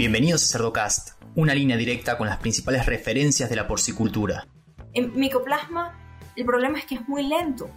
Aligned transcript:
Bienvenidos 0.00 0.44
a 0.44 0.52
Cerdocast, 0.56 1.22
una 1.34 1.52
línea 1.52 1.76
directa 1.76 2.16
con 2.16 2.26
las 2.26 2.38
principales 2.38 2.86
referencias 2.86 3.50
de 3.50 3.56
la 3.56 3.68
porcicultura. 3.68 4.46
En 4.94 5.14
micoplasma, 5.14 5.94
el 6.36 6.46
problema 6.46 6.78
es 6.78 6.86
que 6.86 6.94
es 6.94 7.06
muy 7.06 7.22
lento 7.22 7.68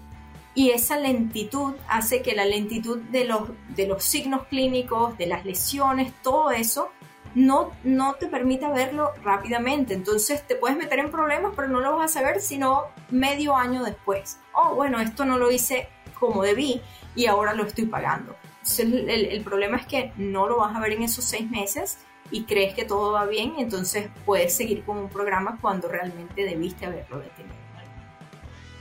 y 0.56 0.70
esa 0.70 0.98
lentitud 0.98 1.74
hace 1.90 2.22
que 2.22 2.34
la 2.34 2.46
lentitud 2.46 3.00
de 3.12 3.26
los, 3.26 3.50
de 3.76 3.88
los 3.88 4.06
signos 4.06 4.48
clínicos, 4.48 5.18
de 5.18 5.28
las 5.28 5.44
lesiones, 5.44 6.14
todo 6.24 6.52
eso, 6.52 6.92
no, 7.36 7.74
no 7.84 8.14
te 8.14 8.28
permite 8.28 8.70
verlo 8.70 9.12
rápidamente. 9.22 9.94
Entonces 9.94 10.48
te 10.48 10.56
puedes 10.56 10.78
meter 10.78 11.00
en 11.00 11.12
problemas, 11.12 11.52
pero 11.58 11.68
no 11.68 11.82
lo 11.82 11.98
vas 11.98 12.12
a 12.12 12.22
saber 12.22 12.40
sino 12.40 12.84
medio 13.12 13.58
año 13.58 13.84
después. 13.84 14.40
Oh, 14.54 14.76
bueno, 14.76 15.02
esto 15.02 15.26
no 15.26 15.38
lo 15.38 15.52
hice 15.52 15.90
como 16.18 16.42
debí 16.42 16.80
y 17.18 17.26
ahora 17.26 17.54
lo 17.54 17.66
estoy 17.66 17.86
pagando. 17.86 18.34
el, 18.80 19.10
el, 19.10 19.44
problema 19.44 19.76
es 19.76 19.86
que 19.86 20.14
no 20.16 20.48
lo 20.48 20.60
vas 20.60 20.74
a 20.74 20.80
ver 20.80 20.94
en 20.94 21.04
esos 21.04 21.26
seis 21.26 21.52
meses 21.52 21.98
y 22.34 22.46
crees 22.46 22.74
que 22.74 22.84
todo 22.84 23.12
va 23.12 23.28
bien, 23.28 23.54
entonces 23.60 24.10
puedes 24.26 24.56
seguir 24.56 24.84
con 24.84 24.98
un 24.98 25.08
programa 25.08 25.60
cuando 25.62 25.88
realmente 25.88 26.44
debiste 26.44 26.88
haberlo 26.88 27.20
detenido. 27.20 27.54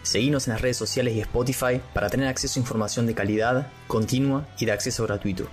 Seguimos 0.03 0.49
en 0.49 0.55
las 0.55 0.63
redes 0.63 0.79
sociales 0.79 1.15
y 1.15 1.21
Spotify 1.21 1.81
para 1.93 2.09
tener 2.09 2.29
acceso 2.29 2.59
a 2.59 2.63
información 2.63 3.07
de 3.07 3.15
calidad, 3.15 3.71
continua 3.87 4.49
y 4.59 4.65
de 4.65 4.73
acceso 4.73 5.05
gratuito. 5.05 5.47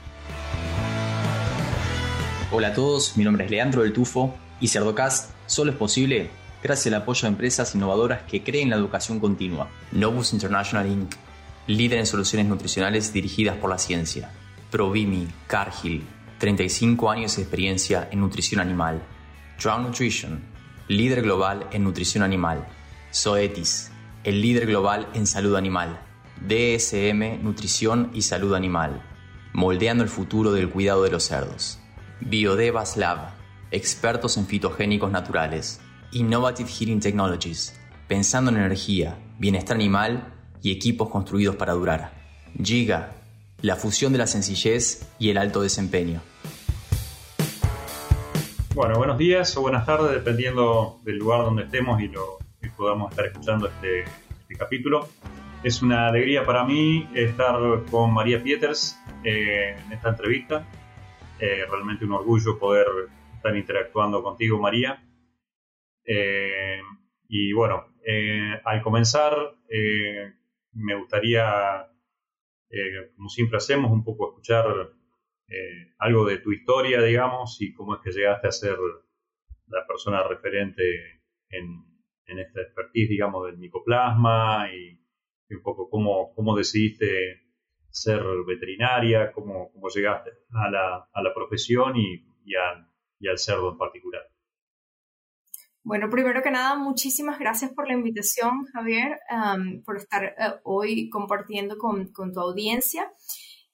Hola 2.52 2.70
a 2.70 2.74
todos, 2.74 3.18
mi 3.18 3.26
nombre 3.26 3.46
es 3.46 3.52
Leandro 3.52 3.84
del 3.84 3.92
Tufo 3.92 4.34
y 4.62 4.70
Cerdocast 4.70 5.32
solo 5.46 5.72
es 5.72 5.78
posible 5.78 6.30
gracias 6.64 6.88
al 6.94 7.02
apoyo 7.02 7.24
de 7.24 7.28
empresas 7.28 7.76
innovadoras 7.76 8.22
que 8.24 8.44
creen 8.44 8.70
la 8.70 8.78
educación 8.78 9.20
continua. 9.20 9.70
Novus 9.92 10.32
International 10.32 10.88
Inc., 10.88 11.16
líder 11.68 12.00
en 12.00 12.06
soluciones 12.06 12.48
nutricionales 12.48 13.12
dirigidas 13.12 13.58
por 13.58 13.70
la 13.70 13.78
ciencia. 13.78 14.32
Provimi, 14.72 15.28
Cargill, 15.48 16.06
35 16.40 17.12
años 17.12 17.36
de 17.36 17.44
experiencia 17.44 18.08
en 18.12 18.22
nutrición 18.22 18.62
animal. 18.62 19.04
Drown 19.62 19.84
Nutrition, 19.84 20.42
líder 20.88 21.22
global 21.22 21.68
en 21.72 21.84
nutrición 21.84 22.24
animal. 22.24 22.66
Zoetis, 23.14 23.92
el 24.24 24.42
líder 24.42 24.66
global 24.66 25.10
en 25.14 25.28
salud 25.28 25.56
animal. 25.56 26.00
DSM, 26.48 27.44
nutrición 27.44 28.10
y 28.14 28.22
salud 28.22 28.56
animal. 28.56 29.04
Moldeando 29.52 30.04
el 30.04 30.10
futuro 30.10 30.54
del 30.54 30.70
cuidado 30.70 31.04
de 31.04 31.12
los 31.12 31.24
cerdos. 31.24 31.80
Biodevas 32.22 32.96
Lab, 32.96 33.32
expertos 33.72 34.38
en 34.38 34.48
fitogénicos 34.48 35.12
naturales. 35.12 35.82
Innovative 36.12 36.70
Heating 36.70 37.02
Technologies, 37.02 37.78
pensando 38.08 38.50
en 38.50 38.58
energía, 38.58 39.20
bienestar 39.38 39.76
animal 39.76 40.34
y 40.64 40.72
equipos 40.72 41.10
construidos 41.10 41.58
para 41.58 41.74
durar. 41.74 42.14
Giga, 42.64 43.19
la 43.62 43.76
fusión 43.76 44.12
de 44.12 44.20
la 44.20 44.28
sencillez 44.28 45.10
y 45.20 45.30
el 45.30 45.38
alto 45.38 45.62
desempeño. 45.62 46.22
Bueno, 48.76 48.98
buenos 48.98 49.18
días 49.18 49.56
o 49.58 49.62
buenas 49.62 49.86
tardes, 49.86 50.12
dependiendo 50.12 51.00
del 51.04 51.18
lugar 51.18 51.42
donde 51.42 51.64
estemos 51.64 52.02
y 52.02 52.08
lo 52.08 52.38
que 52.62 52.70
podamos 52.70 53.12
estar 53.12 53.26
escuchando 53.26 53.68
este, 53.68 54.02
este, 54.02 54.56
capítulo. 54.58 55.10
Es 55.64 55.82
una 55.82 56.08
alegría 56.08 56.46
para 56.46 56.64
mí 56.64 57.10
estar 57.14 57.60
con 57.92 58.14
María 58.14 58.42
Pieters 58.42 58.98
eh, 59.24 59.76
en 59.86 59.92
esta 59.92 60.10
entrevista. 60.10 60.66
Eh, 61.40 61.66
realmente 61.70 62.04
un 62.04 62.12
orgullo 62.12 62.60
poder 62.60 62.88
estar 63.36 63.56
interactuando 63.56 64.22
contigo, 64.22 64.60
María. 64.60 65.02
Eh, 66.06 66.82
y 67.30 67.54
bueno, 67.54 67.86
eh, 68.06 68.60
al 68.66 68.82
comenzar, 68.82 69.36
me 70.74 70.96
gustaría, 70.96 71.88
como 73.16 73.30
siempre 73.30 73.58
hacemos, 73.58 73.92
un 73.92 74.04
poco 74.04 74.30
escuchar 74.30 74.66
algo 75.98 76.26
de 76.26 76.38
tu 76.38 76.52
historia, 76.52 77.02
digamos, 77.02 77.62
y 77.62 77.74
cómo 77.74 77.96
es 77.96 78.02
que 78.02 78.12
llegaste 78.12 78.48
a 78.48 78.52
ser 78.52 78.78
la 79.68 79.86
persona 79.88 80.24
referente 80.24 80.84
en, 81.50 81.90
en 82.26 82.40
esta 82.40 82.62
expertise, 82.62 83.10
digamos, 83.10 83.46
del 83.48 83.58
micoplasma 83.58 84.70
y, 84.74 85.00
un 85.52 85.64
poco 85.64 85.90
cómo, 85.90 86.32
cómo 86.36 86.56
decidiste 86.56 87.42
ser 87.90 88.24
veterinaria, 88.46 89.32
cómo, 89.32 89.72
cómo 89.72 89.90
llegaste 89.90 90.30
a 90.52 90.70
la, 90.70 91.10
a 91.12 91.24
la 91.24 91.34
profesión 91.34 91.96
y, 91.96 92.24
y, 92.46 92.56
al 92.56 93.38
cerdo 93.38 93.72
en 93.72 93.78
particular. 93.78 94.22
Bueno, 95.84 96.10
primero 96.10 96.44
que 96.44 96.52
nada, 96.52 96.76
muchísimas 96.76 97.40
gracias 97.40 97.72
por 97.72 97.88
la 97.88 97.94
invitación, 97.94 98.66
Javier, 98.74 99.20
por 99.86 99.98
estar 99.98 100.36
uh, 100.38 100.60
hoy 100.64 101.10
compartiendo 101.10 101.78
con, 101.78 102.12
con 102.12 102.34
tu 102.34 102.40
audiencia. 102.40 103.12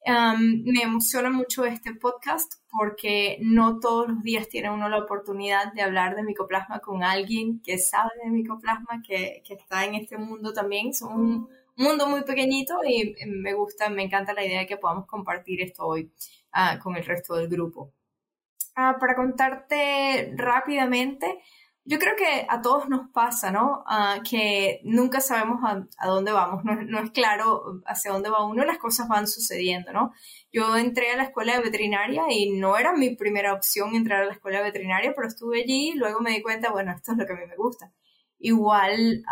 Me 0.08 0.84
emociona 0.84 1.32
mucho 1.32 1.66
este 1.66 1.96
podcast 1.96 2.54
porque 2.70 3.40
no 3.42 3.80
todos 3.80 4.08
los 4.10 4.22
días 4.22 4.48
tiene 4.50 4.70
uno 4.70 4.88
la 4.88 5.00
oportunidad 5.00 5.74
de 5.74 5.82
hablar 5.82 6.16
de 6.16 6.24
micoplasma 6.24 6.80
con 6.80 7.04
alguien 7.04 7.60
que 7.62 7.80
sabe 7.80 8.12
de 8.24 8.30
micoplasma, 8.30 9.02
que, 9.02 9.42
que 9.44 9.56
está 9.56 9.84
en 9.86 9.96
este 9.96 10.18
mundo 10.18 10.54
también. 10.54 10.94
Son 10.94 11.20
un, 11.20 11.50
mundo 11.78 12.08
muy 12.08 12.24
pequeñito 12.24 12.76
y 12.88 13.16
me 13.28 13.54
gusta, 13.54 13.90
me 13.90 14.04
encanta 14.04 14.34
la 14.34 14.46
idea 14.46 14.62
de 14.62 14.68
que 14.68 14.78
podamos 14.78 15.06
compartir 15.06 15.62
esto 15.62 15.86
hoy 15.86 16.12
uh, 16.54 16.80
con 16.82 16.96
el 16.96 17.06
resto 17.06 17.36
del 17.36 17.50
grupo. 17.50 17.92
Uh, 18.78 19.00
para 19.00 19.16
contarte 19.16 20.34
rápidamente, 20.36 21.42
yo 21.88 22.00
creo 22.00 22.16
que 22.16 22.48
a 22.50 22.62
todos 22.62 22.90
nos 22.90 23.10
pasa, 23.12 23.52
¿no? 23.52 23.86
Uh, 23.88 24.24
que 24.28 24.82
nunca 24.84 25.22
sabemos 25.22 25.60
a, 25.64 25.88
a 26.00 26.08
dónde 26.08 26.32
vamos, 26.32 26.64
no, 26.66 26.76
no, 26.82 27.00
es 27.00 27.12
claro 27.12 27.84
hacia 27.86 28.12
dónde 28.12 28.32
va 28.32 28.44
uno, 28.44 28.66
las 28.66 28.80
cosas 28.80 29.08
van 29.08 29.28
sucediendo, 29.28 29.94
¿no? 29.94 30.12
Yo 30.52 30.76
entré 30.78 31.12
a 31.12 31.18
la 31.18 31.24
escuela 31.24 31.56
de 31.56 31.64
veterinaria 31.64 32.24
y 32.30 32.52
no 32.58 32.78
era 32.78 32.94
mi 32.94 33.16
primera 33.16 33.54
opción 33.54 33.96
entrar 33.96 34.24
a 34.24 34.26
la 34.26 34.34
escuela 34.34 34.58
de 34.60 34.66
veterinaria, 34.66 35.14
pero 35.16 35.28
estuve 35.28 35.62
allí 35.62 35.92
y 35.92 35.94
luego 35.94 36.22
me 36.22 36.32
di 36.32 36.42
cuenta, 36.42 36.72
bueno, 36.72 36.92
esto 36.92 37.12
es 37.12 37.20
lo 37.20 37.26
que 37.28 37.34
a 37.34 37.36
mí 37.36 37.46
me 37.46 37.56
gusta. 37.56 37.92
Igual 38.40 39.24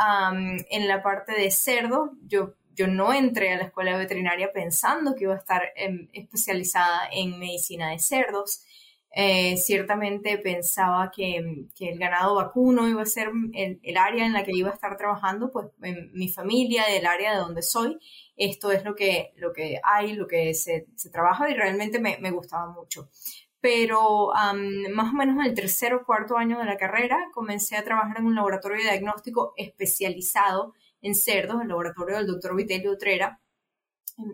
en 0.69 0.87
la 0.87 1.01
parte 1.01 1.33
de 1.33 1.49
cerdo, 1.49 2.11
yo, 2.21 2.53
yo 2.75 2.87
no 2.87 3.13
entré 3.13 3.53
a 3.53 3.57
la 3.57 3.63
escuela 3.65 3.97
veterinaria 3.97 4.51
pensando 4.53 5.15
que 5.15 5.23
iba 5.23 5.33
a 5.33 5.37
estar 5.37 5.63
em, 5.75 6.07
especializada 6.13 7.09
en 7.11 7.39
medicina 7.39 7.89
de 7.89 7.99
cerdos. 7.99 8.63
Eh, 9.15 9.57
ciertamente 9.57 10.39
pensaba 10.39 11.11
que, 11.15 11.67
que, 11.75 11.89
el 11.89 11.99
ganado 11.99 12.35
vacuno 12.35 12.89
iba 12.89 13.03
a 13.03 13.05
ser 13.05 13.29
el, 13.53 13.79
el, 13.83 13.97
área 13.97 14.25
en 14.25 14.33
la 14.33 14.43
que 14.43 14.53
iba 14.53 14.71
a 14.71 14.73
estar 14.73 14.97
trabajando, 14.97 15.51
pues 15.51 15.67
en 15.83 16.11
mi 16.13 16.29
familia, 16.29 16.85
el 16.85 17.05
área 17.05 17.33
de 17.33 17.37
donde 17.37 17.61
soy, 17.61 17.99
esto 18.35 18.71
es 18.71 18.83
lo 18.83 18.95
que, 18.95 19.33
lo 19.35 19.53
que 19.53 19.79
hay, 19.83 20.13
lo 20.13 20.25
que 20.25 20.55
se, 20.55 20.87
se 20.95 21.11
trabaja 21.11 21.47
y 21.47 21.53
realmente 21.53 21.99
me, 21.99 22.17
me 22.19 22.31
gustaba 22.31 22.71
mucho. 22.71 23.09
Pero 23.61 24.31
más 24.91 25.13
o 25.13 25.15
menos 25.15 25.37
en 25.37 25.45
el 25.45 25.53
tercer 25.53 25.93
o 25.93 26.05
cuarto 26.05 26.35
año 26.35 26.59
de 26.59 26.65
la 26.65 26.75
carrera 26.75 27.17
comencé 27.33 27.77
a 27.77 27.83
trabajar 27.83 28.17
en 28.17 28.25
un 28.25 28.35
laboratorio 28.35 28.77
de 28.77 28.91
diagnóstico 28.91 29.53
especializado 29.55 30.73
en 31.03 31.15
cerdos, 31.15 31.61
el 31.61 31.67
laboratorio 31.67 32.17
del 32.17 32.27
doctor 32.27 32.55
Vitelio 32.55 32.91
Utrera 32.91 33.39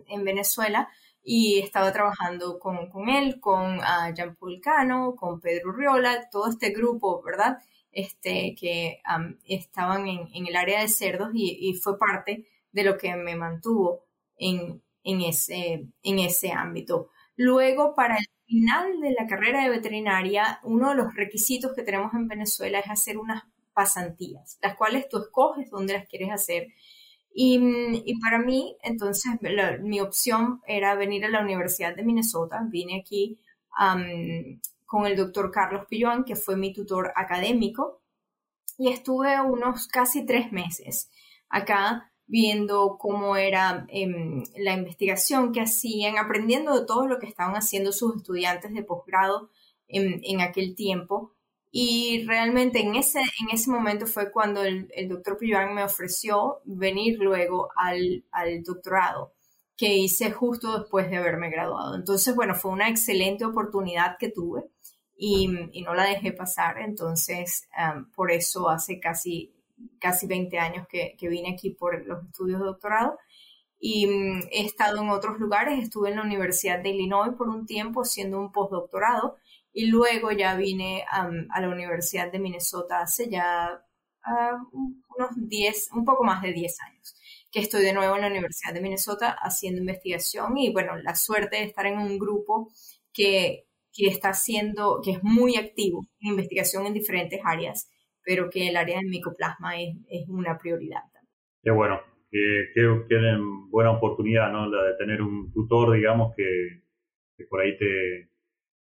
en, 0.06 0.24
Venezuela, 0.24 0.88
y 1.22 1.60
estaba 1.60 1.92
trabajando 1.92 2.58
con, 2.58 2.88
con 2.88 3.08
él, 3.08 3.40
con 3.40 3.78
uh, 3.78 4.14
Jean 4.14 4.36
Paul 4.36 4.60
Cano, 4.60 5.14
con 5.16 5.40
Pedro 5.40 5.70
Urriola, 5.70 6.28
todo 6.30 6.48
este 6.48 6.70
grupo, 6.70 7.22
¿verdad? 7.22 7.58
Este, 7.92 8.54
que 8.58 9.00
estaban 9.44 10.06
en, 10.06 10.28
en, 10.32 10.46
el 10.46 10.56
área 10.56 10.80
de 10.80 10.88
cerdos 10.88 11.30
y, 11.34 11.58
y, 11.68 11.74
fue 11.74 11.98
parte 11.98 12.46
de 12.70 12.84
lo 12.84 12.96
que 12.96 13.16
me 13.16 13.34
mantuvo 13.34 14.04
en, 14.36 14.80
en, 15.02 15.20
ese, 15.22 15.86
en 16.02 16.18
ese 16.20 16.52
ámbito. 16.52 17.10
Luego, 17.36 17.94
para 17.94 18.16
el 18.16 18.26
final 18.46 19.00
de 19.00 19.12
la 19.12 19.26
carrera 19.26 19.64
de 19.64 19.70
veterinaria, 19.70 20.60
uno 20.62 20.90
de 20.90 20.94
los 20.96 21.14
requisitos 21.14 21.72
que 21.74 21.82
tenemos 21.82 22.14
en 22.14 22.28
Venezuela 22.28 22.78
es 22.78 22.88
hacer 22.88 23.18
unas 23.18 23.42
pasantías, 23.72 24.58
las 24.62 24.76
cuales 24.76 25.08
tú 25.08 25.18
escoges 25.18 25.70
dónde 25.70 25.94
las 25.94 26.06
quieres 26.06 26.30
hacer. 26.30 26.68
Y, 27.32 27.58
y 28.04 28.20
para 28.20 28.38
mí, 28.38 28.76
entonces, 28.82 29.32
mi 29.80 30.00
opción 30.00 30.60
era 30.66 30.94
venir 30.94 31.24
a 31.24 31.30
la 31.30 31.40
Universidad 31.40 31.94
de 31.94 32.02
Minnesota. 32.02 32.60
Vine 32.68 33.00
aquí 33.00 33.38
con 34.84 35.06
el 35.06 35.16
doctor 35.16 35.50
Carlos 35.50 35.86
Pilloan, 35.88 36.24
que 36.24 36.36
fue 36.36 36.56
mi 36.56 36.72
tutor 36.72 37.12
académico, 37.14 38.02
y 38.76 38.88
estuve 38.88 39.40
unos 39.40 39.86
casi 39.86 40.24
tres 40.24 40.52
meses 40.52 41.10
acá 41.50 42.10
viendo 42.26 42.96
cómo 42.98 43.36
era 43.36 43.86
em, 43.88 44.44
la 44.56 44.72
investigación 44.74 45.52
que 45.52 45.60
hacían, 45.60 46.16
aprendiendo 46.16 46.78
de 46.78 46.86
todo 46.86 47.06
lo 47.06 47.18
que 47.18 47.26
estaban 47.26 47.56
haciendo 47.56 47.92
sus 47.92 48.16
estudiantes 48.16 48.72
de 48.72 48.84
posgrado 48.84 49.50
en, 49.88 50.40
aquel 50.40 50.76
tiempo. 50.76 51.34
Y 51.72 52.24
realmente 52.26 52.80
en 52.80 52.96
ese, 52.96 53.20
en 53.20 53.50
ese 53.52 53.70
momento 53.70 54.06
fue 54.06 54.32
cuando 54.32 54.62
el, 54.64 54.88
doctor 55.08 55.38
Pillán 55.38 55.74
me 55.74 55.84
ofreció 55.84 56.60
venir 56.64 57.18
luego 57.20 57.68
al, 57.76 58.24
doctorado 58.64 59.32
que 59.76 59.94
hice 59.94 60.30
justo 60.32 60.78
después 60.80 61.08
de 61.10 61.16
haberme 61.16 61.50
graduado. 61.50 61.94
Entonces, 61.94 62.34
bueno, 62.34 62.54
fue 62.54 62.72
una 62.72 62.88
excelente 62.88 63.44
oportunidad 63.44 64.16
que 64.18 64.30
tuve 64.30 64.64
y, 65.16 65.48
no 65.48 65.94
la 65.94 66.04
dejé 66.04 66.32
pasar. 66.32 66.80
Entonces, 66.80 67.68
em, 67.78 68.10
por 68.12 68.30
eso 68.30 68.68
hace 68.68 68.98
casi 69.00 69.54
casi 69.98 70.26
20 70.26 70.58
años 70.58 70.86
que, 70.88 71.14
que, 71.18 71.28
vine 71.28 71.52
aquí 71.52 71.70
por 71.70 72.04
los 72.06 72.24
estudios 72.24 72.60
de 72.60 72.66
doctorado. 72.66 73.18
y 73.80 74.06
mm, 74.06 74.40
he 74.52 74.66
estado 74.66 75.00
en 75.02 75.10
otros 75.10 75.38
lugares, 75.38 75.82
estuve 75.82 76.10
en 76.10 76.16
la 76.16 76.22
Universidad 76.22 76.80
de 76.82 76.90
Illinois 76.90 77.34
por 77.36 77.48
un 77.48 77.66
tiempo 77.66 78.02
haciendo 78.02 78.38
un 78.40 78.52
postdoctorado 78.52 79.38
y 79.72 79.86
luego 79.86 80.32
ya 80.32 80.56
vine 80.56 81.04
a 81.08 81.60
la 81.60 81.68
Universidad 81.68 82.30
de 82.30 82.38
Minnesota 82.38 83.00
hace 83.00 83.28
ya 83.30 83.82
ah, 84.24 84.58
unos 84.72 85.30
10, 85.36 85.90
un 85.92 86.04
poco 86.04 86.24
más 86.24 86.42
de 86.42 86.52
10 86.52 86.80
años, 86.80 87.14
que 87.50 87.60
estoy 87.60 87.82
de 87.82 87.92
nuevo 87.92 88.16
en 88.16 88.22
la 88.22 88.28
Universidad 88.28 88.74
de 88.74 88.80
Minnesota 88.80 89.36
haciendo 89.40 89.80
investigación 89.80 90.56
y 90.58 90.72
bueno, 90.72 90.96
la 90.96 91.14
suerte 91.14 91.56
de 91.56 91.64
estar 91.64 91.86
en 91.86 91.98
un 91.98 92.18
grupo 92.18 92.72
que, 93.12 93.66
que 93.92 94.06
está 94.08 94.30
haciendo, 94.30 95.00
que 95.02 95.12
es 95.12 95.22
muy 95.22 95.56
activo 95.56 96.06
en 96.20 96.30
investigación 96.30 96.86
en 96.86 96.94
diferentes 96.94 97.40
áreas, 97.44 97.90
pero 98.22 98.50
que 98.50 98.68
el 98.68 98.76
área 98.76 98.98
del 98.98 99.08
micoplasma 99.08 99.80
es, 99.80 99.96
es 100.08 100.28
una 100.28 100.58
prioridad. 100.58 101.02
Qué 101.62 101.70
bueno, 101.70 102.00
que, 102.30 102.72
tienen 103.08 103.70
buena 103.70 103.90
oportunidad, 103.90 104.50
¿no? 104.52 104.68
La 104.68 104.84
de 104.84 104.94
tener 104.96 105.20
un 105.22 105.52
tutor, 105.52 105.92
digamos, 105.92 106.34
que, 106.34 106.82
por 107.48 107.60
ahí 107.60 107.76
te 107.76 108.29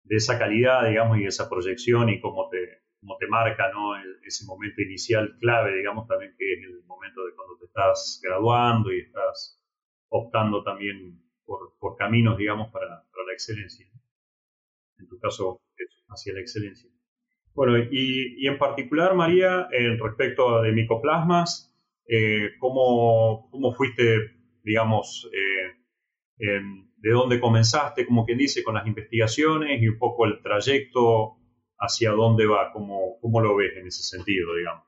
de 0.06 0.16
esa 0.16 0.38
calidad, 0.38 0.88
digamos, 0.88 1.20
y 1.20 1.26
esa 1.26 1.50
proyección 1.50 2.10
y 2.10 2.20
cómo 2.20 2.48
te, 2.50 2.84
cómo 3.00 3.18
te 3.18 3.28
marca, 3.28 3.72
¿no? 3.72 3.96
Ese 4.24 4.46
momento 4.46 4.82
inicial 4.82 5.36
clave, 5.40 5.76
digamos, 5.76 6.08
también 6.08 6.36
que 6.38 6.54
es 6.54 6.60
el 6.64 6.84
momento 6.86 7.26
de 7.26 7.34
cuando 7.34 7.58
te 7.58 7.66
estás 7.66 8.20
graduando 8.24 8.94
y 8.94 9.00
estás 9.00 9.62
optando 10.10 10.64
también 10.64 11.22
por, 11.44 11.76
por 11.80 11.96
caminos, 11.96 12.38
digamos, 12.38 12.72
para, 12.72 12.88
la 12.88 13.34
excelencia. 13.34 13.88
En 15.00 15.08
tu 15.08 15.20
caso, 15.20 15.62
hacia 16.10 16.34
la 16.34 16.42
excelencia. 16.42 16.90
Bueno, 17.54 17.78
y, 17.78 18.46
en 18.46 18.58
particular, 18.58 19.16
María, 19.16 19.68
en 19.72 19.98
respecto 19.98 20.62
de 20.62 20.72
micoplasmas, 20.72 21.74
eh, 22.08 22.52
¿cómo, 22.60 23.50
¿cómo, 23.50 23.74
fuiste, 23.74 24.36
digamos, 24.64 25.30
eh, 25.34 26.62
de 26.98 27.12
dónde 27.12 27.40
comenzaste, 27.40 28.06
como 28.06 28.26
quien 28.26 28.38
dice, 28.38 28.64
con 28.64 28.76
las 28.76 28.88
investigaciones 28.88 29.82
y 29.82 29.88
un 29.88 29.98
poco 29.98 30.26
el 30.26 30.42
trayecto 30.42 31.38
hacia 31.78 32.12
dónde 32.12 32.46
va, 32.46 32.72
cómo, 32.72 33.18
cómo 33.22 33.42
lo 33.42 33.56
ves 33.56 33.74
en 33.78 33.88
ese 33.88 34.04
sentido, 34.04 34.56
digamos? 34.56 34.86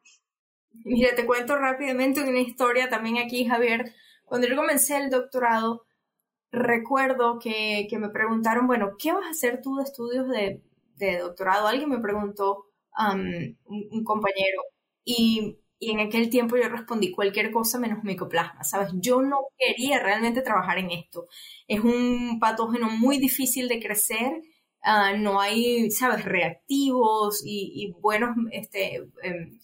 Mira, 0.85 1.15
te 1.15 1.25
cuento 1.25 1.57
rápidamente 1.57 2.21
una 2.21 2.39
historia 2.39 2.89
también 2.89 3.17
aquí, 3.17 3.45
Javier. 3.45 3.93
Cuando 4.25 4.47
yo 4.47 4.55
comencé 4.55 4.97
el 4.97 5.09
doctorado, 5.09 5.85
recuerdo 6.51 7.39
que, 7.39 7.87
que 7.89 7.97
me 7.97 8.09
preguntaron, 8.09 8.67
bueno, 8.67 8.91
¿qué 8.97 9.11
vas 9.11 9.25
a 9.25 9.31
hacer 9.31 9.61
tú 9.61 9.75
de 9.77 9.83
estudios 9.83 10.27
de, 10.27 10.61
de 10.95 11.19
doctorado? 11.19 11.67
Alguien 11.67 11.89
me 11.89 11.99
preguntó, 11.99 12.65
um, 12.97 13.21
un, 13.65 13.87
un, 13.91 14.03
compañero, 14.03 14.61
y 15.03 15.59
y 15.79 15.91
en 15.91 15.99
aquel 15.99 16.29
tiempo 16.29 16.57
yo 16.57 16.69
respondí 16.69 17.11
cualquier 17.11 17.51
cosa 17.51 17.79
menos 17.79 18.03
micoplasma, 18.03 18.63
¿sabes? 18.63 18.89
Yo 18.95 19.21
no 19.21 19.37
quería 19.57 19.99
realmente 19.99 20.41
trabajar 20.41 20.79
en 20.79 20.91
esto. 20.91 21.27
Es 21.67 21.81
un 21.81 22.39
patógeno 22.39 22.89
muy 22.89 23.17
difícil 23.19 23.67
de 23.67 23.79
crecer, 23.79 24.41
uh, 24.83 25.17
no 25.19 25.39
hay, 25.39 25.91
¿sabes?, 25.91 26.25
reactivos 26.25 27.43
y, 27.45 27.93
buenos 28.01 28.35
este, 28.51 29.01
um, 29.01 29.59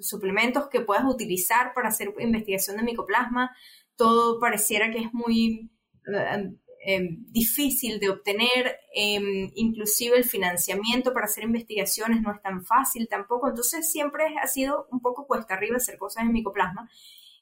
suplementos 0.00 0.68
que 0.68 0.80
puedas 0.80 1.04
utilizar 1.04 1.72
para 1.74 1.88
hacer 1.88 2.12
investigación 2.18 2.76
de 2.76 2.82
micoplasma. 2.82 3.54
Todo 3.96 4.40
pareciera 4.40 4.90
que 4.90 4.98
es 4.98 5.12
muy... 5.12 5.70
Uh, 6.06 6.56
Em, 6.84 7.24
difícil 7.30 8.00
de 8.00 8.10
obtener, 8.10 8.80
em, 8.92 9.52
inclusive 9.54 10.16
el 10.16 10.24
financiamiento 10.24 11.12
para 11.12 11.26
hacer 11.26 11.44
investigaciones 11.44 12.20
no 12.20 12.32
es 12.32 12.42
tan 12.42 12.64
fácil 12.64 13.06
tampoco, 13.08 13.48
entonces 13.48 13.88
siempre 13.88 14.34
ha 14.42 14.48
sido 14.48 14.88
un 14.90 14.98
poco 15.00 15.28
cuesta 15.28 15.54
arriba 15.54 15.76
hacer 15.76 15.96
cosas 15.96 16.24
en 16.24 16.32
micoplasma 16.32 16.90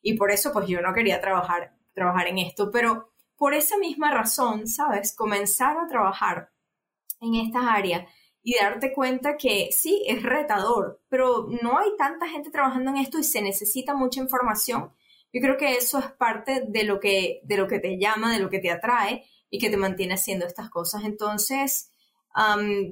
y 0.02 0.12
por 0.12 0.30
eso 0.30 0.52
pues 0.52 0.68
yo 0.68 0.82
no 0.82 0.92
quería 0.92 1.22
trabajar, 1.22 1.72
trabajar 1.94 2.26
en 2.26 2.36
esto, 2.36 2.70
pero 2.70 3.12
por 3.34 3.54
esa 3.54 3.78
misma 3.78 4.12
razón, 4.12 4.68
¿sabes? 4.68 5.16
Comenzar 5.16 5.78
a 5.78 5.88
trabajar 5.88 6.50
en 7.22 7.36
estas 7.36 7.64
áreas 7.64 8.12
y 8.42 8.56
darte 8.56 8.92
cuenta 8.92 9.38
que 9.38 9.70
sí, 9.72 10.04
es 10.06 10.22
retador, 10.22 11.00
pero 11.08 11.48
no 11.62 11.78
hay 11.78 11.88
tanta 11.96 12.28
gente 12.28 12.50
trabajando 12.50 12.90
en 12.90 12.98
esto 12.98 13.18
y 13.18 13.24
se 13.24 13.40
necesita 13.40 13.94
mucha 13.94 14.20
información 14.20 14.92
yo 15.32 15.40
creo 15.40 15.56
que 15.56 15.74
eso 15.74 15.98
es 15.98 16.10
parte 16.12 16.64
de 16.66 16.84
lo 16.84 16.98
que, 16.98 17.40
de 17.44 17.56
lo 17.56 17.68
que 17.68 17.78
te 17.78 17.98
llama, 17.98 18.32
de 18.32 18.40
lo 18.40 18.50
que 18.50 18.58
te 18.58 18.70
atrae 18.70 19.24
y 19.48 19.58
que 19.58 19.70
te 19.70 19.76
mantiene 19.76 20.14
haciendo 20.14 20.46
estas 20.46 20.70
cosas. 20.70 21.04
Entonces, 21.04 21.92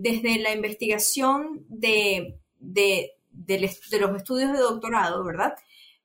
desde 0.00 0.38
la 0.38 0.52
investigación 0.52 1.64
de, 1.68 2.38
de, 2.58 3.12
los 3.60 4.16
estudios 4.16 4.52
de 4.52 4.58
doctorado, 4.58 5.24
¿verdad? 5.24 5.54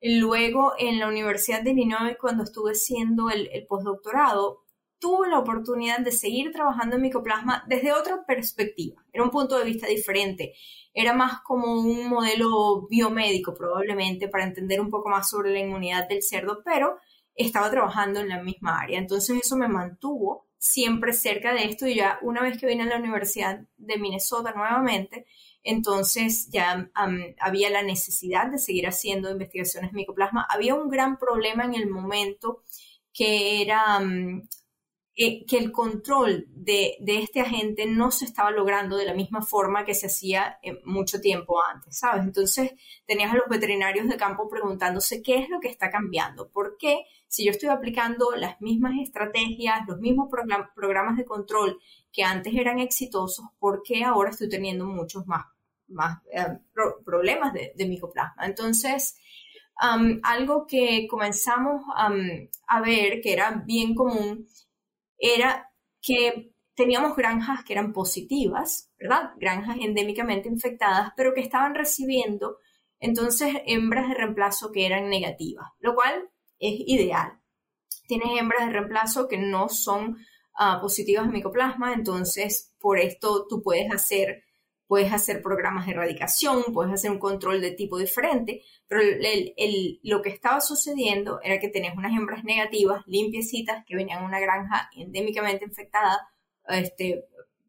Luego 0.01 0.74
en 0.77 1.00
la 1.00 1.07
Universidad 1.07 1.62
de 1.62 1.71
Illinois, 1.71 2.18
cuando 2.19 2.44
estuve 2.44 2.71
haciendo 2.71 3.30
el, 3.30 3.50
el 3.53 3.65
postdoctorado, 3.65 4.63
tuve 5.04 5.28
la 5.28 5.40
oportunidad 5.40 6.00
de 6.00 6.14
seguir 6.14 6.54
trabajando 6.54 6.96
en 6.96 7.02
micoplasma 7.02 7.66
desde 7.68 7.92
otra 7.92 8.26
perspectiva. 8.26 9.04
Era 9.12 9.26
un 9.26 9.32
punto 9.32 9.58
de 9.60 9.66
vista 9.66 9.88
diferente 9.88 10.54
era 10.94 11.14
más 11.14 11.42
como 11.42 11.74
un 11.74 12.08
modelo 12.08 12.88
biomédico 12.88 13.54
probablemente 13.54 14.28
para 14.28 14.44
entender 14.44 14.80
un 14.80 14.92
poco 14.92 15.10
más 15.10 15.30
sobre 15.30 15.52
la 15.52 15.60
inmunidad 15.60 16.08
del 16.08 16.22
cerdo, 16.22 16.62
pero 16.64 17.00
estaba 17.36 17.72
trabajando 17.72 18.20
en 18.20 18.30
la 18.30 18.44
misma 18.44 18.80
área. 18.80 19.00
Entonces 19.00 19.40
eso 19.44 19.58
me 19.58 19.68
mantuvo 19.68 20.48
siempre 20.58 21.14
cerca 21.14 21.52
de 21.54 21.66
esto 21.66 21.88
y 21.88 21.96
ya 21.96 22.20
una 22.22 22.42
vez 22.42 22.60
que 22.60 22.68
vine 22.68 22.84
a 22.84 22.86
la 22.86 22.98
Universidad 22.98 23.62
de 23.76 23.98
Minnesota 23.98 24.54
nuevamente, 24.56 25.26
entonces 25.64 26.50
ya 26.52 26.92
había 27.40 27.70
la 27.70 27.82
necesidad 27.82 28.52
de 28.52 28.60
seguir 28.60 28.86
haciendo 28.88 29.32
investigaciones 29.32 29.94
micoplasma. 29.94 30.46
Había 30.50 30.76
un 30.76 30.90
gran 30.90 31.18
problema 31.18 31.66
en 31.66 31.74
el 31.74 31.90
momento 31.90 32.64
que 33.12 33.62
era 33.62 34.00
eh, 35.15 35.45
que 35.45 35.60
el 35.60 35.71
control 35.71 36.48
de, 36.50 36.98
este 37.06 37.39
agente 37.39 37.86
no 37.86 38.10
se 38.10 38.25
estaba 38.25 38.50
logrando 38.50 38.98
de 38.98 39.06
la 39.06 39.13
misma 39.13 39.44
forma 39.44 39.86
que 39.86 39.94
se 39.94 40.07
hacía 40.07 40.57
eh, 40.63 40.81
mucho 40.86 41.21
tiempo 41.21 41.62
antes, 41.62 42.00
¿sabes? 42.00 42.24
Entonces 42.24 42.71
tenías 43.06 43.31
a 43.31 43.36
los 43.36 43.48
veterinarios 43.48 44.07
de 44.07 44.18
campo 44.18 44.50
preguntándose 44.50 45.21
qué 45.21 45.38
es 45.38 45.50
lo 45.50 45.60
que 45.60 45.68
está 45.68 45.92
cambiando, 45.92 46.50
por 46.50 46.77
qué 46.80 47.06
si 47.27 47.45
yo 47.45 47.51
estoy 47.51 47.69
aplicando 47.69 48.31
las 48.36 48.60
mismas 48.60 48.94
estrategias, 49.00 49.88
los 49.88 50.00
mismos 50.00 50.30
programas 50.75 51.16
de 51.16 51.25
control 51.25 51.80
que 52.12 52.24
antes 52.24 52.56
eran 52.56 52.80
exitosos, 52.80 53.45
¿por 53.59 53.83
qué 53.83 54.04
ahora 54.04 54.31
estoy 54.31 54.50
teniendo 54.50 54.88
muchos 54.88 55.27
más, 55.27 55.45
más 55.89 56.24
eh, 56.31 56.57
problemas 57.06 57.54
de, 57.54 57.86
micoplasma? 57.88 58.48
Entonces, 58.48 59.16
algo 60.24 60.66
que 60.68 61.07
comenzamos 61.09 61.81
a 61.95 62.81
ver 62.81 63.21
que 63.21 63.33
era 63.33 63.63
bien 63.66 63.95
común 63.95 64.48
era 65.24 65.72
que 66.02 66.54
teníamos 66.75 67.16
granjas 67.16 67.64
que 67.64 67.74
eran 67.74 67.94
positivas, 67.94 68.92
¿verdad? 69.00 69.31
Granjas 69.38 69.78
endémicamente 69.80 70.50
infectadas, 70.50 71.14
pero 71.16 71.33
que 71.33 71.42
estaban 71.42 71.76
recibiendo 71.76 72.57
entonces 73.00 73.56
hembras 73.66 74.09
de 74.09 74.16
reemplazo 74.16 74.71
que 74.71 74.86
eran 74.86 75.09
negativas, 75.09 75.68
lo 75.80 75.94
cual 75.95 76.30
es 76.59 76.74
ideal. 76.88 77.40
Tienes 78.07 78.40
hembras 78.40 78.66
de 78.66 78.74
reemplazo 78.74 79.28
que 79.28 79.38
no 79.38 79.69
son 79.69 80.18
uh, 80.59 80.81
positivas 80.81 81.26
a 81.26 81.31
micoplasma, 81.31 81.94
entonces 81.94 82.74
por 82.80 83.00
esto 83.00 83.45
tú 83.47 83.62
puedes 83.62 83.92
hacer 83.92 84.44
puedes 84.87 85.11
hacer 85.11 85.42
programas 85.42 85.85
de 85.85 85.94
erradicación, 85.94 86.63
puedes 86.73 86.94
hacer 86.94 87.11
un 87.11 87.19
control 87.19 87.61
de 87.61 87.71
tipo 87.71 87.97
diferente, 87.97 88.61
pero 88.87 89.02
lo 90.04 90.21
que 90.21 90.30
estaba 90.30 90.61
sucediendo 90.61 91.40
era 91.42 91.59
que 91.59 91.69
tenías 91.69 91.97
unas 91.97 92.16
hembras 92.16 92.44
negativas, 92.44 93.04
limpiecitas, 93.07 93.83
que 93.85 93.95
venían 93.95 94.23
a 94.23 94.28
una 94.28 94.40
granja 94.40 94.90
endémicamente 94.95 95.66
infectada, 95.66 96.30
este, 96.68 97.25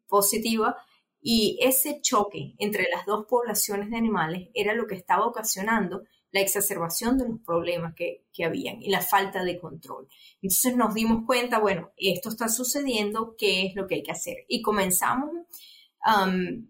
positiva, 0.07 0.77
y 1.21 1.57
ese 1.59 2.01
choque 2.01 2.53
entre 2.59 2.87
las 2.93 3.05
dos 3.05 3.25
poblaciones 3.25 3.89
de 3.89 3.97
animales 3.97 4.49
era 4.53 4.73
lo 4.75 4.85
que 4.85 4.95
estaba 4.95 5.25
ocasionando 5.25 6.03
la 6.31 6.41
exacerbación 6.41 7.17
de 7.17 7.29
los 7.29 7.39
problemas 7.39 7.95
que, 7.95 8.25
que 8.33 8.43
habían 8.43 8.81
y 8.83 8.89
la 8.89 9.01
falta 9.01 9.43
de 9.43 9.57
control. 9.57 10.07
Entonces 10.41 10.75
nos 10.75 10.93
dimos 10.93 11.25
cuenta, 11.25 11.59
bueno, 11.59 11.93
esto 11.95 12.29
está 12.29 12.49
sucediendo, 12.49 13.35
¿qué 13.37 13.65
es 13.65 13.75
lo 13.75 13.87
que 13.87 13.95
hay 13.95 14.03
que 14.03 14.11
hacer? 14.11 14.45
Y 14.49 14.61
comenzamos 14.61 15.31
um, 16.05 16.67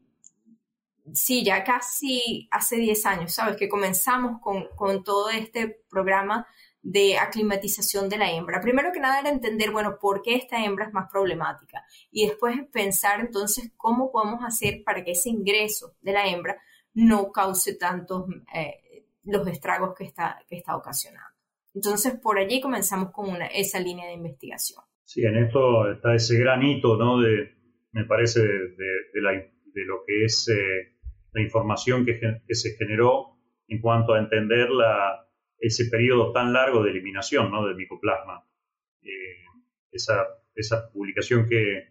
sí, 1.13 1.43
ya 1.43 1.63
casi 1.63 2.47
hace 2.51 2.77
10 2.77 3.05
años, 3.05 3.33
¿sabes? 3.33 3.57
Que 3.57 3.69
comenzamos 3.69 4.41
con, 4.41 5.03
todo 5.03 5.29
este 5.29 5.83
programa 5.89 6.47
de 6.81 7.17
aclimatización 7.17 8.09
de 8.09 8.17
la 8.17 8.31
hembra. 8.31 8.61
Primero 8.61 8.91
que 8.91 8.99
nada 8.99 9.19
era 9.19 9.29
entender, 9.29 9.71
bueno, 9.71 9.97
por 9.99 10.21
qué 10.21 10.35
esta 10.35 10.63
hembra 10.63 10.85
es 10.85 10.93
más 10.93 11.09
problemática 11.11 11.83
y 12.11 12.27
después 12.27 12.55
pensar 12.71 13.19
entonces 13.19 13.71
cómo 13.75 14.11
podemos 14.11 14.43
hacer 14.43 14.83
para 14.83 15.03
que 15.03 15.11
ese 15.11 15.29
ingreso 15.29 15.95
de 16.01 16.13
la 16.13 16.27
hembra 16.27 16.57
no 16.93 17.31
cause 17.31 17.75
tantos 17.75 18.25
eh, 18.53 19.07
los 19.23 19.47
estragos 19.47 19.95
que 19.97 20.05
está, 20.05 20.39
que 20.47 20.57
está 20.57 20.75
ocasionando. 20.75 21.29
Entonces, 21.73 22.13
por 22.21 22.37
allí 22.37 22.61
comenzamos 22.61 23.11
con 23.11 23.29
una, 23.29 23.47
esa 23.47 23.79
línea 23.79 24.07
de 24.07 24.13
investigación. 24.13 24.83
Sí, 25.03 25.23
en 25.23 25.37
esto 25.37 25.91
está 25.91 26.15
ese 26.15 26.37
gran 26.37 26.63
hito, 26.63 26.95
¿no? 26.97 27.19
De, 27.19 27.53
me 27.91 28.05
parece, 28.05 28.41
de 28.41 29.85
lo 29.85 30.03
que 30.05 30.23
es 30.23 30.47
eh, 30.49 30.94
la 31.35 31.41
información 31.41 32.05
que, 32.05 32.19
se 32.55 32.77
generó 32.77 33.37
en 33.67 33.81
cuanto 33.81 34.13
a 34.13 34.19
entender 34.19 34.69
ese 35.59 35.85
periodo 35.89 36.31
tan 36.31 36.53
largo 36.53 36.81
de 36.81 36.91
eliminación 36.91 37.51
¿no? 37.51 37.67
del 37.67 37.75
micoplasma. 37.75 38.47
esa, 39.91 40.27
esa 40.55 40.89
publicación 40.91 41.47
que, 41.49 41.89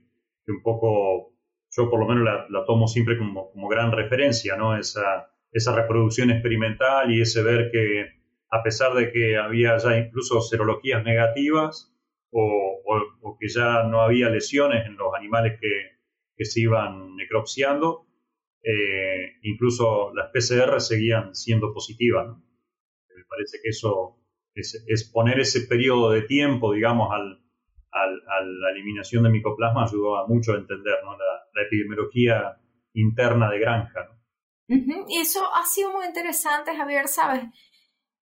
un 0.48 0.62
poco 0.62 1.34
yo 1.70 1.90
por 1.90 2.00
lo 2.00 2.06
menos 2.06 2.24
la, 2.48 2.64
tomo 2.64 2.88
siempre 2.88 3.18
como, 3.18 3.50
como, 3.50 3.68
gran 3.68 3.92
referencia, 3.92 4.56
¿no? 4.56 4.78
Esa, 4.78 5.30
esa 5.52 5.74
reproducción 5.74 6.30
experimental 6.30 7.10
y 7.10 7.20
ese 7.20 7.42
ver 7.42 7.70
que 7.70 8.12
a 8.50 8.62
pesar 8.62 8.94
de 8.94 9.10
que 9.10 9.36
había 9.36 9.76
ya 9.78 9.98
incluso 9.98 10.40
serologías 10.40 11.02
negativas 11.04 11.92
o, 12.30 12.80
o, 13.22 13.36
que 13.38 13.48
ya 13.48 13.82
no 13.84 14.02
había 14.02 14.28
lesiones 14.28 14.86
en 14.86 14.96
los 14.96 15.12
animales 15.14 15.58
que, 15.60 15.98
que 16.36 16.44
se 16.44 16.60
iban 16.60 17.16
necropsiando, 17.16 18.03
eh, 18.64 19.36
incluso 19.42 20.12
las 20.14 20.30
PCR 20.30 20.80
seguían 20.80 21.34
siendo 21.34 21.72
positivas. 21.72 22.28
Me 22.28 23.24
parece 23.28 23.58
que 23.62 23.68
eso 23.68 24.18
es, 24.54 24.84
es 24.86 25.04
poner 25.04 25.38
ese 25.40 25.62
periodo 25.62 26.10
de 26.10 26.22
tiempo, 26.22 26.72
digamos, 26.72 27.10
al, 27.12 27.44
a 27.94 28.40
la 28.42 28.70
eliminación 28.70 29.22
de 29.22 29.30
micoplasma 29.30 29.84
ayudó 29.84 30.26
mucho 30.26 30.52
a 30.52 30.56
entender 30.56 30.96
la, 31.04 31.62
epidemiología 31.62 32.58
interna 32.94 33.48
de 33.50 33.60
granja. 33.60 34.10
Y 34.66 35.18
eso 35.18 35.40
ha 35.54 35.64
sido 35.64 35.92
muy 35.92 36.06
interesante, 36.06 36.74
Javier, 36.74 37.06
¿sabes? 37.06 37.44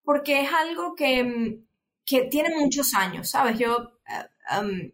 Porque 0.03 0.43
es 0.43 0.53
algo 0.53 0.95
que, 0.95 1.61
que 2.05 2.25
tiene 2.25 2.51
muchos 2.59 2.93
años, 2.95 3.31
¿sabes? 3.31 3.59
Yo 3.59 4.01
eh, 4.09 4.93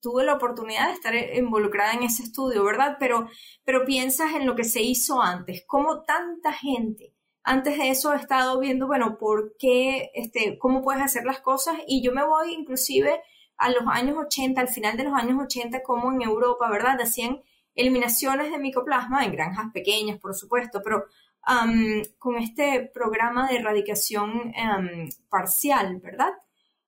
tuve 0.00 0.24
la 0.24 0.34
oportunidad 0.34 0.88
de 0.88 0.94
estar 0.94 1.14
involucrada 1.14 1.92
en 1.94 2.04
ese 2.04 2.22
estudio, 2.22 2.64
¿verdad? 2.64 2.96
Pero, 3.00 3.28
pero 3.64 3.84
piensas 3.84 4.34
en 4.34 4.46
lo 4.46 4.54
que 4.54 4.64
se 4.64 4.82
hizo 4.82 5.20
antes, 5.20 5.64
cómo 5.66 6.02
tanta 6.02 6.52
gente 6.52 7.16
antes 7.48 7.78
de 7.78 7.90
eso 7.90 8.10
ha 8.10 8.16
estado 8.16 8.58
viendo, 8.58 8.88
bueno, 8.88 9.18
por 9.18 9.54
qué, 9.56 10.10
este, 10.14 10.58
cómo 10.58 10.82
puedes 10.82 11.00
hacer 11.00 11.24
las 11.24 11.40
cosas 11.40 11.76
y 11.86 12.02
yo 12.02 12.10
me 12.10 12.26
voy 12.26 12.52
inclusive 12.52 13.22
a 13.56 13.70
los 13.70 13.84
años 13.86 14.18
80, 14.18 14.60
al 14.60 14.68
final 14.68 14.96
de 14.96 15.04
los 15.04 15.14
años 15.14 15.40
80, 15.40 15.84
como 15.84 16.12
en 16.12 16.22
Europa, 16.22 16.68
¿verdad? 16.68 17.00
Hacían 17.00 17.40
eliminaciones 17.76 18.50
de 18.50 18.58
micoplasma 18.58 19.24
en 19.24 19.30
granjas 19.30 19.66
pequeñas, 19.72 20.18
por 20.18 20.34
supuesto, 20.34 20.82
pero 20.82 21.04
con 22.18 22.36
este 22.38 22.90
programa 22.92 23.48
de 23.48 23.58
erradicación 23.58 24.52
parcial, 25.28 26.00
¿verdad? 26.02 26.32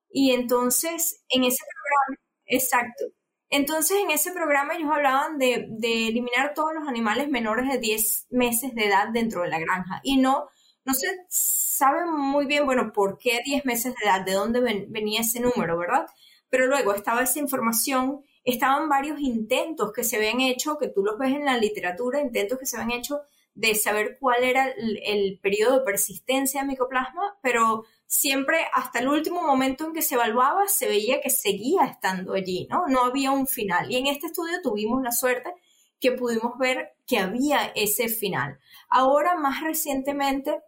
Y 0.09 0.31
entonces, 0.31 1.23
en 1.29 1.45
ese 1.45 1.63
programa, 1.71 2.28
exacto. 2.49 3.05
Entonces, 3.49 3.97
en 3.99 4.11
ese 4.11 4.31
programa 4.31 4.75
ellos 4.75 4.91
hablaban 4.91 5.37
de, 5.37 5.67
de, 5.69 6.07
eliminar 6.07 6.53
todos 6.53 6.73
los 6.73 6.87
animales 6.87 7.29
menores 7.29 7.67
de 7.67 7.79
10 7.79 8.27
meses 8.29 8.75
de 8.75 8.85
edad 8.85 9.09
dentro 9.11 9.41
de 9.41 9.49
la 9.49 9.59
granja. 9.59 10.01
Y 10.03 10.17
no, 10.17 10.49
no 10.85 10.93
se 10.93 11.07
sabe 11.29 12.05
muy 12.05 12.45
bien, 12.45 12.65
bueno, 12.65 12.91
por 12.93 13.17
qué 13.17 13.39
10 13.43 13.65
meses 13.65 13.95
de 13.95 14.07
edad, 14.07 14.25
de 14.25 14.33
dónde 14.33 14.59
venía 14.89 15.21
ese 15.21 15.39
número, 15.39 15.77
¿verdad? 15.77 16.05
pero 16.49 16.67
luego 16.67 16.93
estaba 16.93 17.23
esa 17.23 17.39
información, 17.39 18.21
estaban 18.43 18.89
varios 18.89 19.19
intentos 19.19 19.93
que 19.93 20.03
se 20.03 20.17
habían 20.17 20.41
hecho, 20.41 20.77
que 20.77 20.89
tú 20.89 21.03
los 21.03 21.17
ves 21.17 21.35
en 21.35 21.45
la 21.45 21.57
literatura, 21.57 22.21
intentos 22.21 22.57
que 22.57 22.65
se 22.65 22.77
habían 22.77 22.99
hecho 22.99 23.21
de 23.53 23.75
saber 23.75 24.17
cuál 24.19 24.43
era 24.43 24.67
el, 24.67 25.39
periodo 25.41 25.79
de 25.79 25.85
persistencia 25.85 26.61
de 26.61 26.67
micoplasma, 26.67 27.37
pero 27.41 27.85
siempre 28.09 28.65
hasta 28.73 28.99
el 28.99 29.07
último 29.07 29.43
momento 29.43 29.85
en 29.85 29.93
que 29.93 30.01
se 30.01 30.15
evaluaba 30.15 30.67
se 30.67 30.87
veía 30.87 31.21
que 31.21 31.29
seguía 31.29 31.85
estando 31.85 32.33
allí, 32.33 32.67
¿no? 32.67 32.87
No 32.87 33.05
había 33.05 33.29
un 33.29 33.45
final. 33.45 33.91
Y 33.91 33.97
en 33.97 34.07
este 34.07 34.25
estudio 34.25 34.63
tuvimos 34.63 35.03
la 35.03 35.11
suerte 35.11 35.53
que 35.99 36.13
pudimos 36.13 36.57
ver 36.57 36.93
que 37.05 37.19
había 37.19 37.67
ese 37.75 38.09
final. 38.09 38.59
Ahora, 38.89 39.35
más 39.35 39.61
recientemente, 39.61 40.59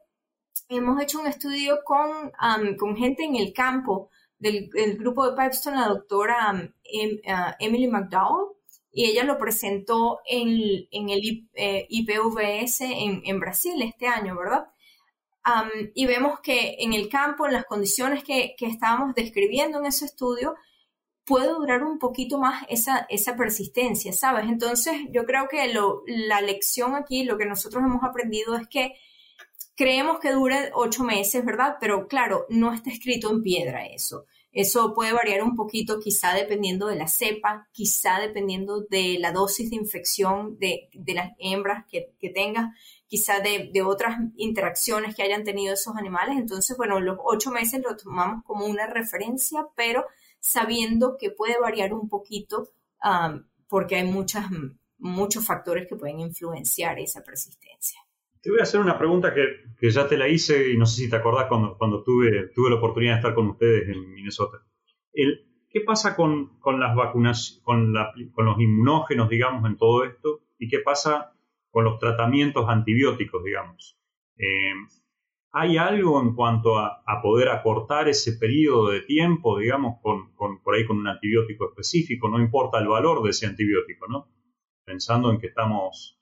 hemos 0.69 1.01
hecho 1.01 1.19
un 1.19 1.25
estudio 1.25 1.79
con, 1.83 2.31
con 2.77 2.95
gente 2.95 3.23
en 3.23 3.35
el 3.35 3.53
campo 3.53 4.11
del, 4.37 4.69
grupo 4.99 5.25
de 5.25 5.35
Pipestone, 5.35 5.77
la 5.77 5.87
doctora 5.87 6.51
um, 6.51 6.69
em, 6.83 7.21
uh, 7.25 7.53
Emily 7.59 7.87
McDowell, 7.87 8.55
y 8.93 9.05
ella 9.05 9.23
lo 9.23 9.39
presentó 9.39 10.19
en, 10.25 11.09
el 11.09 11.47
IPVS 11.89 12.81
eh, 12.81 13.21
en, 13.25 13.39
Brasil 13.39 13.81
este 13.81 14.05
año, 14.05 14.37
¿verdad? 14.37 14.67
Um, 15.45 15.89
y 15.95 16.05
vemos 16.05 16.39
que 16.41 16.75
en 16.79 16.93
el 16.93 17.09
campo, 17.09 17.47
en 17.47 17.53
las 17.53 17.65
condiciones 17.65 18.23
que, 18.23 18.55
estábamos 18.59 19.15
describiendo 19.15 19.79
en 19.79 19.87
ese 19.87 20.05
estudio, 20.05 20.55
puede 21.25 21.47
durar 21.47 21.83
un 21.83 21.97
poquito 21.97 22.37
más 22.37 22.63
esa, 22.69 23.07
esa 23.09 23.35
persistencia, 23.35 24.13
¿sabes? 24.13 24.45
Entonces, 24.45 24.95
yo 25.11 25.25
creo 25.25 25.47
que 25.49 25.73
la 26.05 26.41
lección 26.41 26.95
aquí, 26.95 27.23
lo 27.23 27.37
que 27.37 27.45
nosotros 27.45 27.83
hemos 27.83 28.03
aprendido 28.03 28.55
es 28.55 28.67
que 28.67 28.93
creemos 29.75 30.19
que 30.19 30.31
dure 30.31 30.71
ocho 30.75 31.03
meses, 31.03 31.43
¿verdad? 31.43 31.77
Pero 31.79 32.07
claro, 32.07 32.45
no 32.49 32.73
está 32.73 32.91
escrito 32.91 33.31
en 33.31 33.41
piedra 33.41 33.87
eso. 33.87 34.25
Eso 34.51 34.93
puede 34.93 35.13
variar 35.13 35.41
un 35.43 35.55
poquito, 35.55 35.99
quizá 35.99 36.33
dependiendo 36.33 36.87
de 36.87 36.97
la 36.97 37.07
cepa, 37.07 37.69
quizá 37.71 38.19
dependiendo 38.19 38.81
de 38.81 39.17
la 39.17 39.31
dosis 39.31 39.69
de 39.69 39.77
infección 39.77 40.59
de, 40.59 40.89
las 41.15 41.31
hembras 41.39 41.85
que, 41.89 42.13
que 42.19 42.29
tengas, 42.29 42.75
quizá 43.11 43.41
de, 43.41 43.81
otras 43.81 44.19
interacciones 44.37 45.13
que 45.13 45.21
hayan 45.21 45.43
tenido 45.43 45.73
esos 45.73 45.97
animales. 45.97 46.37
Entonces, 46.37 46.77
bueno, 46.77 47.01
los 47.01 47.17
ocho 47.21 47.51
meses 47.51 47.81
lo 47.83 47.97
tomamos 47.97 48.41
como 48.45 48.65
una 48.65 48.87
referencia, 48.87 49.67
pero 49.75 50.05
sabiendo 50.39 51.17
que 51.19 51.29
puede 51.29 51.59
variar 51.59 51.93
un 51.93 52.07
poquito 52.07 52.69
um, 53.03 53.43
porque 53.67 53.97
hay 53.97 54.05
muchas, 54.09 54.45
muchos 54.97 55.45
factores 55.45 55.89
que 55.89 55.97
pueden 55.97 56.21
influenciar 56.21 56.99
esa 56.99 57.21
persistencia. 57.21 57.99
Te 58.41 58.49
voy 58.49 58.61
a 58.61 58.63
hacer 58.63 58.79
una 58.79 58.97
pregunta 58.97 59.33
que, 59.33 59.43
que, 59.77 59.91
ya 59.91 60.07
te 60.07 60.17
la 60.17 60.29
hice 60.29 60.71
y 60.71 60.77
no 60.77 60.85
sé 60.85 61.01
si 61.01 61.09
te 61.09 61.17
acordás 61.17 61.47
cuando, 61.49 61.77
cuando 61.77 62.03
tuve, 62.03 62.47
tuve 62.55 62.69
la 62.69 62.77
oportunidad 62.77 63.15
de 63.15 63.19
estar 63.19 63.35
con 63.35 63.49
ustedes 63.49 63.89
en 63.89 64.09
Minnesota. 64.13 64.63
El, 65.11 65.45
¿Qué 65.69 65.81
pasa 65.81 66.15
con, 66.15 66.59
con 66.59 66.79
las 66.79 66.95
vacunas, 66.95 67.59
con, 67.61 67.91
la, 67.91 68.13
con, 68.33 68.45
los 68.45 68.57
inmunógenos, 68.57 69.27
digamos, 69.27 69.69
en 69.69 69.75
todo 69.75 70.05
esto? 70.05 70.39
¿Y 70.57 70.69
qué 70.69 70.79
pasa 70.79 71.33
con 71.71 71.85
los 71.85 71.99
tratamientos 71.99 72.69
antibióticos, 72.69 73.43
digamos? 73.43 73.97
Eh, 74.37 74.73
¿Hay 75.53 75.77
algo 75.77 76.21
en 76.21 76.33
cuanto 76.33 76.77
a, 76.77 77.03
poder 77.21 77.49
acortar 77.49 78.07
ese 78.07 78.33
periodo 78.33 78.89
de 78.89 79.01
tiempo, 79.01 79.59
digamos, 79.59 79.99
con, 80.01 80.33
con, 80.35 80.61
por 80.61 80.75
ahí 80.75 80.85
con 80.85 80.97
un 80.97 81.07
antibiótico 81.07 81.69
específico? 81.69 82.29
No 82.29 82.39
importa 82.39 82.79
el 82.79 82.87
valor 82.87 83.21
de 83.21 83.31
ese 83.31 83.47
antibiótico, 83.47 84.07
¿no? 84.07 84.29
Pensando 84.85 85.29
en 85.29 85.39
que 85.39 85.47
estamos 85.47 86.21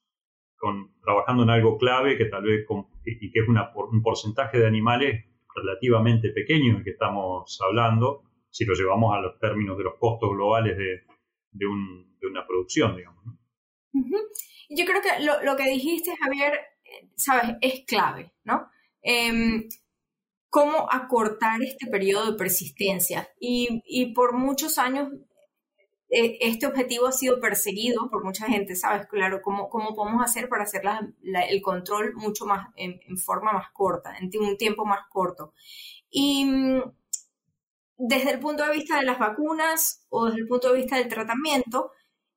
trabajando 1.01 1.43
en 1.43 1.49
algo 1.49 1.77
clave 1.77 2.17
que 2.17 2.25
tal 2.25 2.43
vez 2.43 2.65
y 3.05 3.31
que 3.31 3.39
es 3.39 3.45
un 3.47 4.03
porcentaje 4.03 4.59
de 4.59 4.67
animales 4.67 5.25
relativamente 5.55 6.29
pequeño 6.31 6.77
en 6.77 6.83
que 6.83 6.91
estamos 6.91 7.59
hablando, 7.61 8.23
si 8.49 8.65
lo 8.65 8.73
llevamos 8.73 9.15
a 9.15 9.21
los 9.21 9.39
términos 9.39 9.77
de 9.77 9.83
los 9.85 9.95
costos 9.99 10.31
globales 10.31 10.77
de, 10.77 11.67
una 11.67 12.45
producción, 12.45 12.95
digamos. 12.95 13.23
Yo 14.69 14.85
creo 14.85 15.01
que 15.01 15.23
lo, 15.23 15.57
que 15.57 15.69
dijiste, 15.69 16.15
Javier, 16.15 16.53
sabes, 17.15 17.57
es 17.61 17.85
clave, 17.85 18.33
¿no? 18.43 18.69
Em, 19.01 19.67
cómo 20.49 20.87
acortar 20.91 21.61
este 21.61 21.87
periodo 21.87 22.31
de 22.31 22.37
persistencia. 22.37 23.29
Y, 23.39 24.13
por 24.13 24.33
muchos 24.33 24.77
años 24.77 25.11
eh, 26.09 26.37
este 26.41 26.65
objetivo 26.65 27.07
ha 27.07 27.11
sido 27.11 27.39
perseguido 27.39 28.09
por 28.09 28.23
mucha 28.23 28.47
gente, 28.47 28.75
¿sabes? 28.75 29.07
Claro, 29.07 29.41
¿cómo, 29.43 29.69
cómo 29.69 29.95
podemos 29.95 30.23
hacer 30.23 30.49
para 30.49 30.63
hacer 30.63 30.81
el 31.23 31.61
control 31.61 32.15
mucho 32.15 32.45
más, 32.45 32.67
en, 32.75 32.99
forma 33.17 33.53
más 33.53 33.71
corta, 33.71 34.15
en 34.17 34.31
un 34.41 34.57
tiempo 34.57 34.85
más 34.85 35.01
corto? 35.09 35.53
Y 36.09 36.45
mm, 36.45 36.81
desde 37.97 38.31
el 38.31 38.39
punto 38.39 38.65
de 38.65 38.73
vista 38.73 38.97
de 38.97 39.05
las 39.05 39.19
vacunas 39.19 40.05
o 40.09 40.25
desde 40.25 40.39
el 40.39 40.47
punto 40.47 40.69
de 40.69 40.77
vista 40.77 40.97
del 40.97 41.09
tratamiento, 41.09 41.91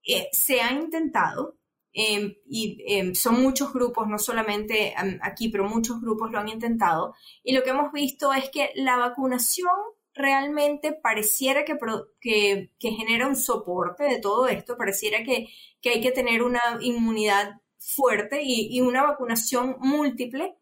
eh, 0.07 0.29
se 0.33 0.61
ha 0.61 0.73
intentado, 0.73 1.57
em, 1.93 2.35
y 2.47 2.83
em, 2.87 3.15
son 3.15 3.43
muchos 3.43 3.73
grupos, 3.73 4.09
no 4.09 4.19
solamente 4.19 4.95
aquí, 5.21 5.49
pero 5.49 5.65
muchos 5.65 6.01
grupos 6.01 6.31
lo 6.31 6.39
han 6.39 6.49
intentado, 6.49 7.15
y 7.43 7.53
lo 7.53 7.63
que 7.63 7.71
hemos 7.71 7.93
visto 7.93 8.33
es 8.33 8.51
que 8.51 8.71
la 8.75 8.97
vacunación 8.97 9.75
realmente 10.15 10.93
pareciera 10.93 11.65
que, 11.65 11.79
que, 12.21 12.91
genera 12.91 13.27
un 13.27 13.37
soporte 13.37 14.05
de 14.05 14.21
todo 14.21 14.47
esto, 14.47 14.77
pareciera 14.77 15.23
que, 15.25 15.49
hay 15.85 16.01
que 16.01 16.13
tener 16.13 16.43
una 16.43 16.61
inmunidad 16.81 17.61
fuerte 17.79 18.41
y, 18.43 18.81
una 18.81 19.03
vacunación 19.03 19.77
múltiple 19.81 20.57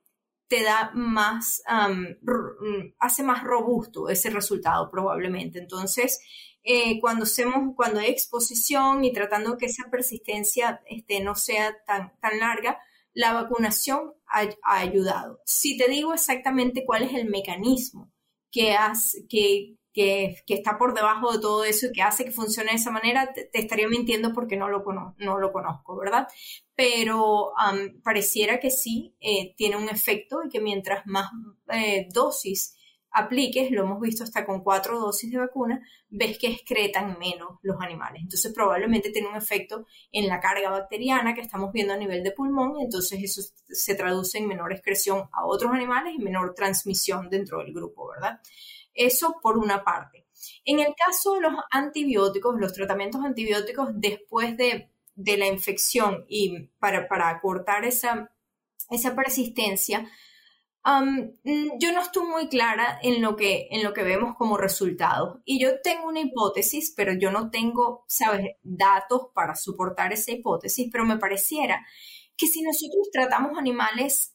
te 0.51 0.65
da 0.65 0.91
más, 0.95 1.63
hace 2.99 3.23
más 3.23 3.45
robusto 3.45 4.09
ese 4.09 4.31
resultado 4.31 4.91
probablemente. 4.91 5.61
Entonces, 5.61 6.21
eh, 6.65 6.99
cuando, 7.01 7.23
hacemos, 7.23 7.73
cuando 7.77 8.01
hay 8.01 8.11
exposición 8.11 9.05
y 9.05 9.13
tratando 9.13 9.57
que 9.57 9.67
esa 9.67 9.89
persistencia 9.93 10.83
este, 10.87 11.21
no 11.21 11.37
sea 11.37 11.77
tan, 11.87 12.13
tan 12.21 12.41
larga, 12.41 12.81
la 13.15 13.33
vacunación 13.33 14.13
ha, 14.27 14.49
ayudado. 14.65 15.41
Si 15.47 15.79
te 15.79 15.89
digo 15.89 16.13
exactamente 16.13 16.85
cuál 16.85 17.05
es 17.05 17.15
el 17.15 17.31
mecanismo 17.31 18.11
que, 18.51 18.77
que, 19.29 19.77
que, 19.93 20.43
está 20.47 20.79
por 20.79 20.95
debajo 20.95 21.33
de 21.33 21.41
todo 21.41 21.65
eso 21.65 21.87
y 21.87 21.93
que 21.93 22.03
hace 22.03 22.25
que 22.25 22.31
funcione 22.31 22.71
de 22.71 22.77
esa 22.77 22.91
manera, 22.91 23.33
te, 23.33 23.51
estaría 23.53 23.89
mintiendo 23.89 24.33
porque 24.33 24.57
no 24.57 24.69
lo, 24.69 24.85
no 25.19 25.39
lo 25.39 25.53
conozco, 25.53 25.97
¿verdad? 25.97 26.29
Pero 26.75 27.53
pareciera 28.03 28.61
que 28.61 28.71
sí, 28.71 29.15
eh, 29.21 29.55
tiene 29.57 29.77
un 29.77 29.89
efecto 29.89 30.43
y 30.45 30.49
que 30.49 30.61
mientras 30.61 31.07
más 31.07 31.31
eh, 31.73 32.09
dosis 32.13 32.77
apliques, 33.13 33.71
lo 33.71 33.83
hemos 33.83 34.01
visto 34.01 34.23
hasta 34.23 34.47
con 34.47 34.63
cuatro 34.63 34.99
dosis 34.99 35.31
de 35.31 35.39
vacuna, 35.39 35.85
ves 36.09 36.39
que 36.39 36.49
excretan 36.49 37.19
menos 37.19 37.59
los 37.63 37.77
animales. 37.81 38.23
Entonces 38.23 38.53
probablemente 38.55 39.11
tiene 39.11 39.29
un 39.29 39.37
efecto 39.37 39.87
en 40.13 40.29
la 40.29 40.41
carga 40.41 40.71
bacteriana 40.71 41.35
que 41.35 41.41
estamos 41.41 41.73
viendo 41.73 41.93
a 41.93 41.97
nivel 41.97 42.23
de 42.23 42.33
pulmón, 42.33 42.81
entonces 42.81 43.21
eso 43.23 43.43
se 43.69 43.95
traduce 43.95 44.39
en 44.39 44.47
menor 44.47 44.73
excreción 44.73 45.29
a 45.33 45.45
otros 45.45 45.73
animales 45.73 46.15
y 46.17 46.23
menor 46.23 46.55
transmisión 46.55 47.29
dentro 47.29 47.59
del 47.59 47.73
grupo, 47.73 48.09
¿verdad? 48.09 48.41
Eso 48.95 49.37
por 49.43 49.59
una 49.59 49.85
parte. 49.85 50.27
En 50.65 50.81
el 50.81 50.95
caso 50.95 51.35
de 51.35 51.41
los 51.41 51.53
antibióticos, 51.71 52.55
los 52.59 52.73
tratamientos 52.73 53.23
antibióticos 53.25 53.89
después 53.95 54.57
de, 54.57 54.91
la 55.15 55.47
infección 55.47 56.25
y 56.29 56.69
para, 56.79 57.07
para 57.07 57.29
acortar 57.29 57.85
esa, 57.85 58.33
esa 58.89 59.15
persistencia, 59.15 60.11
yo 60.85 61.93
no 61.93 62.01
estoy 62.01 62.27
muy 62.27 62.49
clara 62.49 62.99
en 63.03 63.21
lo, 63.21 63.37
que, 63.37 63.69
en 63.71 63.85
lo 63.85 63.93
que 63.93 64.03
vemos 64.03 64.35
como 64.37 64.57
resultado. 64.57 65.43
Y 65.45 65.61
yo 65.61 65.81
tengo 65.83 66.09
una 66.09 66.21
hipótesis, 66.21 66.95
pero 66.97 67.13
yo 67.13 67.31
no 67.31 67.51
tengo, 67.51 68.05
¿sabes?, 68.09 68.57
datos 68.63 69.29
para 69.35 69.55
soportar 69.55 70.13
esa 70.13 70.33
hipótesis, 70.33 70.89
pero 70.91 71.05
me 71.05 71.19
pareciera 71.19 71.87
que 72.37 72.47
si 72.47 72.63
nosotros 72.63 73.11
tratamos 73.13 73.59
animales 73.59 74.30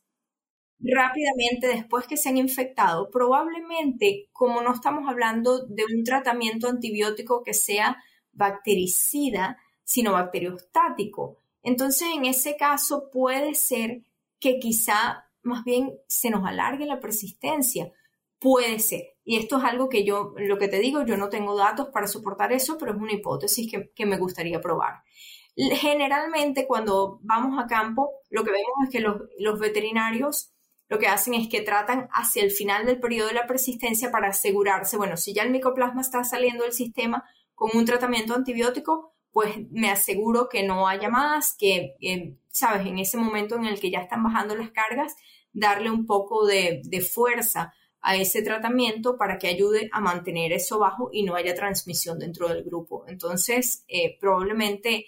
rápidamente 0.94 1.68
después 1.68 2.06
que 2.08 2.18
se 2.18 2.30
han 2.30 2.38
infectado, 2.38 3.10
probablemente, 3.10 4.30
como 4.34 4.62
no 4.62 4.74
estamos 4.74 5.10
hablando 5.10 5.66
de 5.66 5.84
un 5.86 6.04
tratamiento 6.04 6.68
antibiótico 6.68 7.44
que 7.44 7.54
sea 7.54 7.98
bactericida, 8.32 9.58
sino 9.84 10.14
bacteriostático, 10.14 11.38
entonces 11.64 12.10
en 12.14 12.26
ese 12.26 12.56
caso 12.58 13.10
puede 13.12 13.56
ser 13.56 14.04
que 14.40 14.60
quizá 14.60 15.26
más 15.42 15.64
bien 15.64 15.98
se 16.08 16.30
nos 16.30 16.46
alargue 16.46 16.86
la 16.86 17.00
persistencia. 17.00 17.92
Puede 18.40 18.80
ser. 18.80 19.16
Y 19.24 19.38
esto 19.38 19.58
es 19.58 19.64
algo 19.64 19.90
que 19.90 20.04
yo, 20.04 20.34
lo 20.38 20.58
que 20.58 20.68
te 20.68 20.80
digo, 20.80 21.06
yo 21.06 21.18
no 21.18 21.30
tengo 21.30 21.56
datos 21.56 21.90
para 21.90 22.08
soportar 22.08 22.52
eso, 22.52 22.78
pero 22.78 22.92
es 22.92 22.98
una 22.98 23.14
hipótesis 23.14 23.72
que, 23.72 24.06
me 24.06 24.18
gustaría 24.18 24.62
probar. 24.62 25.04
Generalmente 25.56 26.68
cuando 26.68 27.20
vamos 27.24 27.58
a 27.64 27.68
campo, 27.68 28.12
lo 28.30 28.44
que 28.44 28.52
vemos 28.52 28.76
es 28.84 28.90
que 28.92 29.00
los, 29.00 29.22
los 29.40 29.60
veterinarios 29.60 30.55
lo 30.88 31.00
que 31.00 31.08
hacen 31.08 31.34
es 31.34 31.48
que 31.50 31.62
tratan 31.62 32.08
hacia 32.12 32.44
el 32.44 32.52
final 32.52 32.86
del 32.86 33.00
periodo 33.00 33.30
de 33.30 33.34
la 33.34 33.48
persistencia 33.48 34.12
para 34.12 34.30
asegurarse, 34.30 34.98
bueno, 34.98 35.18
si 35.18 35.34
ya 35.34 35.44
el 35.44 35.52
micoplasma 35.52 36.02
está 36.02 36.24
saliendo 36.24 36.64
del 36.64 36.74
sistema 36.74 37.24
con 37.56 37.72
un 37.74 37.86
tratamiento 37.86 38.36
antibiótico, 38.36 39.16
pues 39.32 39.56
me 39.72 39.90
aseguro 39.90 40.48
que 40.48 40.64
no 40.64 40.88
haya 40.88 41.10
más, 41.10 41.56
que, 41.58 41.96
eh, 42.00 42.38
sabes, 42.48 42.88
en 42.88 43.00
ese 43.00 43.18
momento 43.18 43.56
en 43.56 43.66
el 43.66 43.80
que 43.80 43.92
ya 43.92 44.00
están 44.00 44.24
bajando 44.24 44.56
las 44.56 44.72
cargas, 44.72 45.16
darle 45.52 45.90
un 45.90 46.06
poco 46.06 46.46
de, 46.46 46.82
fuerza 47.02 47.74
a 48.02 48.16
ese 48.16 48.44
tratamiento 48.44 49.18
para 49.18 49.38
que 49.38 49.48
ayude 49.48 49.90
a 49.92 50.00
mantener 50.00 50.54
eso 50.54 50.78
bajo 50.80 51.10
y 51.12 51.24
no 51.24 51.36
haya 51.36 51.56
transmisión 51.56 52.20
dentro 52.20 52.48
del 52.48 52.64
grupo. 52.64 53.06
Entonces, 53.08 53.84
eh, 53.88 54.18
probablemente 54.20 55.06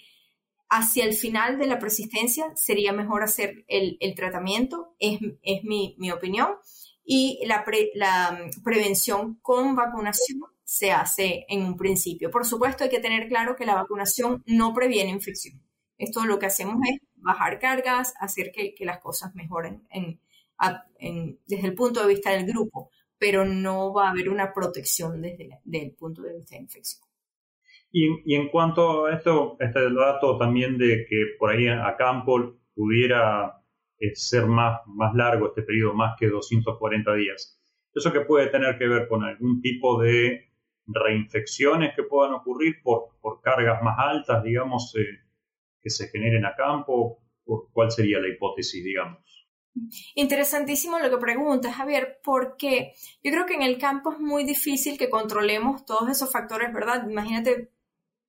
hacia 0.68 1.04
el 1.04 1.14
final 1.14 1.58
de 1.58 1.66
la 1.66 1.78
persistencia 1.78 2.52
sería 2.54 2.92
mejor 2.92 3.22
hacer 3.22 3.64
el, 3.68 3.98
tratamiento, 4.14 4.94
es, 4.98 5.20
mi, 5.64 6.10
opinión, 6.10 6.48
y 7.04 7.40
la, 7.46 7.64
la 7.94 8.50
prevención 8.62 9.38
con 9.40 9.74
vacunación 9.74 10.40
se 10.64 10.92
hace 10.92 11.46
en 11.48 11.62
un 11.62 11.76
principio. 11.76 12.30
Por 12.30 12.44
supuesto, 12.44 12.84
hay 12.84 12.90
que 12.90 13.00
tener 13.00 13.28
claro 13.28 13.56
que 13.56 13.64
la 13.64 13.74
vacunación 13.74 14.42
no 14.46 14.74
previene 14.74 15.10
infección. 15.10 15.62
Esto 15.96 16.24
lo 16.26 16.38
que 16.38 16.46
hacemos 16.46 16.76
es 16.88 17.00
bajar 17.16 17.58
cargas, 17.58 18.14
hacer 18.20 18.52
que, 18.52 18.74
las 18.84 19.00
cosas 19.00 19.34
mejoren 19.34 19.86
en, 19.90 20.20
desde 21.46 21.66
el 21.66 21.74
punto 21.74 22.00
de 22.02 22.08
vista 22.08 22.30
del 22.30 22.46
grupo, 22.46 22.90
pero 23.18 23.44
no 23.44 23.92
va 23.92 24.08
a 24.08 24.10
haber 24.10 24.28
una 24.28 24.52
protección 24.52 25.20
desde, 25.20 25.60
el 25.72 25.92
punto 25.92 26.22
de 26.22 26.34
vista 26.34 26.54
de 26.54 26.62
infección. 26.62 27.07
Y, 27.90 28.34
en 28.34 28.48
cuanto 28.48 29.06
a 29.06 29.14
esto, 29.14 29.56
este 29.58 29.92
dato 29.92 30.36
también 30.36 30.76
de 30.76 31.06
que 31.08 31.36
por 31.38 31.50
ahí 31.50 31.68
a 31.68 31.96
campo 31.96 32.58
pudiera 32.74 33.62
eh, 33.98 34.14
ser 34.14 34.46
más, 34.46 34.80
más 34.86 35.14
largo 35.14 35.48
este 35.48 35.62
periodo, 35.62 35.94
más 35.94 36.16
que 36.18 36.28
240 36.28 37.14
días, 37.14 37.58
¿eso 37.94 38.12
que 38.12 38.20
puede 38.20 38.48
tener 38.48 38.78
que 38.78 38.86
ver 38.86 39.08
con 39.08 39.24
algún 39.24 39.60
tipo 39.60 40.00
de 40.00 40.50
reinfecciones 40.86 41.94
que 41.94 42.02
puedan 42.02 42.34
ocurrir 42.34 42.76
por, 42.82 43.18
por 43.20 43.40
cargas 43.40 43.82
más 43.82 43.96
altas, 43.98 44.42
digamos, 44.42 44.94
eh, 44.96 45.24
que 45.80 45.90
se 45.90 46.08
generen 46.08 46.44
a 46.44 46.54
campo? 46.54 47.22
¿Cuál 47.72 47.90
sería 47.90 48.20
la 48.20 48.28
hipótesis, 48.28 48.84
digamos? 48.84 49.28
Interesantísimo 50.14 50.98
lo 50.98 51.10
que 51.10 51.18
preguntas, 51.18 51.74
Javier, 51.74 52.20
porque 52.22 52.92
yo 53.22 53.30
creo 53.30 53.46
que 53.46 53.54
en 53.54 53.62
el 53.62 53.78
campo 53.78 54.12
es 54.12 54.18
muy 54.18 54.44
difícil 54.44 54.98
que 54.98 55.08
controlemos 55.08 55.84
todos 55.84 56.10
esos 56.10 56.30
factores, 56.30 56.72
¿verdad? 56.72 57.08
Imagínate, 57.08 57.70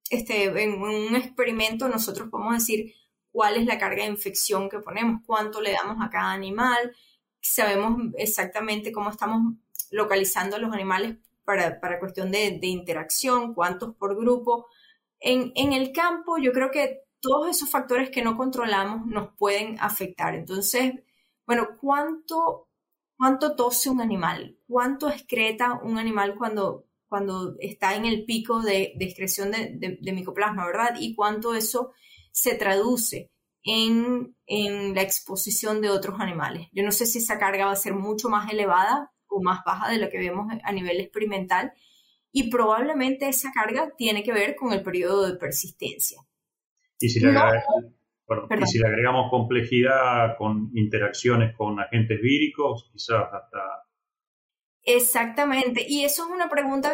este, 0.09 0.45
en 0.45 0.81
un 0.81 1.15
experimento 1.15 1.87
nosotros 1.87 2.29
podemos 2.29 2.55
decir 2.55 2.93
cuál 3.31 3.57
es 3.57 3.65
la 3.65 3.77
carga 3.77 4.03
de 4.03 4.09
infección 4.09 4.69
que 4.69 4.79
ponemos, 4.79 5.21
cuánto 5.25 5.61
le 5.61 5.73
damos 5.73 5.97
a 6.01 6.09
cada 6.09 6.31
animal, 6.31 6.95
sabemos 7.41 8.01
exactamente 8.17 8.91
cómo 8.91 9.09
estamos 9.09 9.55
localizando 9.91 10.55
a 10.55 10.59
los 10.59 10.73
animales 10.73 11.17
para, 11.45 11.79
para 11.79 11.99
cuestión 11.99 12.31
de, 12.31 12.59
de, 12.59 12.67
interacción, 12.67 13.53
cuántos 13.53 13.95
por 13.95 14.15
grupo. 14.15 14.67
En, 15.19 15.51
en 15.55 15.73
el 15.73 15.91
campo 15.91 16.37
yo 16.37 16.51
creo 16.51 16.69
que 16.71 17.03
todos 17.19 17.49
esos 17.49 17.69
factores 17.69 18.09
que 18.09 18.21
no 18.21 18.37
controlamos 18.37 19.05
nos 19.07 19.33
pueden 19.35 19.77
afectar. 19.79 20.35
Entonces, 20.35 20.93
bueno, 21.45 21.69
¿cuánto, 21.79 22.67
cuánto 23.17 23.55
tose 23.55 23.89
un 23.89 24.01
animal? 24.01 24.57
¿Cuánto 24.67 25.09
excreta 25.09 25.79
un 25.83 25.97
animal 25.97 26.35
cuando, 26.35 26.85
cuando 27.09 27.55
está 27.59 27.95
en 27.95 28.05
el 28.05 28.23
pico 28.23 28.61
de, 28.61 28.93
excreción 28.99 29.51
de, 29.51 30.13
micoplasma, 30.13 30.65
verdad? 30.65 30.95
Y 30.99 31.15
cuánto 31.15 31.55
eso 31.55 31.91
se 32.31 32.55
traduce 32.55 33.31
en, 33.63 34.35
en 34.45 34.95
la 34.95 35.01
exposición 35.01 35.81
de 35.81 35.89
otros 35.89 36.19
animales. 36.19 36.67
Yo 36.71 36.83
no 36.83 36.91
sé 36.91 37.05
si 37.05 37.17
esa 37.17 37.39
carga 37.39 37.65
va 37.65 37.71
a 37.71 37.75
ser 37.75 37.93
mucho 37.93 38.29
más 38.29 38.51
elevada 38.53 39.11
o 39.27 39.41
más 39.41 39.61
baja 39.65 39.91
de 39.91 39.97
lo 39.97 40.09
que 40.09 40.19
vemos 40.19 40.47
a 40.63 40.71
nivel 40.71 41.01
experimental 41.01 41.73
y 42.31 42.49
probablemente 42.49 43.27
esa 43.27 43.51
carga 43.51 43.91
tiene 43.97 44.23
que 44.23 44.31
ver 44.31 44.55
con 44.55 44.71
el 44.71 44.83
periodo 44.83 45.27
de 45.27 45.37
persistencia. 45.37 46.21
Y 46.99 47.09
si 47.09 47.19
le, 47.19 47.31
y 47.31 48.65
si 48.67 48.79
le 48.79 48.87
agregamos 48.87 49.29
complejidad 49.31 50.37
con 50.37 50.69
interacciones 50.75 51.55
con 51.55 51.79
agentes 51.79 52.21
víricos, 52.21 52.89
quizás 52.91 53.23
hasta... 53.33 53.88
Exactamente, 54.83 55.85
y 55.87 56.05
eso 56.05 56.23
es 56.25 56.31
una 56.31 56.49
pregunta 56.49 56.93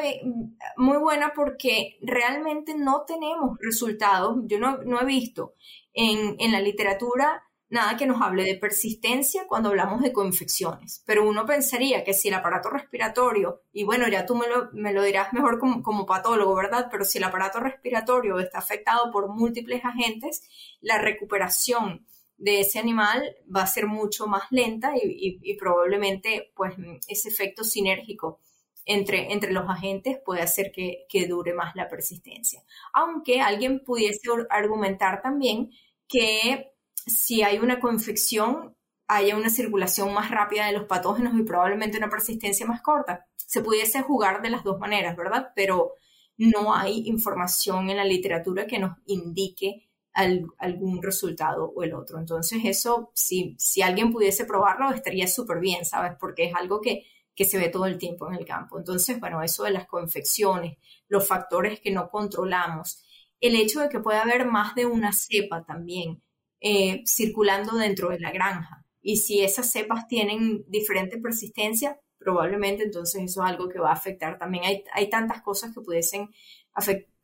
muy 0.76 0.98
buena 0.98 1.34
porque 1.34 1.98
realmente 2.02 2.76
no 2.76 3.04
tenemos 3.06 3.58
resultados, 3.62 4.40
yo 4.48 4.60
no, 4.60 4.78
no 4.80 5.00
he 5.02 5.06
visto 5.06 5.54
en, 5.94 6.36
en 6.40 6.52
la 6.52 6.60
literatura 6.60 7.44
nada 7.70 7.98
que 7.98 8.06
nos 8.06 8.22
hable 8.22 8.44
de 8.44 8.56
persistencia 8.56 9.48
cuando 9.48 9.70
hablamos 9.70 10.02
de 10.02 10.14
coinfecciones. 10.14 11.04
Pero 11.06 11.28
uno 11.28 11.46
pensaría 11.46 12.04
que 12.04 12.14
si 12.14 12.28
el 12.28 12.36
aparato 12.36 12.70
respiratorio, 12.70 13.62
y 13.72 13.84
bueno, 13.84 14.08
ya 14.08 14.26
tú 14.26 14.36
me 14.36 14.48
lo, 14.48 14.70
me 14.74 14.94
lo 14.94 15.04
dirás 15.04 15.34
mejor 15.34 15.60
como, 15.60 16.06
patólogo, 16.06 16.56
¿verdad? 16.56 16.88
Pero 16.92 17.06
si 17.06 17.18
el 17.18 17.24
aparato 17.24 17.60
respiratorio 17.60 18.40
está 18.40 18.60
afectado 18.60 19.12
por 19.12 19.30
múltiples 19.30 19.84
agentes, 19.84 20.42
la 20.82 21.00
recuperación 21.00 22.06
de 22.38 22.62
ese 22.62 22.80
animal 22.80 23.36
va 23.54 23.64
a 23.64 23.68
ser 23.68 23.88
mucho 23.88 24.28
más 24.28 24.44
lenta 24.52 24.94
y, 25.02 25.56
probablemente 25.58 26.52
pues 26.56 26.74
ese 27.08 27.30
efecto 27.30 27.64
sinérgico 27.64 28.40
entre, 28.86 29.34
entre 29.34 29.52
los 29.52 29.68
agentes 29.70 30.20
puede 30.24 30.42
hacer 30.42 30.72
que, 30.72 31.06
que 31.10 31.28
dure 31.28 31.54
más 31.54 31.76
la 31.76 31.88
persistencia. 31.88 32.62
Aunque 32.94 33.42
alguien 33.42 33.84
pudiese 33.84 34.28
argumentar 34.50 35.22
también 35.22 35.72
que 36.08 36.72
si 36.94 37.42
hay 37.42 37.58
una 37.60 37.80
confección, 37.80 38.76
haya 39.08 39.36
una 39.36 39.50
circulación 39.50 40.14
más 40.14 40.32
rápida 40.32 40.68
de 40.68 40.74
los 40.74 40.86
patógenos 40.86 41.38
y 41.38 41.44
probablemente 41.44 41.98
una 41.98 42.10
persistencia 42.10 42.66
más 42.66 42.82
corta. 42.82 43.26
Se 43.36 43.62
pudiese 43.62 44.02
jugar 44.02 44.42
de 44.42 44.50
las 44.50 44.64
dos 44.64 44.80
maneras, 44.80 45.16
¿verdad? 45.16 45.52
Pero 45.56 45.94
no 46.38 46.76
hay 46.76 47.08
información 47.08 47.90
en 47.90 47.98
la 47.98 48.06
literatura 48.06 48.68
que 48.68 48.80
nos 48.80 48.98
indique 49.06 49.85
algún 50.16 51.04
resultado 51.04 51.72
o 51.76 51.84
el 51.84 51.94
otro. 51.94 52.20
Entonces 52.20 52.62
eso, 52.64 53.12
si, 53.14 53.56
si 53.60 53.82
alguien 53.82 54.12
pudiese 54.12 54.46
probarlo, 54.46 54.92
estaría 54.92 55.28
súper 55.28 55.60
bien, 55.60 55.86
¿sabes? 55.86 56.14
Porque 56.20 56.46
es 56.46 56.56
algo 56.56 56.80
que, 56.82 57.06
que 57.36 57.46
se 57.46 57.58
ve 57.58 57.70
todo 57.70 57.86
el 57.86 57.98
tiempo 57.98 58.28
en 58.28 58.36
el 58.36 58.46
campo. 58.46 58.78
Entonces, 58.78 59.20
bueno, 59.20 59.44
eso 59.44 59.64
de 59.64 59.72
las 59.72 59.86
confecciones, 59.88 60.78
los 61.10 61.28
factores 61.28 61.82
que 61.82 61.92
no 61.92 62.10
controlamos, 62.10 63.04
el 63.42 63.56
hecho 63.56 63.82
de 63.82 63.90
que 63.90 64.00
pueda 64.00 64.22
haber 64.22 64.46
más 64.46 64.74
de 64.74 64.86
una 64.86 65.12
cepa 65.12 65.66
también, 65.66 66.22
eh, 66.62 67.04
circulando 67.06 67.76
dentro 67.76 68.10
de 68.10 68.20
la 68.20 68.32
granja. 68.32 68.86
Y 69.02 69.18
si 69.18 69.42
esas 69.42 69.72
cepas 69.72 70.08
tienen 70.08 70.64
diferente 70.68 71.18
persistencia, 71.18 72.00
probablemente 72.18 72.84
entonces 72.84 73.22
eso 73.22 73.44
es 73.44 73.52
algo 73.52 73.70
que 73.70 73.80
va 73.80 73.90
a 73.90 73.94
afectar 73.94 74.40
también. 74.40 74.64
Hay, 74.64 74.84
hay 74.94 75.10
tantas 75.10 75.42
cosas 75.42 75.74
que 75.74 75.82
pudiesen 75.82 76.30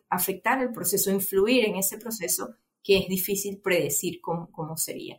afectar 0.10 0.62
el 0.62 0.72
proceso, 0.74 1.10
influir 1.10 1.66
en 1.66 1.78
ese 1.78 1.98
proceso, 1.98 2.56
que 2.84 2.98
es 2.98 3.08
difícil 3.08 3.60
predecir 3.62 4.20
cómo, 4.22 4.52
cómo 4.52 4.78
sería. 4.78 5.18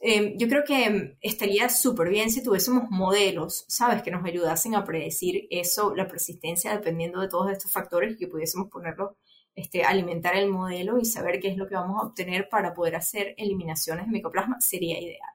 em, 0.00 0.36
yo 0.38 0.48
creo 0.48 0.64
que 0.64 1.16
estaría 1.20 1.68
súper 1.68 2.08
bien 2.10 2.30
si 2.30 2.42
tuviésemos 2.42 2.84
modelos, 2.90 3.64
¿sabes? 3.68 4.02
Que 4.02 4.10
nos 4.10 4.24
ayudasen 4.24 4.74
a 4.74 4.84
predecir 4.84 5.46
eso, 5.50 5.94
la 5.94 6.08
persistencia, 6.08 6.72
dependiendo 6.72 7.20
de 7.20 7.28
todos 7.28 7.50
estos 7.50 7.72
factores 7.72 8.12
y 8.14 8.16
que 8.16 8.28
pudiésemos 8.28 8.68
ponerlo, 8.68 9.16
este, 9.54 9.84
alimentar 9.84 10.36
el 10.36 10.50
modelo 10.50 10.98
y 10.98 11.06
saber 11.06 11.40
qué 11.40 11.48
es 11.48 11.56
lo 11.56 11.66
que 11.66 11.76
vamos 11.76 12.02
a 12.02 12.06
obtener 12.06 12.48
para 12.50 12.74
poder 12.74 12.96
hacer 12.96 13.34
eliminaciones 13.38 14.06
de 14.06 14.12
micoplasma 14.12 14.60
sería 14.60 15.00
ideal. 15.00 15.30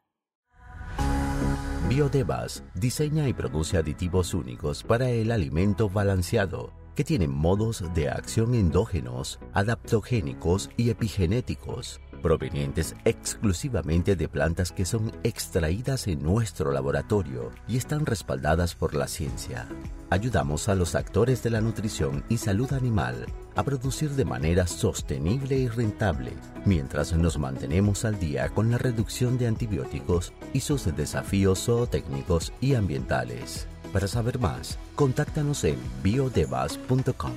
Biodevas 1.89 2.63
diseña 2.75 3.27
y 3.27 3.33
produce 3.33 3.77
aditivos 3.77 4.33
únicos 4.33 4.83
para 4.83 5.09
el 5.09 5.31
alimento 5.31 5.89
balanceado 5.89 6.80
que 6.95 7.03
tienen 7.03 7.31
modos 7.31 7.83
de 7.93 8.09
acción 8.09 8.55
endógenos, 8.55 9.39
adaptogénicos 9.53 10.69
y 10.77 10.89
epigenéticos 10.89 12.01
provenientes 12.21 12.95
exclusivamente 13.03 14.15
de 14.15 14.29
plantas 14.29 14.71
que 14.71 14.85
son 14.85 15.11
extraídas 15.23 16.07
en 16.07 16.23
nuestro 16.23 16.71
laboratorio 16.71 17.51
y 17.67 17.77
están 17.77 18.05
respaldadas 18.05 18.75
por 18.75 18.93
la 18.93 19.07
ciencia. 19.07 19.67
Ayudamos 20.09 20.69
a 20.69 20.75
los 20.75 20.95
actores 20.95 21.41
de 21.43 21.49
la 21.49 21.61
nutrición 21.61 22.23
y 22.29 22.37
salud 22.37 22.71
animal 22.73 23.25
a 23.55 23.63
producir 23.63 24.11
de 24.11 24.25
manera 24.25 24.67
sostenible 24.67 25.57
y 25.57 25.67
rentable, 25.67 26.33
mientras 26.65 27.13
nos 27.13 27.37
mantenemos 27.37 28.05
al 28.05 28.19
día 28.19 28.49
con 28.49 28.71
la 28.71 28.77
reducción 28.77 29.37
de 29.37 29.47
antibióticos 29.47 30.31
y 30.53 30.61
sus 30.61 30.95
desafíos 30.95 31.65
zootécnicos 31.65 32.53
y 32.61 32.75
ambientales. 32.75 33.67
Para 33.91 34.07
saber 34.07 34.39
más, 34.39 34.77
contáctanos 34.95 35.63
en 35.63 35.77
biodevas.com. 36.01 37.33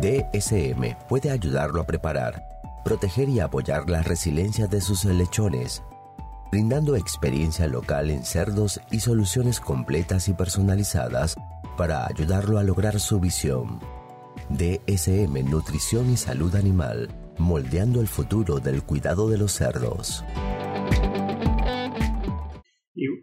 DSM 0.00 0.96
puede 1.08 1.30
ayudarlo 1.30 1.80
a 1.80 1.86
preparar, 1.86 2.42
proteger 2.84 3.28
y 3.28 3.40
apoyar 3.40 3.88
la 3.88 4.02
resiliencia 4.02 4.66
de 4.66 4.80
sus 4.80 5.04
lechones, 5.04 5.82
brindando 6.50 6.96
experiencia 6.96 7.68
local 7.68 8.10
en 8.10 8.24
cerdos 8.24 8.80
y 8.90 9.00
soluciones 9.00 9.60
completas 9.60 10.28
y 10.28 10.32
personalizadas 10.32 11.36
para 11.76 12.06
ayudarlo 12.06 12.58
a 12.58 12.62
lograr 12.62 12.98
su 12.98 13.20
visión. 13.20 13.78
DSM 14.48 15.48
Nutrición 15.48 16.10
y 16.10 16.16
Salud 16.16 16.56
Animal, 16.56 17.08
moldeando 17.38 18.00
el 18.00 18.08
futuro 18.08 18.58
del 18.58 18.82
cuidado 18.82 19.28
de 19.28 19.38
los 19.38 19.52
cerdos. 19.52 20.24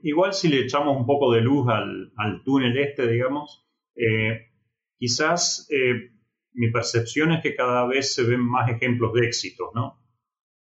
Igual 0.04 0.34
si 0.34 0.48
le 0.50 0.62
echamos 0.62 0.98
un 0.98 1.06
poco 1.06 1.32
de 1.34 1.42
luz 1.42 1.68
al, 1.70 2.44
túnel 2.44 2.78
este, 2.78 3.08
digamos, 3.08 3.66
eh, 3.96 4.52
quizás 4.98 5.68
eh, 5.72 6.12
mi 6.54 6.72
percepción 6.72 7.32
es 7.32 7.42
que 7.42 7.56
cada 7.56 7.86
vez 7.86 8.14
se 8.14 8.24
ven 8.24 8.42
más 8.42 8.70
ejemplos 8.70 9.14
de 9.14 9.26
éxito, 9.26 9.72
¿no? 9.74 10.00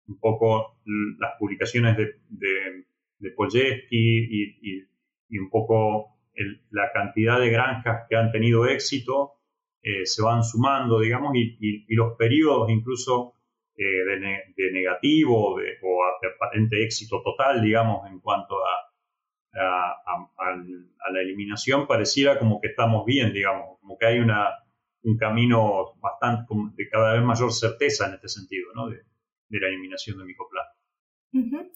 Un 0.06 0.18
poco 0.18 0.78
las 1.18 1.32
publicaciones 1.38 1.96
de, 1.96 2.20
de, 2.28 2.86
de 3.18 3.86
y, 3.90 5.38
un 5.38 5.50
poco 5.50 6.18
la 6.70 6.90
cantidad 6.92 7.38
de 7.38 7.50
granjas 7.50 8.06
que 8.08 8.16
han 8.16 8.32
tenido 8.32 8.66
éxito 8.66 9.38
eh, 9.82 10.06
se 10.06 10.22
van 10.22 10.42
sumando, 10.42 11.00
digamos, 11.00 11.32
y, 11.34 11.94
los 11.94 12.16
periodos 12.16 12.68
incluso 12.70 13.34
eh, 13.76 13.84
de, 13.84 14.72
negativo 14.72 15.54
o 15.54 15.58
de 15.58 15.78
aparente 16.34 16.82
éxito 16.82 17.22
total, 17.22 17.62
digamos, 17.62 18.10
en 18.10 18.20
cuanto 18.20 18.47
a, 19.58 21.10
la 21.12 21.20
eliminación, 21.20 21.86
pareciera 21.86 22.38
como 22.38 22.60
que 22.60 22.68
estamos 22.68 23.04
bien, 23.04 23.32
digamos, 23.32 23.78
como 23.80 23.96
que 23.98 24.06
hay 24.06 24.18
una 24.18 24.48
un 25.02 25.16
camino 25.16 25.94
bastante 26.00 26.54
de 26.74 26.88
cada 26.88 27.14
vez 27.14 27.22
mayor 27.22 27.52
certeza 27.52 28.06
en 28.06 28.14
este 28.14 28.28
sentido, 28.28 28.66
¿no? 28.74 28.88
de, 28.88 29.02
la 29.50 29.68
eliminación 29.68 30.18
de 30.18 30.24
micoplasma. 30.24 30.72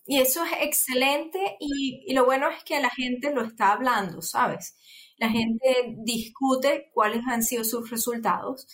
Y 0.06 0.18
eso 0.18 0.44
es 0.44 0.52
excelente 0.60 1.56
y, 1.60 2.12
lo 2.14 2.24
bueno 2.24 2.48
es 2.50 2.64
que 2.64 2.80
la 2.80 2.90
gente 2.90 3.32
lo 3.34 3.42
está 3.42 3.72
hablando, 3.72 4.22
¿sabes? 4.22 4.76
La 5.18 5.28
gente 5.28 5.94
discute 5.98 6.90
cuáles 6.92 7.22
han 7.26 7.42
sido 7.42 7.62
sus 7.64 7.90
resultados 7.90 8.66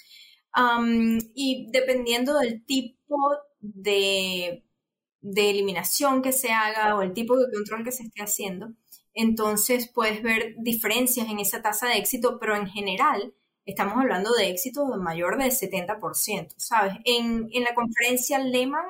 y 1.35 1.69
dependiendo 1.71 2.39
del 2.39 2.65
tipo 2.65 3.17
de, 3.61 4.65
de 5.21 5.51
eliminación 5.51 6.23
que 6.23 6.33
se 6.33 6.51
haga 6.51 6.97
o 6.97 7.03
el 7.03 7.13
tipo 7.13 7.37
de 7.37 7.53
control 7.53 7.85
que 7.85 7.93
se 7.93 8.05
esté 8.05 8.23
haciendo, 8.23 8.73
entonces 9.15 9.91
puedes 9.93 10.23
ver 10.23 10.55
diferencias 10.59 11.29
en 11.29 11.39
esa 11.39 11.63
tasa 11.63 11.89
de 11.89 11.99
éxito, 11.99 12.39
pero 12.39 12.57
en 12.57 12.69
general 12.69 13.35
estamos 13.65 13.99
hablando 13.99 14.33
de 14.33 14.49
éxito 14.49 14.87
mayor 14.99 15.37
del 15.37 15.51
70%, 15.51 16.55
¿sabes? 16.57 16.95
En, 17.05 17.51
la 17.53 17.75
conferencia 17.75 18.39
Lehman 18.39 18.87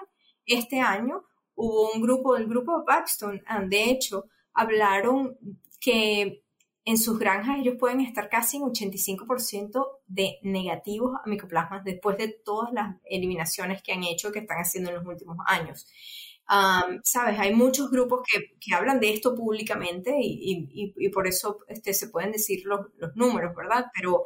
este 0.46 0.80
año 0.80 1.24
hubo 1.54 1.90
un 1.92 2.00
grupo, 2.00 2.36
el 2.36 2.46
grupo 2.46 2.84
de 2.86 3.42
ah, 3.46 3.62
de 3.62 3.84
hecho, 3.90 4.26
hablaron 4.54 5.36
que 5.80 6.44
en 6.84 6.96
sus 6.96 7.18
granjas 7.18 7.58
ellos 7.58 7.76
pueden 7.78 8.00
estar 8.00 8.30
casi 8.30 8.56
en 8.56 8.62
85% 8.62 9.86
de 10.06 10.38
negativos 10.42 11.16
a 11.22 11.28
micoplasmas 11.28 11.84
después 11.84 12.16
de 12.16 12.28
todas 12.28 12.72
las 12.72 12.96
eliminaciones 13.04 13.82
que 13.82 13.92
han 13.92 14.04
hecho, 14.04 14.32
que 14.32 14.38
están 14.38 14.58
haciendo 14.58 14.90
en 14.90 14.96
los 14.96 15.06
últimos 15.06 15.36
años. 15.46 15.86
Sabes, 17.02 17.38
hay 17.38 17.54
muchos 17.54 17.90
grupos 17.90 18.22
que, 18.26 18.74
hablan 18.74 19.00
de 19.00 19.12
esto 19.12 19.34
públicamente 19.34 20.16
y, 20.20 21.10
por 21.10 21.26
eso 21.26 21.58
este, 21.68 21.92
se 21.94 22.08
pueden 22.08 22.32
decir 22.32 22.62
los, 22.64 22.86
los 22.96 23.14
números, 23.16 23.54
¿verdad? 23.54 23.86
Pero 23.94 24.24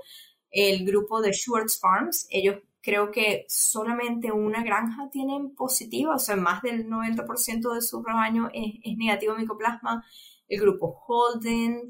el 0.51 0.85
grupo 0.85 1.21
de 1.21 1.33
Schwartz 1.33 1.81
Farms, 1.81 2.27
ellos 2.31 2.57
creo 2.83 3.11
que 3.11 3.47
solamente 3.49 4.33
una 4.33 4.63
granja 4.63 5.09
tienen 5.11 5.55
positiva, 5.55 6.17
o 6.17 6.19
sea, 6.19 6.37
más 6.37 6.63
del 6.63 6.87
90% 6.87 7.75
de 7.75 7.81
su 7.81 8.03
rebaño 8.03 8.51
es, 8.53 8.97
negativo 8.99 9.35
micoplasma. 9.37 10.05
El 10.49 10.61
grupo 10.61 11.03
Holden, 11.07 11.89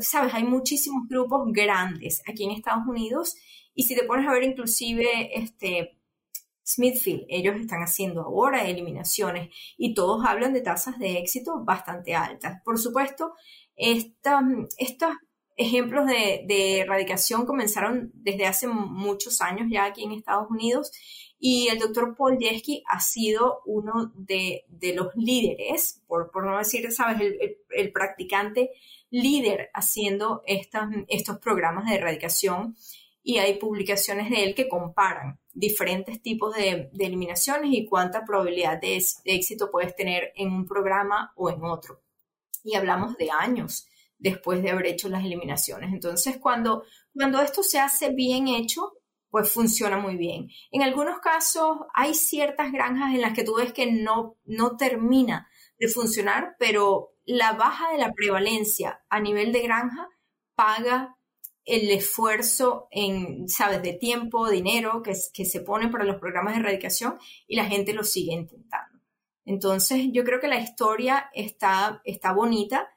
sabes, 0.00 0.32
hay 0.32 0.44
muchísimos 0.44 1.08
grupos 1.08 1.52
grandes 1.52 2.22
aquí 2.26 2.44
en 2.44 2.52
Estados 2.52 2.86
Unidos 2.86 3.36
y 3.74 3.82
si 3.82 3.94
te 3.94 4.04
pones 4.04 4.26
a 4.26 4.32
ver 4.32 4.44
inclusive 4.44 5.38
este 5.38 5.99
Smithfield, 6.74 7.24
ellos 7.28 7.56
están 7.56 7.82
haciendo 7.82 8.22
ahora 8.22 8.68
eliminaciones 8.68 9.50
y 9.76 9.94
todos 9.94 10.24
hablan 10.24 10.52
de 10.52 10.60
tasas 10.60 10.98
de 10.98 11.18
éxito 11.18 11.64
bastante 11.64 12.14
altas. 12.14 12.60
Por 12.64 12.78
supuesto, 12.78 13.34
esta, 13.76 14.40
estas 14.78 15.16
ejemplos 15.56 16.06
de, 16.06 16.80
erradicación 16.80 17.44
comenzaron 17.44 18.10
desde 18.14 18.46
hace 18.46 18.66
muchos 18.66 19.40
años 19.40 19.68
ya 19.70 19.84
aquí 19.84 20.04
en 20.04 20.12
Estados 20.12 20.50
Unidos 20.50 20.90
y 21.38 21.68
el 21.68 21.78
doctor 21.78 22.16
Paul 22.16 22.38
Yeski 22.38 22.82
ha 22.86 23.00
sido 23.00 23.60
uno 23.64 24.12
de, 24.14 24.64
los 24.94 25.08
líderes, 25.16 26.02
por, 26.06 26.30
no 26.44 26.58
decir, 26.58 26.90
sabes, 26.92 27.20
el, 27.70 27.92
practicante 27.92 28.70
líder 29.10 29.70
haciendo 29.74 30.42
estos 30.46 31.38
programas 31.38 31.86
de 31.88 31.96
erradicación 31.96 32.76
y 33.22 33.38
hay 33.38 33.58
publicaciones 33.58 34.30
de 34.30 34.44
él 34.44 34.54
que 34.54 34.68
comparan 34.68 35.39
diferentes 35.52 36.22
tipos 36.22 36.54
de, 36.54 36.90
eliminaciones 36.98 37.70
y 37.72 37.86
cuánta 37.86 38.24
probabilidad 38.24 38.80
de 38.80 39.02
éxito 39.24 39.70
puedes 39.70 39.94
tener 39.96 40.32
en 40.36 40.52
un 40.52 40.66
programa 40.66 41.32
o 41.36 41.50
en 41.50 41.64
otro. 41.64 42.02
Y 42.62 42.74
hablamos 42.74 43.16
de 43.16 43.30
años 43.30 43.86
después 44.18 44.62
de 44.62 44.70
haber 44.70 44.86
hecho 44.86 45.08
las 45.08 45.24
eliminaciones. 45.24 45.92
Entonces, 45.92 46.36
cuando, 46.38 46.84
cuando 47.14 47.40
esto 47.40 47.62
se 47.62 47.78
hace 47.78 48.10
bien 48.10 48.48
hecho, 48.48 48.92
pues 49.30 49.50
funciona 49.50 49.96
muy 49.96 50.16
bien. 50.16 50.48
En 50.70 50.82
algunos 50.82 51.20
casos 51.20 51.78
hay 51.94 52.14
ciertas 52.14 52.72
granjas 52.72 53.14
en 53.14 53.22
las 53.22 53.32
que 53.32 53.44
tú 53.44 53.56
ves 53.56 53.72
que 53.72 53.90
no, 53.90 54.36
no 54.44 54.76
termina 54.76 55.48
de 55.78 55.88
funcionar, 55.88 56.56
pero 56.58 57.14
la 57.24 57.52
baja 57.52 57.92
de 57.92 57.98
la 57.98 58.12
prevalencia 58.12 59.02
a 59.08 59.20
nivel 59.20 59.52
de 59.52 59.62
granja 59.62 60.08
paga 60.54 61.16
el 61.70 61.90
esfuerzo 61.90 62.88
en, 62.90 63.48
sabes, 63.48 63.82
de 63.82 63.92
tiempo, 63.92 64.50
dinero 64.50 65.02
que, 65.02 65.12
que 65.32 65.44
se 65.44 65.60
pone 65.60 65.88
para 65.88 66.04
los 66.04 66.16
programas 66.16 66.54
de 66.54 66.60
erradicación 66.60 67.16
y 67.46 67.56
la 67.56 67.64
gente 67.64 67.92
lo 67.92 68.02
sigue 68.02 68.32
intentando. 68.32 68.98
Entonces, 69.44 70.08
yo 70.12 70.24
creo 70.24 70.40
que 70.40 70.48
la 70.48 70.60
historia 70.60 71.30
está, 71.32 72.02
está 72.04 72.32
bonita 72.32 72.88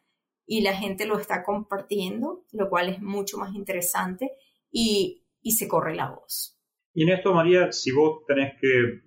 y 0.46 0.62
la 0.62 0.76
gente 0.76 1.06
lo 1.06 1.18
está 1.18 1.44
compartiendo, 1.44 2.46
lo 2.52 2.70
cual 2.70 2.90
es 2.90 3.02
mucho 3.02 3.38
más 3.38 3.54
interesante 3.54 4.32
y, 4.72 5.20
se 5.44 5.68
corre 5.68 5.96
la 5.96 6.10
voz. 6.10 6.58
Y 6.94 7.04
en 7.04 7.10
esto, 7.10 7.34
María, 7.34 7.72
si 7.72 7.92
vos 7.92 8.26
tenés 8.28 8.54
que 8.60 9.02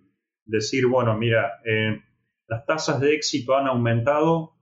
decir, 0.44 0.86
bueno, 0.86 1.16
mira, 1.16 1.60
eh, 1.64 2.00
las 2.46 2.64
tasas 2.66 3.00
de 3.00 3.14
éxito 3.14 3.56
han 3.56 3.66
aumentado 3.66 4.54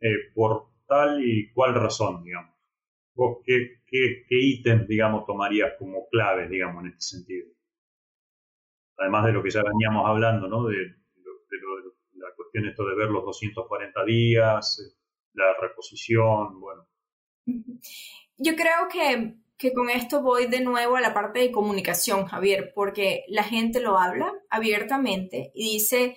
eh, 0.00 0.32
por 0.34 0.68
tal 0.86 1.22
y 1.22 1.52
cual 1.52 1.74
razón, 1.74 2.24
digamos. 2.24 2.57
¿Vos 3.18 3.38
qué, 3.44 3.82
qué, 3.84 4.24
ítems, 4.30 4.86
digamos, 4.86 5.26
tomarías 5.26 5.72
como 5.76 6.08
claves, 6.08 6.48
digamos, 6.48 6.84
en 6.84 6.90
este 6.90 7.02
sentido? 7.02 7.48
Además 8.96 9.26
de 9.26 9.32
lo 9.32 9.42
que 9.42 9.50
ya 9.50 9.62
veníamos 9.64 10.08
hablando, 10.08 10.46
¿no? 10.46 10.66
De, 10.66 10.76
la 12.14 12.32
cuestión 12.36 12.66
esto 12.66 12.86
de 12.86 12.94
ver 12.94 13.10
los 13.10 13.24
240 13.24 14.04
días, 14.04 14.96
la 15.32 15.52
reposición, 15.60 16.60
bueno. 16.60 16.86
Yo 18.36 18.54
creo 18.54 18.86
que 18.88 19.34
que 19.58 19.72
con 19.72 19.90
esto 19.90 20.22
voy 20.22 20.46
de 20.46 20.60
nuevo 20.60 20.94
a 20.96 21.00
la 21.00 21.12
parte 21.12 21.40
de 21.40 21.50
comunicación, 21.50 22.26
Javier, 22.26 22.70
porque 22.76 23.24
la 23.26 23.42
gente 23.42 23.80
lo 23.80 23.98
habla 23.98 24.32
abiertamente 24.50 25.50
y 25.52 25.72
dice, 25.72 26.16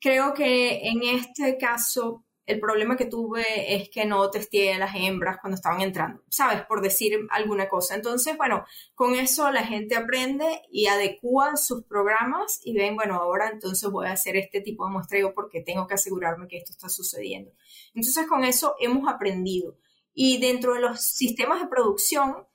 creo 0.00 0.32
que 0.32 0.88
en 0.88 1.02
este 1.02 1.58
caso 1.58 2.24
el 2.48 2.60
problema 2.60 2.96
que 2.96 3.04
tuve 3.04 3.74
es 3.74 3.90
que 3.90 4.06
no 4.06 4.30
testé 4.30 4.72
a 4.72 4.78
las 4.78 4.94
hembras 4.94 5.36
cuando 5.38 5.56
estaban 5.56 5.82
entrando, 5.82 6.22
¿sabes? 6.30 6.62
Por 6.62 6.80
decir 6.80 7.26
alguna 7.28 7.68
cosa. 7.68 7.94
Entonces, 7.94 8.38
bueno, 8.38 8.64
con 8.94 9.14
eso 9.14 9.50
la 9.50 9.66
gente 9.66 9.96
aprende 9.96 10.62
y 10.72 10.86
adecua 10.86 11.58
sus 11.58 11.84
programas 11.84 12.62
y 12.64 12.72
ven, 12.72 12.96
bueno, 12.96 13.16
ahora 13.16 13.50
entonces 13.50 13.90
voy 13.90 14.06
a 14.06 14.12
hacer 14.12 14.36
este 14.36 14.62
tipo 14.62 14.86
de 14.86 14.92
muestreo 14.92 15.34
porque 15.34 15.60
tengo 15.60 15.86
que 15.86 15.92
asegurarme 15.92 16.48
que 16.48 16.56
esto 16.56 16.72
está 16.72 16.88
sucediendo. 16.88 17.52
Entonces, 17.94 18.26
con 18.26 18.42
eso 18.44 18.76
hemos 18.80 19.06
aprendido. 19.12 19.76
Y 20.14 20.38
dentro 20.38 20.72
de 20.72 20.80
los 20.80 21.02
sistemas 21.02 21.60
de 21.60 21.68
producción, 21.68 22.46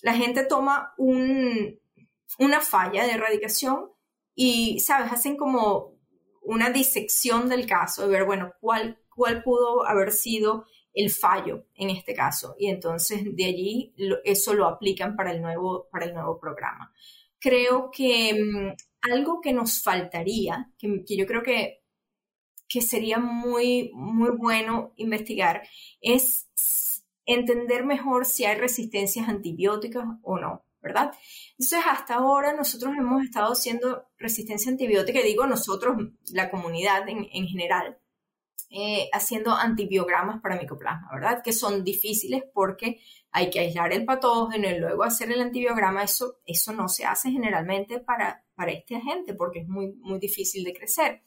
la 0.00 0.14
gente 0.14 0.46
toma 0.46 0.94
un, 0.96 1.78
una 2.38 2.62
falla 2.62 3.04
de 3.04 3.12
erradicación 3.12 3.90
y, 4.34 4.80
¿sabes? 4.80 5.12
Hacen 5.12 5.36
como 5.36 5.98
una 6.40 6.70
disección 6.70 7.50
del 7.50 7.66
caso, 7.66 8.02
de 8.02 8.08
ver, 8.08 8.24
bueno, 8.24 8.54
cuál 8.58 9.03
cuál 9.14 9.42
pudo 9.42 9.86
haber 9.86 10.12
sido 10.12 10.66
el 10.94 11.10
fallo 11.10 11.66
en 11.74 11.90
este 11.90 12.14
caso. 12.14 12.54
Y 12.58 12.68
entonces 12.68 13.22
de 13.24 13.44
allí 13.44 13.94
eso 14.24 14.54
lo 14.54 14.66
aplican 14.66 15.16
para 15.16 15.32
el 15.32 15.42
nuevo, 15.42 15.88
para 15.90 16.06
el 16.06 16.14
nuevo 16.14 16.38
programa. 16.38 16.92
Creo 17.38 17.90
que 17.90 18.32
mm, 18.34 19.12
algo 19.12 19.40
que 19.40 19.52
nos 19.52 19.82
faltaría, 19.82 20.70
que, 20.78 21.04
yo 21.06 21.26
creo 21.26 21.42
que, 21.42 21.82
que 22.68 22.80
sería 22.80 23.18
muy, 23.18 23.90
muy 23.92 24.30
bueno 24.30 24.92
investigar, 24.96 25.62
es 26.00 26.48
entender 27.26 27.84
mejor 27.84 28.24
si 28.24 28.44
hay 28.44 28.56
resistencias 28.56 29.28
antibióticas 29.28 30.04
o 30.22 30.38
no. 30.38 30.64
¿verdad? 30.80 31.14
Entonces, 31.52 31.80
hasta 31.90 32.16
ahora 32.16 32.52
nosotros 32.52 32.92
hemos 32.94 33.24
estado 33.24 33.54
haciendo 33.54 34.06
resistencia 34.18 34.70
antibiótica, 34.70 35.22
digo 35.22 35.46
nosotros, 35.46 35.96
la 36.30 36.50
comunidad 36.50 37.08
en, 37.08 37.26
en 37.32 37.46
general, 37.46 37.96
eh, 38.70 39.08
haciendo 39.12 39.52
antibiogramas 39.52 40.40
para 40.40 40.56
micoplasma, 40.56 41.08
¿verdad? 41.12 41.42
Que 41.42 41.52
son 41.52 41.84
difíciles 41.84 42.42
porque 42.52 43.00
hay 43.30 43.50
que 43.50 43.60
aislar 43.60 43.92
el 43.92 44.04
patógeno 44.04 44.68
y 44.68 44.78
luego 44.78 45.04
hacer 45.04 45.30
el 45.30 45.40
antibiograma. 45.40 46.02
Eso, 46.02 46.38
eso 46.46 46.72
no 46.72 46.88
se 46.88 47.04
hace 47.04 47.30
generalmente 47.30 48.00
para, 48.00 48.44
para 48.54 48.72
este 48.72 48.96
agente 48.96 49.34
porque 49.34 49.60
es 49.60 49.68
muy, 49.68 49.92
muy 50.00 50.18
difícil 50.18 50.64
de 50.64 50.72
crecer. 50.72 51.22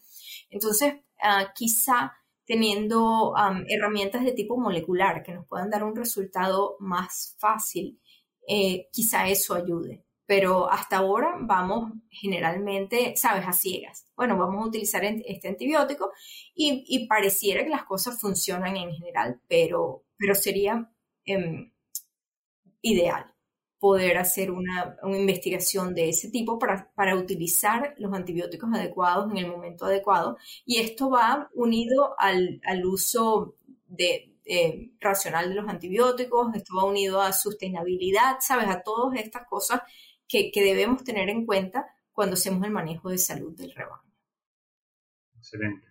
Entonces, 0.50 0.96
ah, 1.22 1.52
quizá 1.54 2.14
teniendo 2.46 3.34
herramientas 3.68 4.24
de 4.24 4.32
tipo 4.32 4.58
molecular 4.58 5.22
que 5.22 5.34
nos 5.34 5.46
puedan 5.48 5.70
dar 5.70 5.84
un 5.84 5.96
resultado 5.96 6.78
más 6.80 7.36
fácil, 7.38 8.00
eh, 8.48 8.88
quizá 8.92 9.28
eso 9.28 9.54
ayude 9.54 10.07
pero 10.28 10.70
hasta 10.70 10.98
ahora 10.98 11.38
vamos 11.40 11.94
generalmente, 12.10 13.16
sabes, 13.16 13.48
a 13.48 13.54
ciegas. 13.54 14.06
Bueno, 14.16 14.38
vamos 14.38 14.62
a 14.62 14.68
utilizar 14.68 15.04
este 15.04 15.48
antibiótico 15.48 16.12
y, 16.54 17.08
pareciera 17.08 17.64
que 17.64 17.70
las 17.70 17.86
cosas 17.86 18.20
funcionan 18.20 18.76
en 18.76 18.92
general, 18.94 19.40
pero, 19.48 20.04
pero 20.18 20.36
sería 20.36 20.92
em, 21.26 21.72
ideal 22.82 23.34
poder 23.80 24.18
hacer 24.18 24.52
una, 24.52 24.98
investigación 25.04 25.96
de 25.96 26.10
ese 26.10 26.30
tipo 26.30 26.60
para, 26.60 26.92
para, 26.96 27.16
utilizar 27.16 27.96
los 27.98 28.14
antibióticos 28.14 28.70
adecuados 28.74 29.32
en 29.32 29.38
el 29.38 29.48
momento 29.48 29.86
adecuado. 29.86 30.38
Y 30.66 30.80
esto 30.80 31.10
va 31.10 31.50
unido 31.54 32.16
al, 32.20 32.60
al 32.66 32.86
uso 32.86 33.56
de, 33.88 34.38
eh, 34.50 34.92
racional 35.02 35.50
de 35.50 35.56
los 35.56 35.68
antibióticos, 35.68 36.56
esto 36.56 36.76
va 36.78 36.86
unido 36.86 37.22
a 37.22 37.34
sostenibilidad, 37.34 38.38
¿sabes? 38.40 38.70
A 38.70 38.82
todas 38.82 39.20
estas 39.20 39.46
cosas 39.46 39.82
que, 40.28 40.52
debemos 40.56 41.04
tener 41.04 41.30
en 41.30 41.46
cuenta 41.46 41.86
cuando 42.12 42.34
hacemos 42.34 42.64
el 42.64 42.72
manejo 42.72 43.10
de 43.10 43.18
salud 43.18 43.56
del 43.56 43.74
rebaño. 43.74 44.14
Excelente. 45.38 45.88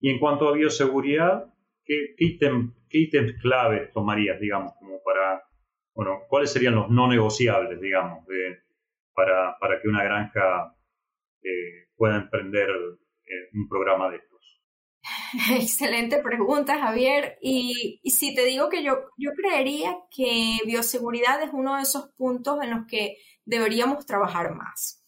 Y 0.00 0.10
en 0.10 0.18
cuanto 0.18 0.48
a 0.48 0.52
bioseguridad, 0.52 1.54
¿qué, 1.84 2.14
ítem, 2.18 2.74
ítems 2.90 3.40
clave 3.40 3.90
tomarías, 3.94 4.40
digamos, 4.40 4.72
como 4.78 5.00
para, 5.02 5.42
bueno, 5.94 6.22
cuáles 6.28 6.52
serían 6.52 6.74
los 6.74 6.90
no 6.90 7.08
negociables, 7.08 7.80
digamos, 7.80 8.26
para, 9.14 9.80
que 9.80 9.88
una 9.88 10.02
granja 10.02 10.76
eh, 11.42 11.88
pueda 11.96 12.16
emprender 12.16 12.68
eh, 12.68 13.48
un 13.54 13.68
programa 13.68 14.10
de 14.10 14.16
estos? 14.16 14.31
Excelente 15.50 16.18
pregunta, 16.18 16.78
Javier. 16.78 17.38
Y, 17.40 18.00
si 18.04 18.34
te 18.34 18.44
digo 18.44 18.68
que 18.68 18.82
yo, 18.82 18.98
yo 19.16 19.30
creería 19.32 19.96
que 20.10 20.58
bioseguridad 20.66 21.42
es 21.42 21.50
uno 21.52 21.76
de 21.76 21.82
esos 21.82 22.10
puntos 22.16 22.62
en 22.62 22.70
los 22.70 22.86
que 22.86 23.16
deberíamos 23.44 24.04
trabajar 24.04 24.54
más. 24.54 25.02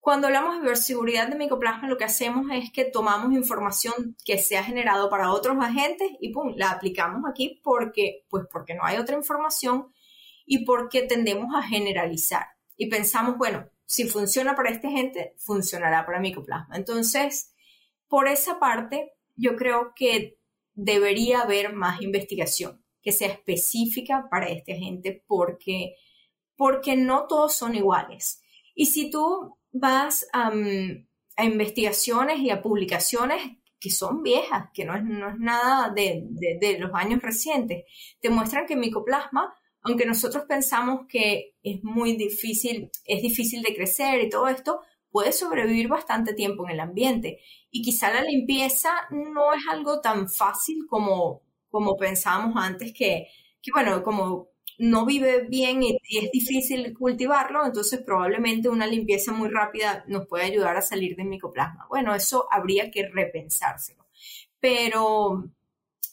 Cuando 0.00 0.26
hablamos 0.26 0.56
de 0.56 0.62
bioseguridad 0.62 1.28
de 1.28 1.36
micoplasma, 1.36 1.88
lo 1.88 1.98
que 1.98 2.04
hacemos 2.04 2.46
es 2.52 2.70
que 2.72 2.84
tomamos 2.84 3.32
información 3.32 4.16
que 4.24 4.38
se 4.38 4.56
ha 4.56 4.64
generado 4.64 5.10
para 5.10 5.32
otros 5.32 5.56
agentes 5.60 6.10
y 6.20 6.32
pum, 6.32 6.54
la 6.56 6.70
aplicamos 6.70 7.22
aquí 7.28 7.60
porque, 7.62 8.24
pues 8.28 8.46
porque 8.50 8.74
no 8.74 8.84
hay 8.84 8.98
otra 8.98 9.16
información 9.16 9.92
y 10.46 10.64
porque 10.64 11.02
tendemos 11.02 11.54
a 11.54 11.62
generalizar. 11.62 12.46
Y 12.76 12.88
pensamos, 12.88 13.36
bueno, 13.36 13.68
si 13.84 14.08
funciona 14.08 14.54
para 14.54 14.70
este 14.70 14.88
agente, 14.88 15.34
funcionará 15.38 16.06
para 16.06 16.20
micoplasma. 16.20 16.76
Entonces, 16.76 17.54
por 18.08 18.28
esa 18.28 18.58
parte, 18.58 19.17
yo 19.38 19.56
creo 19.56 19.92
que 19.94 20.38
debería 20.74 21.40
haber 21.40 21.72
más 21.72 22.02
investigación 22.02 22.84
que 23.00 23.12
sea 23.12 23.28
específica 23.28 24.28
para 24.30 24.48
este 24.48 24.74
agente 24.74 25.24
porque, 25.26 25.94
porque 26.56 26.96
no 26.96 27.26
todos 27.26 27.54
son 27.54 27.74
iguales. 27.74 28.42
Y 28.74 28.86
si 28.86 29.10
tú 29.10 29.56
vas 29.72 30.28
a 30.32 30.52
investigaciones 31.44 32.40
y 32.40 32.50
a 32.50 32.60
publicaciones 32.60 33.40
que 33.80 33.90
son 33.90 34.22
viejas, 34.22 34.70
que 34.74 34.84
no 34.84 34.96
es, 34.96 35.04
no 35.04 35.30
es 35.30 35.38
nada 35.38 35.90
de, 35.90 36.24
de, 36.60 36.78
los 36.80 36.90
años 36.94 37.22
recientes, 37.22 37.84
te 38.20 38.28
muestran 38.28 38.66
que 38.66 38.74
micoplasma, 38.74 39.54
aunque 39.82 40.04
nosotros 40.04 40.44
pensamos 40.48 41.06
que 41.08 41.54
es 41.62 41.82
muy 41.84 42.16
difícil, 42.16 42.90
es 43.04 43.22
difícil 43.22 43.62
de 43.62 43.74
crecer 43.74 44.20
y 44.20 44.28
todo 44.28 44.48
esto, 44.48 44.80
puede 45.10 45.32
sobrevivir 45.32 45.88
bastante 45.88 46.34
tiempo 46.34 46.64
en 46.64 46.72
el 46.72 46.80
ambiente. 46.80 47.40
Y 47.70 47.82
quizá 47.82 48.12
la 48.12 48.22
limpieza 48.22 48.90
no 49.10 49.52
es 49.52 49.62
algo 49.70 50.00
tan 50.00 50.28
fácil 50.28 50.86
como, 50.88 51.42
como 51.70 51.96
pensábamos 51.96 52.56
antes, 52.56 52.92
que, 52.92 53.28
que 53.62 53.70
bueno, 53.72 54.02
como 54.02 54.48
no 54.78 55.04
vive 55.04 55.46
bien 55.48 55.82
y, 55.82 55.98
es 56.08 56.30
difícil 56.30 56.94
cultivarlo, 56.96 57.66
entonces 57.66 58.00
probablemente 58.04 58.68
una 58.68 58.86
limpieza 58.86 59.32
muy 59.32 59.48
rápida 59.48 60.04
nos 60.06 60.26
puede 60.26 60.44
ayudar 60.44 60.76
a 60.76 60.82
salir 60.82 61.16
del 61.16 61.26
micoplasma. 61.26 61.86
Bueno, 61.88 62.14
eso 62.14 62.46
habría 62.50 62.90
que 62.90 63.08
repensárselo. 63.08 64.06
Pero, 64.60 65.50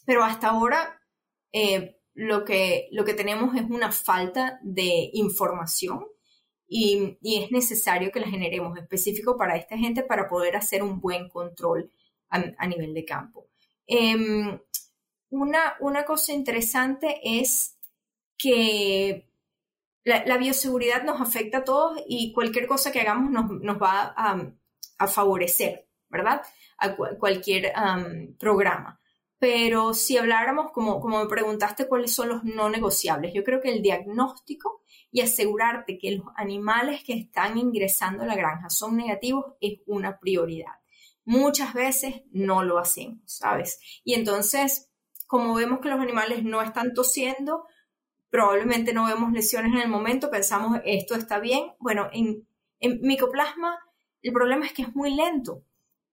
pero 0.04 0.24
hasta 0.24 0.48
ahora 0.48 1.00
eh, 1.52 1.98
lo, 2.14 2.44
que, 2.44 2.88
lo 2.90 3.04
que 3.04 3.14
tenemos 3.14 3.54
es 3.54 3.62
una 3.62 3.92
falta 3.92 4.58
de 4.62 5.10
información 5.12 6.06
y, 6.68 7.16
es 7.22 7.50
necesario 7.50 8.10
que 8.10 8.20
la 8.20 8.28
generemos 8.28 8.76
específico 8.78 9.36
para 9.36 9.56
esta 9.56 9.76
gente 9.76 10.02
para 10.02 10.28
poder 10.28 10.56
hacer 10.56 10.82
un 10.82 11.00
buen 11.00 11.28
control 11.28 11.90
a, 12.28 12.66
nivel 12.66 12.92
de 12.92 13.04
campo. 13.04 13.46
Em, 13.86 14.58
una, 15.30 15.76
una, 15.80 16.04
cosa 16.04 16.32
interesante 16.32 17.20
es 17.22 17.76
que 18.36 19.28
la, 20.04 20.36
bioseguridad 20.36 21.04
nos 21.04 21.20
afecta 21.20 21.58
a 21.58 21.64
todos 21.64 22.00
y 22.08 22.32
cualquier 22.32 22.66
cosa 22.66 22.92
que 22.92 23.00
hagamos 23.00 23.30
nos, 23.30 23.80
va 23.80 24.14
a, 24.16 25.06
favorecer, 25.06 25.86
¿verdad? 26.08 26.42
A 26.78 26.96
cualquier 26.96 27.72
programa. 28.38 29.00
Pero 29.38 29.92
si 29.92 30.16
habláramos, 30.16 30.72
como, 30.72 31.00
como 31.00 31.22
me 31.22 31.28
preguntaste, 31.28 31.88
cuáles 31.88 32.14
son 32.14 32.28
los 32.28 32.44
no 32.44 32.70
negociables, 32.70 33.34
yo 33.34 33.44
creo 33.44 33.60
que 33.60 33.70
el 33.70 33.82
diagnóstico 33.82 34.82
y 35.10 35.20
asegurarte 35.20 35.98
que 35.98 36.12
los 36.12 36.26
animales 36.36 37.04
que 37.04 37.12
están 37.12 37.58
ingresando 37.58 38.22
a 38.22 38.26
la 38.26 38.34
granja 38.34 38.70
son 38.70 38.96
negativos 38.96 39.44
es 39.60 39.80
una 39.86 40.18
prioridad. 40.18 40.72
Muchas 41.24 41.74
veces 41.74 42.22
no 42.30 42.62
lo 42.62 42.78
hacemos, 42.78 43.20
¿sabes? 43.26 43.80
Y 44.04 44.14
entonces, 44.14 44.90
como 45.26 45.54
vemos 45.54 45.80
que 45.80 45.88
los 45.88 46.00
animales 46.00 46.42
no 46.44 46.62
están 46.62 46.94
tosiendo, 46.94 47.64
probablemente 48.30 48.94
no 48.94 49.06
vemos 49.06 49.32
lesiones 49.32 49.72
en 49.72 49.80
el 49.80 49.88
momento, 49.88 50.30
pensamos 50.30 50.80
esto 50.84 51.14
está 51.14 51.40
bien. 51.40 51.72
Bueno, 51.78 52.08
en, 52.12 52.46
en 52.80 53.00
micoplasma 53.02 53.78
el 54.26 54.32
problema 54.32 54.66
es 54.66 54.72
que 54.72 54.82
es 54.82 54.94
muy 54.94 55.14
lento 55.14 55.62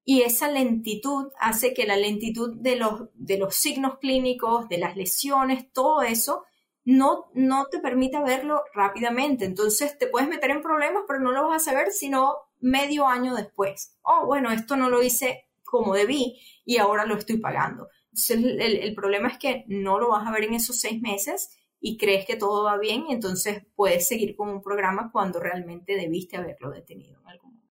y 0.06 0.22
esa 0.22 0.50
lentitud 0.50 1.32
hace 1.40 1.74
que 1.74 1.86
la 1.86 1.96
lentitud 1.96 2.56
de 2.56 2.76
los, 2.76 3.10
de 3.14 3.38
los 3.38 3.56
signos 3.56 4.00
clínicos, 4.00 4.68
de 4.68 4.78
las 4.78 4.98
lesiones, 4.98 5.72
todo 5.72 6.02
eso, 6.02 6.44
no, 6.84 7.32
no 7.34 7.68
te 7.72 7.80
permite 7.80 8.22
verlo 8.22 8.64
rápidamente. 8.74 9.46
Entonces 9.46 9.98
te 9.98 10.08
puedes 10.08 10.28
meter 10.28 10.52
en 10.52 10.62
problemas, 10.62 11.04
pero 11.08 11.20
no 11.20 11.32
lo 11.32 11.48
vas 11.48 11.62
a 11.62 11.72
saber 11.72 11.92
sino 11.92 12.36
medio 12.60 13.08
año 13.08 13.36
después. 13.36 13.98
Oh, 14.02 14.26
bueno, 14.26 14.52
esto 14.52 14.76
no 14.76 14.90
lo 14.90 15.02
hice 15.02 15.46
como 15.64 15.96
debí 15.96 16.40
y 16.66 16.78
ahora 16.78 17.06
lo 17.06 17.16
estoy 17.16 17.38
pagando. 17.38 17.88
Entonces 18.12 18.84
el, 18.84 18.94
problema 18.94 19.30
es 19.30 19.38
que 19.38 19.64
no 19.68 20.00
lo 20.00 20.10
vas 20.10 20.28
a 20.28 20.32
ver 20.32 20.44
en 20.44 20.54
esos 20.54 20.80
seis 20.80 21.02
meses 21.02 21.58
y 21.80 21.98
crees 21.98 22.26
que 22.26 22.36
todo 22.36 22.64
va 22.64 22.78
bien, 22.78 23.06
entonces 23.10 23.64
puedes 23.76 24.08
seguir 24.08 24.36
con 24.36 24.50
un 24.50 24.62
programa 24.62 25.12
cuando 25.12 25.40
realmente 25.40 25.96
debiste 25.96 26.38
haberlo 26.38 26.70
detenido 26.70 27.20
en 27.20 27.28
algún 27.28 27.54
momento. 27.56 27.74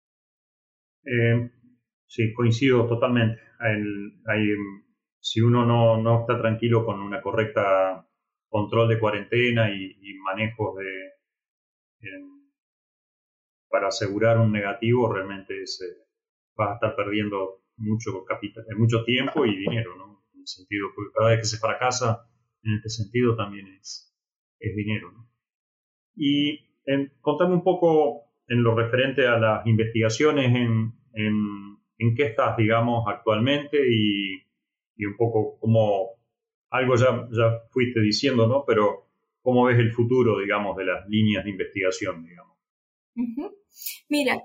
Eh, 1.04 1.57
sí, 2.08 2.32
coincido 2.32 2.88
totalmente. 2.88 3.40
si 5.20 5.40
uno 5.40 5.64
no, 5.64 6.02
no, 6.02 6.20
está 6.22 6.38
tranquilo 6.38 6.84
con 6.84 7.00
una 7.00 7.22
correcta 7.22 8.04
control 8.48 8.88
de 8.88 8.98
cuarentena 8.98 9.70
y, 9.70 9.96
y 10.00 10.14
manejos 10.18 10.76
de 10.76 11.18
para 13.70 13.88
asegurar 13.88 14.38
un 14.38 14.50
negativo, 14.50 15.12
realmente 15.12 15.66
se, 15.66 15.84
vas 16.56 16.70
a 16.70 16.74
estar 16.74 16.96
perdiendo 16.96 17.62
mucho 17.76 18.24
capital, 18.24 18.64
mucho 18.76 19.04
tiempo 19.04 19.46
y 19.46 19.56
dinero, 19.56 19.96
¿no? 19.96 20.24
En 20.34 20.40
el 20.40 20.46
sentido, 20.46 20.88
porque 20.94 21.12
cada 21.14 21.30
vez 21.30 21.38
que 21.40 21.44
se 21.44 21.58
fracasa 21.58 22.28
en 22.62 22.74
este 22.74 22.88
sentido 22.88 23.36
también 23.36 23.68
es, 23.68 24.14
es 24.58 24.74
dinero. 24.74 25.12
Y 26.16 26.66
contame 27.20 27.54
un 27.54 27.62
poco 27.62 28.24
en 28.48 28.62
lo 28.62 28.74
referente 28.74 29.26
a 29.26 29.38
las 29.38 29.66
investigaciones, 29.66 30.46
en, 30.56 30.94
en, 31.12 31.77
en 31.98 32.14
qué 32.14 32.26
estás, 32.26 32.56
digamos, 32.56 33.04
actualmente 33.08 33.78
y, 33.78 34.42
y, 34.96 35.04
un 35.04 35.16
poco 35.16 35.58
cómo, 35.58 36.10
algo 36.70 36.94
ya, 36.96 37.28
ya 37.30 37.62
fuiste 37.70 38.00
diciendo, 38.00 38.46
¿no? 38.46 38.64
Pero 38.66 39.08
cómo 39.42 39.64
ves 39.64 39.78
el 39.78 39.92
futuro, 39.92 40.38
digamos, 40.38 40.76
de 40.76 40.84
las 40.84 41.08
líneas 41.08 41.44
de 41.44 41.50
investigación, 41.50 42.24
digamos. 42.24 42.56
Mira, 44.08 44.40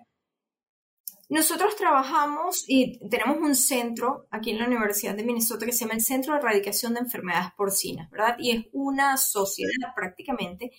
nosotros 1.30 1.76
trabajamos 1.76 2.66
y 2.68 3.00
tenemos 3.10 3.38
un 3.38 3.56
centro 3.56 4.28
aquí 4.32 4.52
en 4.52 4.60
la 4.60 4.68
Universidad 4.68 5.16
de 5.16 5.24
Minnesota 5.24 5.66
que 5.66 5.72
se 5.72 5.82
llama 5.82 5.96
el 5.96 6.02
Centro 6.02 6.34
de 6.34 6.39
Erradicación 6.39 6.94
de 6.94 7.02
Enfermedades 7.02 7.52
Porcinas, 7.56 8.10
¿verdad? 8.10 8.36
Y 8.39 8.52
es 8.52 8.66
una 8.72 9.18
sociedad 9.18 9.94
prácticamente 9.96 10.72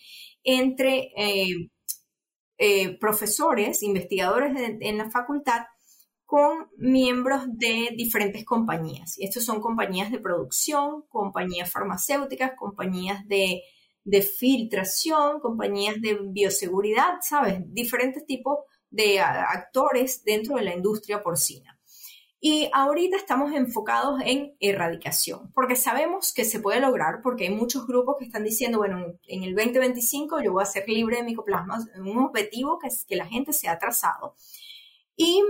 entre 0.42 1.12
eh, 1.16 1.70
eh, 2.58 2.98
profesores, 2.98 3.82
investigadores 3.82 4.52
en 4.80 4.98
la 4.98 5.10
facultad 5.10 5.62
con 6.24 6.68
miembros 6.78 7.42
de 7.46 7.90
diferentes 7.96 8.44
compañías. 8.44 9.18
Y 9.18 9.26
estos 9.26 9.44
son 9.44 9.60
compañías 9.60 10.10
de 10.10 10.18
producción, 10.18 11.02
compañías 11.08 11.70
farmacéuticas, 11.70 12.52
compañías 12.56 13.26
de 13.28 13.62
de 14.04 14.20
filtración, 14.20 15.40
compañías 15.40 16.00
de 16.00 16.18
bioseguridad, 16.22 17.20
¿sabes? 17.22 17.60
Diferentes 17.72 18.26
tipos 18.26 18.58
de 18.90 19.18
actores 19.20 20.22
dentro 20.24 20.56
de 20.56 20.62
la 20.62 20.74
industria 20.74 21.22
porcina. 21.22 21.78
Y 22.38 22.68
ahorita 22.74 23.16
estamos 23.16 23.54
enfocados 23.54 24.20
en 24.22 24.54
erradicación, 24.60 25.50
porque 25.54 25.76
sabemos 25.76 26.34
que 26.34 26.44
se 26.44 26.60
puede 26.60 26.78
lograr, 26.78 27.22
porque 27.22 27.44
hay 27.44 27.54
muchos 27.54 27.86
grupos 27.86 28.16
que 28.18 28.26
están 28.26 28.44
diciendo, 28.44 28.76
bueno, 28.76 29.18
en 29.26 29.44
el 29.44 29.54
2025 29.54 30.42
yo 30.42 30.52
voy 30.52 30.62
a 30.62 30.66
ser 30.66 30.86
libre 30.86 31.16
de 31.16 31.22
micoplasma, 31.22 31.78
un 31.96 32.18
objetivo 32.18 32.78
que 32.78 32.88
es 32.88 33.06
que 33.06 33.16
la 33.16 33.24
gente 33.24 33.54
se 33.54 33.68
ha 33.68 33.78
trazado. 33.78 34.34
Y 35.16 35.42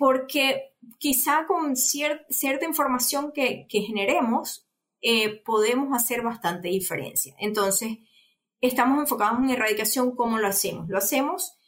porque 0.00 0.72
quizá 0.96 1.46
con 1.46 1.76
cierta 1.76 2.64
información 2.64 3.32
que, 3.32 3.66
que 3.68 3.82
generemos, 3.82 4.66
eh, 5.02 5.42
podemos 5.44 5.94
hacer 5.94 6.22
bastante 6.22 6.68
diferencia. 6.68 7.34
Entonces, 7.38 7.98
estamos 8.62 8.98
enfocados 8.98 9.40
en 9.40 9.50
erradicación, 9.50 10.16
¿cómo 10.16 10.38
lo 10.38 10.48
hacemos? 10.48 10.88
Lo 10.88 10.96
hacemos 10.96 11.58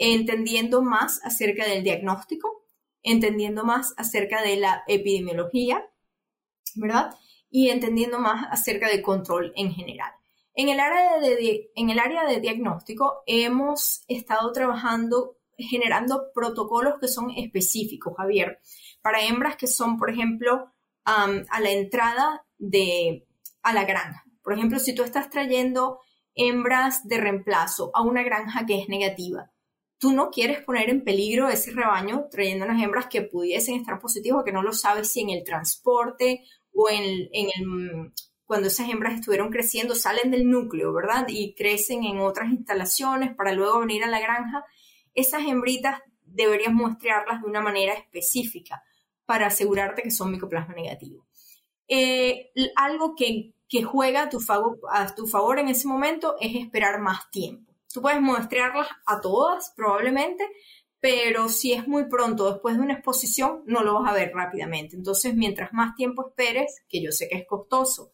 entendiendo 0.00 0.82
más 0.82 1.20
acerca 1.22 1.64
del 1.64 1.84
diagnóstico, 1.84 2.64
entendiendo 3.04 3.62
más 3.62 3.94
acerca 3.96 4.42
de 4.42 4.56
la 4.56 4.82
epidemiología, 4.88 5.88
¿verdad? 6.74 7.14
Y 7.50 7.70
entendiendo 7.70 8.18
más 8.18 8.48
acerca 8.50 8.88
del 8.88 9.02
control 9.02 9.52
en 9.54 9.70
general. 9.70 10.10
En 10.54 10.70
el 10.70 10.80
área 10.80 11.20
de, 11.20 11.70
en 11.76 11.90
el 11.90 12.00
área 12.00 12.24
de 12.24 12.40
diagnóstico 12.40 13.22
hemos 13.26 14.02
estado 14.08 14.50
trabajando 14.50 15.35
generando 15.56 16.30
protocolos 16.34 16.94
que 17.00 17.08
son 17.08 17.30
específicos, 17.30 18.14
Javier, 18.16 18.60
para 19.02 19.24
hembras 19.24 19.56
que 19.56 19.66
son, 19.66 19.96
por 19.96 20.10
ejemplo, 20.10 20.72
a 21.04 21.60
la 21.60 21.70
entrada 21.70 22.44
de, 22.58 23.26
a 23.62 23.72
la 23.72 23.84
granja. 23.84 24.24
Por 24.42 24.54
ejemplo, 24.54 24.78
si 24.78 24.94
tú 24.94 25.02
estás 25.02 25.30
trayendo 25.30 26.00
hembras 26.34 27.06
de 27.06 27.18
reemplazo 27.18 27.90
a 27.94 28.02
una 28.02 28.22
granja 28.22 28.66
que 28.66 28.80
es 28.80 28.88
negativa, 28.88 29.50
tú 29.98 30.12
no 30.12 30.30
quieres 30.30 30.62
poner 30.62 30.90
en 30.90 31.04
peligro 31.04 31.48
ese 31.48 31.70
rebaño 31.70 32.26
trayendo 32.30 32.64
unas 32.64 32.82
hembras 32.82 33.06
que 33.06 33.22
pudiesen 33.22 33.76
estar 33.76 33.98
positivas 34.00 34.44
que 34.44 34.52
no 34.52 34.62
lo 34.62 34.72
sabes 34.72 35.10
si 35.10 35.20
en 35.20 35.30
el 35.30 35.44
transporte 35.44 36.44
o 36.72 36.90
en, 36.90 37.28
en 37.32 37.48
el, 37.56 38.12
cuando 38.46 38.68
esas 38.68 38.88
hembras 38.88 39.14
estuvieron 39.14 39.50
creciendo 39.50 39.94
salen 39.94 40.30
del 40.30 40.48
núcleo, 40.48 40.92
¿verdad? 40.92 41.26
Y 41.28 41.54
crecen 41.54 42.04
en 42.04 42.20
otras 42.20 42.50
instalaciones 42.50 43.34
para 43.34 43.52
luego 43.52 43.80
venir 43.80 44.04
a 44.04 44.08
la 44.08 44.20
granja. 44.20 44.64
Esas 45.16 45.42
hembritas 45.42 46.00
deberías 46.22 46.72
muestrearlas 46.72 47.42
de 47.42 47.48
una 47.48 47.60
manera 47.60 47.94
específica 47.94 48.82
para 49.24 49.46
asegurarte 49.48 50.02
que 50.02 50.10
son 50.10 50.30
micoplasma 50.30 50.74
negativo. 50.74 51.26
Eh, 51.88 52.52
algo 52.76 53.14
que, 53.16 53.52
juega 53.84 54.22
a 54.22 54.28
tu, 54.28 54.40
favor, 55.26 55.58
en 55.58 55.68
ese 55.68 55.88
momento 55.88 56.36
es 56.40 56.54
esperar 56.54 57.00
más 57.00 57.30
tiempo. 57.30 57.74
Tú 57.92 58.00
puedes 58.00 58.20
muestrearlas 58.20 58.88
a 59.06 59.20
todas, 59.20 59.72
probablemente, 59.74 60.44
pero 61.00 61.48
si 61.48 61.72
es 61.72 61.88
muy 61.88 62.08
pronto 62.08 62.50
después 62.52 62.76
de 62.76 62.82
una 62.82 62.94
exposición, 62.94 63.62
no 63.66 63.82
lo 63.82 64.00
vas 64.00 64.10
a 64.10 64.14
ver 64.14 64.32
rápidamente. 64.34 64.96
Entonces, 64.96 65.34
mientras 65.34 65.72
más 65.72 65.94
tiempo 65.94 66.28
esperes, 66.28 66.82
que 66.88 67.02
yo 67.02 67.10
sé 67.10 67.28
que 67.28 67.38
es 67.38 67.46
costoso, 67.46 68.12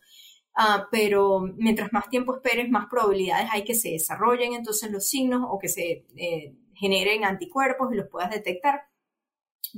ah, 0.54 0.88
pero 0.90 1.40
mientras 1.40 1.92
más 1.92 2.08
tiempo 2.08 2.36
esperes, 2.36 2.70
más 2.70 2.86
probabilidades 2.88 3.48
hay 3.52 3.64
que 3.64 3.74
se 3.74 3.90
desarrollen 3.90 4.54
entonces 4.54 4.90
los 4.90 5.06
signos 5.06 5.42
o 5.48 5.58
que 5.58 5.68
se 5.68 6.06
eh, 6.16 6.54
generen 6.82 7.24
anticuerpos 7.24 7.92
y 7.92 7.96
los 7.96 8.08
puedas 8.08 8.30
detectar 8.30 8.88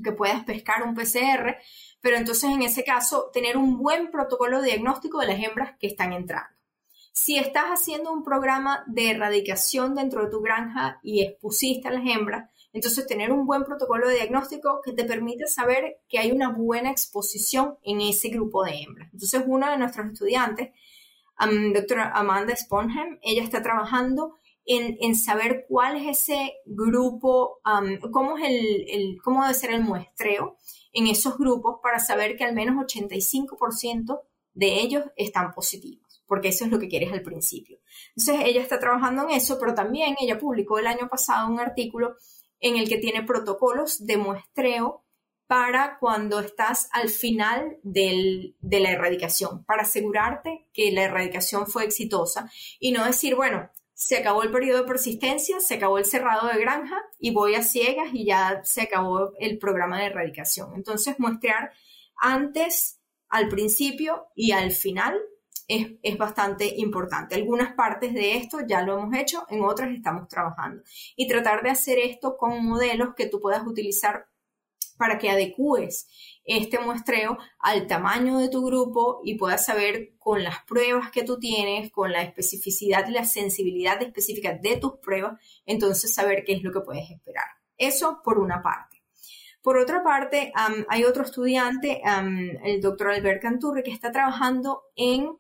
que 0.02 0.12
puedas 0.12 0.42
pescar 0.44 0.82
un 0.82 0.94
PCR, 0.94 1.58
pero 2.00 2.16
entonces 2.16 2.50
en 2.50 2.62
ese 2.62 2.82
caso 2.82 3.30
tener 3.32 3.58
un 3.58 3.76
buen 3.76 4.10
protocolo 4.10 4.62
diagnóstico 4.62 5.20
de 5.20 5.26
las 5.26 5.42
hembras 5.42 5.76
que 5.78 5.86
están 5.86 6.14
entrando. 6.14 6.48
Si 7.12 7.38
estás 7.38 7.66
haciendo 7.66 8.10
un 8.10 8.24
programa 8.24 8.82
de 8.86 9.10
erradicación 9.10 9.94
dentro 9.94 10.24
de 10.24 10.30
tu 10.30 10.40
granja 10.40 10.98
y 11.02 11.22
expusiste 11.22 11.86
a 11.86 11.92
las 11.92 12.04
hembras, 12.04 12.50
entonces 12.72 13.06
tener 13.06 13.30
un 13.30 13.46
buen 13.46 13.64
protocolo 13.64 14.08
de 14.08 14.16
diagnóstico 14.16 14.80
que 14.82 14.92
te 14.92 15.04
permite 15.04 15.46
saber 15.46 15.98
que 16.08 16.18
hay 16.18 16.32
una 16.32 16.48
buena 16.48 16.90
exposición 16.90 17.78
en 17.82 18.00
ese 18.00 18.30
grupo 18.30 18.64
de 18.64 18.80
hembras. 18.80 19.10
Entonces 19.12 19.44
uno 19.46 19.70
de 19.70 19.78
nuestros 19.78 20.06
estudiantes, 20.10 20.70
doctora 21.72 22.10
Amanda 22.10 22.56
Sponheim, 22.56 23.18
ella 23.22 23.44
está 23.44 23.62
trabajando 23.62 24.38
en, 24.66 25.14
saber 25.16 25.66
cuál 25.68 25.96
es 25.96 26.20
ese 26.20 26.54
grupo, 26.64 27.60
cómo, 28.10 28.38
es 28.38 28.44
el, 28.48 29.18
cómo 29.22 29.42
debe 29.42 29.54
ser 29.54 29.70
el 29.72 29.82
muestreo 29.82 30.56
en 30.92 31.06
esos 31.06 31.36
grupos 31.36 31.80
para 31.82 31.98
saber 31.98 32.36
que 32.36 32.44
al 32.44 32.54
menos 32.54 32.76
85% 32.76 34.20
de 34.54 34.80
ellos 34.80 35.04
están 35.16 35.52
positivos, 35.52 36.22
porque 36.26 36.48
eso 36.48 36.64
es 36.64 36.70
lo 36.70 36.78
que 36.78 36.88
quieres 36.88 37.12
al 37.12 37.22
principio. 37.22 37.78
Entonces, 38.16 38.46
ella 38.46 38.62
está 38.62 38.78
trabajando 38.78 39.24
en 39.24 39.30
eso, 39.30 39.58
pero 39.58 39.74
también 39.74 40.16
ella 40.20 40.38
publicó 40.38 40.78
el 40.78 40.86
año 40.86 41.08
pasado 41.08 41.50
un 41.50 41.60
artículo 41.60 42.16
en 42.60 42.76
el 42.76 42.88
que 42.88 42.98
tiene 42.98 43.22
protocolos 43.22 44.06
de 44.06 44.16
muestreo 44.16 45.04
para 45.46 45.98
cuando 45.98 46.40
estás 46.40 46.88
al 46.92 47.10
final 47.10 47.78
de 47.82 48.54
la 48.62 48.90
erradicación, 48.90 49.64
para 49.64 49.82
asegurarte 49.82 50.66
que 50.72 50.90
la 50.90 51.02
erradicación 51.02 51.66
fue 51.66 51.84
exitosa 51.84 52.50
y 52.80 52.92
no 52.92 53.04
decir, 53.04 53.34
bueno, 53.34 53.70
se 53.94 54.16
acabó 54.16 54.42
el 54.42 54.50
periodo 54.50 54.80
de 54.80 54.88
persistencia, 54.88 55.60
se 55.60 55.74
acabó 55.74 55.98
el 55.98 56.04
cerrado 56.04 56.48
de 56.48 56.60
granja 56.60 57.00
y 57.18 57.32
voy 57.32 57.54
a 57.54 57.62
ciegas 57.62 58.08
y 58.12 58.26
ya 58.26 58.60
se 58.64 58.82
acabó 58.82 59.32
el 59.38 59.58
programa 59.58 60.00
de 60.00 60.06
erradicación. 60.06 60.74
Entonces, 60.74 61.18
muestrear 61.18 61.72
antes, 62.16 63.00
al 63.28 63.48
principio 63.48 64.26
y 64.34 64.52
al 64.52 64.72
final 64.72 65.20
es, 65.68 65.92
es, 66.02 66.18
bastante 66.18 66.74
importante. 66.76 67.34
Algunas 67.34 67.74
partes 67.74 68.12
de 68.12 68.36
esto 68.36 68.58
ya 68.66 68.82
lo 68.82 68.98
hemos 68.98 69.16
hecho, 69.16 69.46
en 69.48 69.62
otras 69.64 69.90
estamos 69.92 70.28
trabajando. 70.28 70.82
Y 71.16 71.26
tratar 71.26 71.62
de 71.62 71.70
hacer 71.70 71.98
esto 71.98 72.36
con 72.36 72.64
modelos 72.64 73.14
que 73.16 73.26
tú 73.26 73.40
puedas 73.40 73.66
utilizar 73.66 74.26
para 74.96 75.18
que 75.18 75.30
adecúes 75.30 76.08
este 76.44 76.78
muestreo 76.78 77.38
al 77.58 77.86
tamaño 77.86 78.38
de 78.38 78.48
tu 78.48 78.64
grupo 78.64 79.20
y 79.24 79.36
puedas 79.36 79.64
saber 79.64 80.14
con 80.18 80.44
las 80.44 80.62
pruebas 80.64 81.10
que 81.10 81.24
tú 81.24 81.38
tienes, 81.38 81.90
con 81.90 82.12
la 82.12 82.22
especificidad 82.22 83.08
y 83.08 83.12
la 83.12 83.24
sensibilidad 83.24 84.00
específica 84.02 84.52
de 84.52 84.76
tus 84.76 84.98
pruebas, 84.98 85.40
entonces 85.66 86.14
saber 86.14 86.44
qué 86.44 86.54
es 86.54 86.62
lo 86.62 86.72
que 86.72 86.80
puedes 86.80 87.10
esperar. 87.10 87.46
Eso 87.76 88.20
por 88.22 88.38
una 88.38 88.62
parte. 88.62 89.02
Por 89.64 89.78
otra 89.78 90.04
parte, 90.04 90.52
hay 90.90 91.04
otro 91.04 91.24
estudiante, 91.24 92.02
el 92.64 92.82
doctor 92.82 93.12
Albert 93.12 93.40
Canturri, 93.40 93.82
que 93.82 93.92
está 93.92 94.12
trabajando 94.12 94.82
en, 94.94 95.38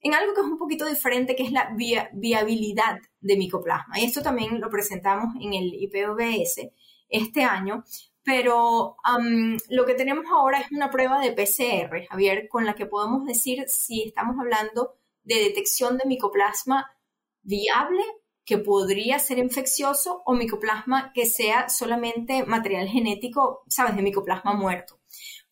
en, 0.00 0.14
algo 0.14 0.32
que 0.32 0.40
es 0.40 0.46
un 0.46 0.56
poquito 0.56 0.86
diferente, 0.86 1.36
que 1.36 1.42
es 1.42 1.52
la 1.52 1.76
viabilidad 2.14 3.00
de 3.20 3.36
micoplasma. 3.36 4.00
Y 4.00 4.04
esto 4.04 4.22
también 4.22 4.62
lo 4.62 4.70
presentamos 4.70 5.34
en 5.38 5.52
el 5.52 5.74
IPOBS 5.74 6.70
este 7.10 7.44
año, 7.44 7.84
pero 8.26 8.96
lo 9.68 9.86
que 9.86 9.94
tenemos 9.94 10.24
ahora 10.28 10.58
es 10.58 10.72
una 10.72 10.90
prueba 10.90 11.20
de 11.20 11.30
PCR, 11.30 12.08
Javier, 12.10 12.48
con 12.48 12.66
la 12.66 12.74
que 12.74 12.84
podemos 12.84 13.24
decir 13.24 13.66
si 13.68 14.02
estamos 14.02 14.34
hablando 14.40 14.96
de 15.22 15.36
detección 15.36 15.96
de 15.96 16.08
micoplasma 16.08 16.90
viable 17.42 18.02
que 18.44 18.58
podría 18.58 19.20
ser 19.20 19.38
infeccioso 19.38 20.22
o 20.26 20.34
micoplasma 20.34 21.12
que 21.12 21.26
sea 21.26 21.68
solamente 21.68 22.44
material 22.44 22.88
genético, 22.88 23.62
sabes, 23.68 23.94
de 23.94 24.02
micoplasma 24.02 24.54
muerto 24.54 24.95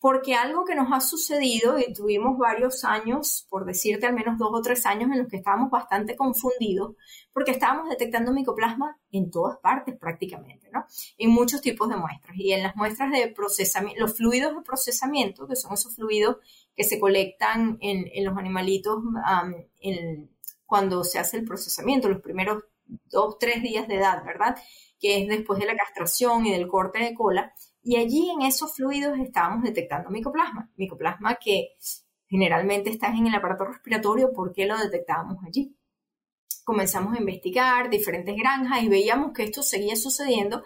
porque 0.05 0.35
algo 0.35 0.65
que 0.65 0.75
nos 0.75 0.93
ha 0.93 1.01
sucedido 1.01 1.79
y 1.79 1.91
tuvimos 1.91 2.37
varios 2.37 2.83
años, 2.83 3.47
por 3.49 3.65
decirte 3.65 4.05
al 4.05 4.13
menos 4.13 4.37
dos 4.37 4.51
o 4.53 4.61
tres 4.61 4.85
años 4.85 5.09
en 5.11 5.17
los 5.17 5.27
que 5.27 5.37
estábamos 5.37 5.71
bastante 5.71 6.15
confundidos, 6.15 6.95
porque 7.33 7.49
estábamos 7.49 7.89
detectando 7.89 8.31
micoplasma 8.31 8.99
en 9.11 9.31
todas 9.31 9.57
partes 9.57 9.97
prácticamente, 9.97 10.69
¿no? 10.71 10.85
En 11.17 11.31
muchos 11.31 11.59
tipos 11.59 11.89
de 11.89 11.95
muestras 11.95 12.37
y 12.37 12.51
en 12.51 12.61
las 12.61 12.75
muestras 12.75 13.11
de 13.11 13.29
procesamiento, 13.29 13.99
los 13.99 14.15
fluidos 14.15 14.55
de 14.55 14.61
procesamiento, 14.61 15.47
que 15.47 15.55
son 15.55 15.73
esos 15.73 15.95
fluidos 15.95 16.37
que 16.75 16.83
se 16.83 16.99
colectan 16.99 17.79
en, 17.81 18.05
los 18.23 18.37
animalitos 18.37 18.97
cuando 20.67 21.03
se 21.03 21.17
hace 21.17 21.37
el 21.37 21.45
procesamiento, 21.45 22.09
los 22.09 22.21
primeros 22.21 22.63
dos, 23.09 23.39
tres 23.39 23.63
días 23.63 23.87
de 23.87 23.95
edad, 23.95 24.23
¿verdad? 24.23 24.55
Que 24.99 25.23
es 25.23 25.27
después 25.27 25.59
de 25.59 25.65
la 25.65 25.75
castración 25.75 26.45
y 26.45 26.51
del 26.51 26.67
corte 26.67 26.99
de 26.99 27.15
cola, 27.15 27.55
y 27.85 27.97
allí 27.97 28.31
en 28.31 28.41
esos 28.41 28.75
fluidos 28.75 29.17
estábamos 29.19 29.63
detectando 29.63 30.09
micoplasma, 30.09 30.71
micoplasma 30.75 31.35
que 31.35 31.75
generalmente 32.27 32.89
está 32.89 33.09
en 33.09 33.27
el 33.27 33.35
aparato 33.35 33.63
respiratorio, 33.63 34.33
¿por 34.33 34.53
qué 34.53 34.65
lo 34.65 34.75
detectábamos 34.75 35.37
allí? 35.45 35.77
Comenzamos 36.63 37.13
a 37.13 37.19
investigar 37.19 37.91
diferentes 37.91 38.35
granjas 38.35 38.81
y 38.81 38.89
veíamos 38.89 39.33
que 39.33 39.43
esto 39.43 39.61
seguía 39.61 39.95
sucediendo 39.95 40.63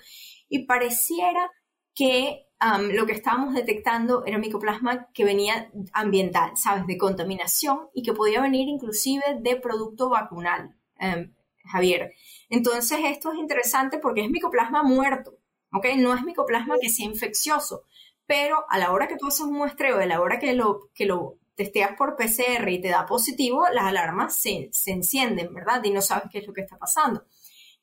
y 0.48 0.66
pareciera 0.66 1.52
que 1.94 2.46
lo 2.92 3.06
que 3.06 3.12
estábamos 3.12 3.54
detectando 3.54 4.24
era 4.26 4.38
micoplasma 4.38 5.10
que 5.14 5.26
venía 5.26 5.70
ambiental, 5.92 6.56
¿sabes? 6.56 6.88
De 6.88 6.98
contaminación 6.98 7.90
y 7.94 8.02
que 8.02 8.14
podía 8.14 8.42
venir 8.42 8.70
inclusive 8.70 9.24
de 9.42 9.58
producto 9.58 10.08
vacunal, 10.10 10.74
em, 10.98 11.34
Javier. 11.66 12.14
Entonces 12.50 13.00
esto 13.04 13.34
es 13.34 13.40
interesante 13.40 14.00
porque 14.00 14.22
es 14.22 14.30
micoplasma 14.30 14.84
muerto. 14.84 15.39
¿Ok? 15.72 15.86
No 15.98 16.14
es 16.14 16.24
micoplasma 16.24 16.78
que 16.80 16.90
sea 16.90 17.06
infeccioso, 17.06 17.84
pero 18.26 18.66
a 18.70 18.78
la 18.78 18.92
hora 18.92 19.08
que 19.08 19.18
tú 19.18 19.28
haces 19.28 19.42
un 19.42 19.54
muestreo, 19.54 20.00
a 20.00 20.06
la 20.06 20.22
hora 20.22 20.40
que 20.40 20.54
lo, 20.54 20.90
que 20.94 21.06
lo 21.06 21.40
testeas 21.56 21.92
por 21.98 22.16
PCR 22.16 22.70
y 22.70 22.80
te 22.80 22.90
da 22.90 23.06
positivo, 23.06 23.66
las 23.74 23.86
alarmas 23.86 24.40
se, 24.40 24.70
encienden, 24.86 25.54
¿verdad? 25.54 25.84
Y 25.84 25.92
no 25.92 26.02
sabes 26.02 26.30
qué 26.32 26.40
es 26.40 26.48
lo 26.48 26.54
que 26.54 26.62
está 26.62 26.78
pasando. 26.78 27.26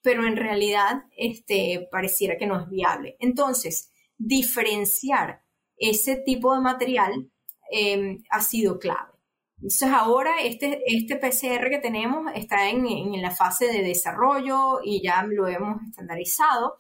Pero 0.01 0.27
en 0.27 0.37
realidad, 0.37 1.05
este, 1.17 1.89
pareciera 1.91 2.37
que 2.39 2.47
no 2.47 2.61
es 2.61 2.71
viable. 2.71 3.17
Entonces, 3.19 3.91
diferenciar 4.17 5.43
ese 5.77 6.17
tipo 6.17 6.55
de 6.55 6.61
material 6.61 7.31
em, 7.71 8.23
ha 8.31 8.41
sido 8.41 8.79
clave. 8.79 9.13
Entonces 9.57 9.89
ahora 9.91 10.41
este, 10.43 10.83
este 10.87 11.17
PCR 11.17 11.69
que 11.69 11.79
tenemos 11.79 12.31
está 12.35 12.69
en, 12.69 12.87
en, 12.87 13.21
la 13.21 13.31
fase 13.31 13.67
de 13.67 13.83
desarrollo 13.83 14.81
y 14.83 15.03
ya 15.03 15.23
lo 15.25 15.49
hemos 15.49 15.83
estandarizado 15.83 16.77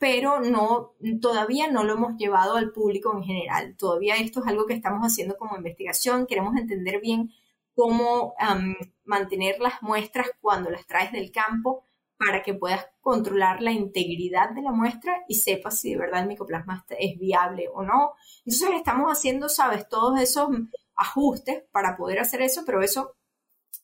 pero 0.00 0.40
no, 0.40 0.94
todavía 1.20 1.70
no 1.70 1.84
lo 1.84 1.92
hemos 1.92 2.16
llevado 2.16 2.56
al 2.56 2.72
público 2.72 3.14
en 3.14 3.22
general. 3.22 3.76
Todavía 3.76 4.16
esto 4.16 4.40
es 4.40 4.46
algo 4.46 4.64
que 4.64 4.72
estamos 4.72 5.02
haciendo 5.02 5.36
como 5.36 5.58
investigación. 5.58 6.26
Queremos 6.26 6.56
entender 6.56 7.02
bien 7.02 7.30
cómo 7.74 8.34
mantener 9.04 9.60
las 9.60 9.82
muestras 9.82 10.28
cuando 10.40 10.70
las 10.70 10.86
traes 10.86 11.12
del 11.12 11.30
campo 11.30 11.84
para 12.16 12.42
que 12.42 12.54
puedas 12.54 12.86
controlar 13.02 13.60
la 13.60 13.72
integridad 13.72 14.50
de 14.54 14.62
la 14.62 14.72
muestra 14.72 15.22
y 15.28 15.34
sepas 15.34 15.78
si 15.80 15.90
de 15.90 15.98
verdad 15.98 16.22
el 16.22 16.28
micoplasma 16.28 16.82
es 16.98 17.18
viable 17.18 17.68
o 17.70 17.82
no. 17.82 18.14
Entonces 18.46 18.70
estamos 18.76 19.10
haciendo, 19.10 19.50
sabes, 19.50 19.86
todos 19.86 20.18
esos 20.18 20.48
ajustes 20.96 21.64
para 21.72 21.98
poder 21.98 22.20
hacer 22.20 22.40
eso, 22.40 22.62
pero 22.64 22.80
eso 22.80 23.16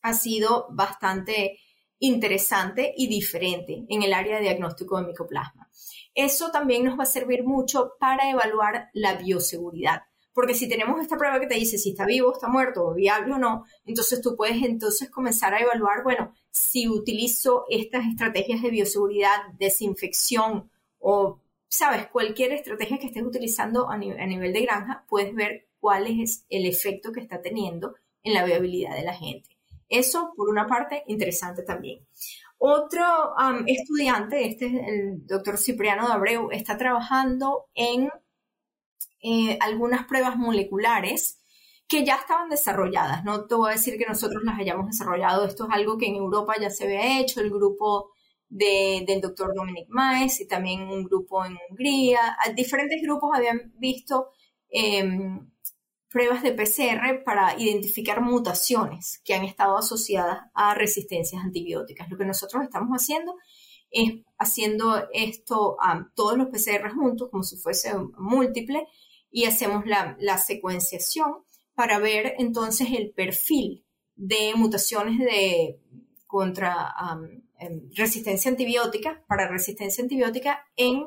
ha 0.01 0.15
sido 0.15 0.67
bastante 0.71 1.59
interesante 1.99 2.95
y 2.97 3.07
diferente 3.07 3.85
en 3.91 4.03
el 4.03 4.15
área 4.15 4.37
de 4.37 4.45
diagnóstico 4.45 4.99
de 4.99 5.09
micoplasma. 5.09 5.69
Eso 6.17 6.51
también 6.51 6.83
nos 6.83 6.99
va 6.99 7.03
a 7.03 7.07
servir 7.07 7.45
mucho 7.45 7.93
para 8.01 8.31
evaluar 8.31 8.89
la 8.95 9.17
bioseguridad. 9.17 10.03
Porque 10.33 10.55
si 10.55 10.69
tenemos 10.69 11.01
esta 11.01 11.17
prueba 11.17 11.39
que 11.39 11.47
te 11.47 11.55
dice 11.55 11.79
si 11.79 11.91
está 11.91 12.07
vivo, 12.07 12.33
está 12.33 12.49
muerto, 12.49 12.93
viable 12.95 13.35
o 13.35 13.39
no, 13.39 13.65
entonces 13.85 14.21
tú 14.21 14.35
puedes 14.35 14.63
entonces 14.63 15.11
comenzar 15.11 15.55
a 15.55 15.61
evaluar, 15.61 16.03
bueno, 16.03 16.35
si 16.51 16.89
utilizo 16.89 17.67
estas 17.69 18.07
estrategias 18.07 18.63
de 18.63 18.71
bioseguridad, 18.71 19.37
desinfección 19.59 20.71
o, 20.99 21.41
sabes, 21.69 22.09
cualquier 22.09 22.53
estrategia 22.53 22.99
que 22.99 23.09
estés 23.09 23.23
utilizando 23.23 23.89
a, 23.89 23.97
nivel 23.99 24.53
de 24.53 24.63
granja, 24.63 25.05
puedes 25.09 25.35
ver 25.35 25.69
cuál 25.81 26.07
es 26.07 26.47
el 26.49 26.65
efecto 26.65 27.13
que 27.13 27.21
está 27.21 27.43
teniendo 27.43 27.95
en 28.23 28.33
la 28.33 28.45
viabilidad 28.45 28.97
de 28.97 29.05
la 29.05 29.15
gente. 29.15 29.51
Eso, 29.89 30.33
por 30.35 30.49
una 30.49 30.67
parte, 30.67 31.05
interesante 31.09 31.63
también. 31.63 32.01
Otro 32.59 33.05
estudiante, 33.67 34.49
este 34.49 34.67
es 34.67 34.75
el 34.89 35.27
doctor 35.27 35.59
Cipriano 35.59 36.07
de 36.07 36.15
Abreu, 36.15 36.51
está 36.51 36.77
trabajando 36.79 37.67
en 37.75 38.09
eh, 39.23 39.59
algunas 39.61 40.07
pruebas 40.07 40.37
moleculares 40.37 41.41
que 41.89 42.05
ya 42.05 42.17
estaban 42.17 42.49
desarrolladas. 42.49 43.25
No 43.25 43.47
te 43.47 43.55
voy 43.55 43.71
a 43.71 43.75
decir 43.75 43.99
que 43.99 44.07
nosotros 44.07 44.43
las 44.45 44.59
hayamos 44.59 44.87
desarrollado. 44.87 45.45
Esto 45.45 45.67
es 45.67 45.75
algo 45.75 45.99
que 45.99 46.07
en 46.07 46.17
Europa 46.17 46.55
ya 46.61 46.71
se 46.71 46.85
había 46.85 47.21
hecho. 47.21 47.41
El 47.41 47.51
grupo 47.51 48.11
del 48.49 49.21
doctor 49.21 49.55
Dominic 49.55 49.89
Maes 49.89 50.41
y 50.41 50.47
también 50.47 50.83
un 50.83 51.05
grupo 51.05 51.45
en 51.45 51.57
Hungría. 51.69 52.37
Diferentes 52.55 53.03
grupos 53.03 53.31
habían 53.35 53.73
visto 53.79 54.31
em, 54.71 55.51
pruebas 56.11 56.43
de 56.43 56.53
PCR 56.53 57.25
para 57.25 57.59
identificar 57.59 58.21
mutaciones 58.21 59.21
que 59.25 59.35
han 59.35 59.45
estado 59.45 59.77
asociadas 59.77 60.39
a 60.55 60.75
resistencias 60.75 61.43
antibióticas. 61.43 62.09
Lo 62.09 62.17
que 62.17 62.25
nosotros 62.25 62.63
estamos 62.63 62.91
haciendo 62.91 63.35
es 63.91 64.25
haciendo 64.39 65.09
esto 65.13 65.77
a 65.81 66.11
todos 66.15 66.37
los 66.37 66.49
PCR 66.49 66.91
juntos, 66.91 67.29
como 67.31 67.43
si 67.43 67.57
fuese 67.57 67.93
múltiple, 68.19 68.87
y 69.31 69.45
hacemos 69.45 69.85
la, 69.87 70.39
secuenciación 70.39 71.45
para 71.75 71.99
ver 71.99 72.35
entonces 72.39 72.89
el 72.97 73.11
perfil 73.11 73.85
de 74.15 74.53
mutaciones 74.55 75.19
de 75.19 75.81
contra 76.27 76.95
em, 77.59 77.91
resistencia 77.95 78.51
antibiótica, 78.51 79.25
para 79.29 79.49
resistencia 79.49 80.03
antibiótica 80.03 80.65
en 80.77 81.07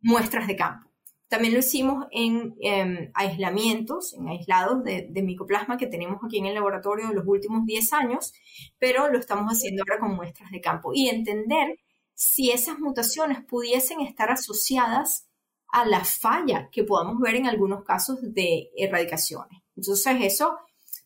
muestras 0.00 0.46
de 0.46 0.56
campo. 0.56 0.93
También 1.34 1.54
lo 1.54 1.58
hicimos 1.58 2.06
en 2.12 2.54
em, 2.60 3.10
aislamientos, 3.12 4.14
en 4.14 4.28
aislados 4.28 4.84
de, 4.84 5.10
micoplasma 5.20 5.76
que 5.76 5.88
tenemos 5.88 6.22
aquí 6.24 6.38
en 6.38 6.46
el 6.46 6.54
laboratorio 6.54 7.08
de 7.08 7.14
los 7.14 7.26
últimos 7.26 7.66
10 7.66 7.92
años, 7.92 8.32
pero 8.78 9.10
lo 9.10 9.18
estamos 9.18 9.50
haciendo 9.50 9.82
ahora 9.82 9.98
con 9.98 10.14
muestras 10.14 10.52
de 10.52 10.60
campo 10.60 10.92
y 10.94 11.08
entender 11.08 11.80
si 12.14 12.52
esas 12.52 12.78
mutaciones 12.78 13.44
pudiesen 13.44 14.00
estar 14.00 14.30
asociadas 14.30 15.26
a 15.72 15.84
la 15.84 16.04
falla 16.04 16.68
que 16.70 16.84
podamos 16.84 17.18
ver 17.18 17.34
en 17.34 17.48
algunos 17.48 17.82
casos 17.82 18.18
de 18.22 18.70
erradicaciones. 18.76 19.60
Entonces 19.74 20.16
eso 20.20 20.56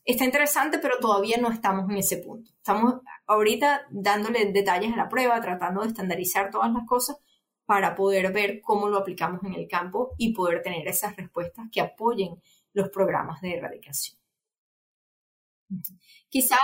está 0.05 0.25
interesante, 0.25 0.77
pero 0.77 0.99
todavía 0.99 1.37
no 1.41 1.49
estamos 1.49 1.89
en 1.89 1.97
ese 1.97 2.17
punto. 2.17 2.51
Estamos 2.55 3.01
ahorita 3.25 3.87
dándole 3.89 4.51
detalles 4.51 4.93
a 4.93 4.95
la 4.95 5.09
prueba, 5.09 5.41
tratando 5.41 5.81
de 5.81 5.87
estandarizar 5.87 6.51
todas 6.51 6.71
las 6.71 6.85
cosas, 6.85 7.17
para 7.69 7.93
poder 7.93 8.33
ver 8.33 8.61
cómo 8.61 8.89
lo 8.89 8.97
aplicamos 8.97 9.43
en 9.43 9.53
el 9.53 9.67
campo 9.67 10.15
y 10.17 10.33
poder 10.33 10.63
tener 10.63 10.87
esas 10.87 11.15
respuestas 11.15 11.67
que 11.71 11.79
apoyen 11.79 12.41
los 12.73 12.89
programas 12.89 13.41
de 13.41 13.57
erradicación. 13.57 14.17
Quizá, 16.29 16.57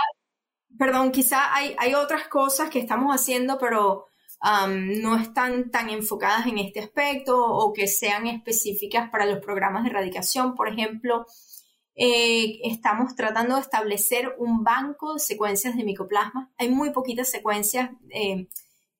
perdón, 0.76 1.12
quizá 1.12 1.54
hay, 1.54 1.76
hay 1.78 1.94
otras 1.94 2.26
cosas 2.26 2.70
que 2.70 2.80
estamos 2.80 3.14
haciendo, 3.14 3.56
pero 3.56 4.06
um, 4.42 5.00
no 5.00 5.16
están 5.16 5.70
tan 5.70 5.90
enfocadas 5.90 6.48
en 6.48 6.58
este 6.58 6.80
aspecto 6.80 7.40
o 7.40 7.72
que 7.72 7.86
sean 7.86 8.26
específicas 8.26 9.08
para 9.08 9.26
los 9.26 9.38
programas 9.38 9.84
de 9.84 9.90
erradicación. 9.90 10.56
Por 10.56 10.68
ejemplo, 10.68 11.24
eh, 11.94 12.58
estamos 12.64 13.14
tratando 13.14 13.54
de 13.54 13.60
establecer 13.60 14.34
un 14.38 14.64
banco 14.64 15.14
de 15.14 15.20
secuencias 15.20 15.76
de 15.76 15.84
micoplasma. 15.84 16.50
Hay 16.58 16.68
muy 16.68 16.90
poquitas 16.90 17.28
secuencias. 17.28 17.90
Eh, 18.10 18.48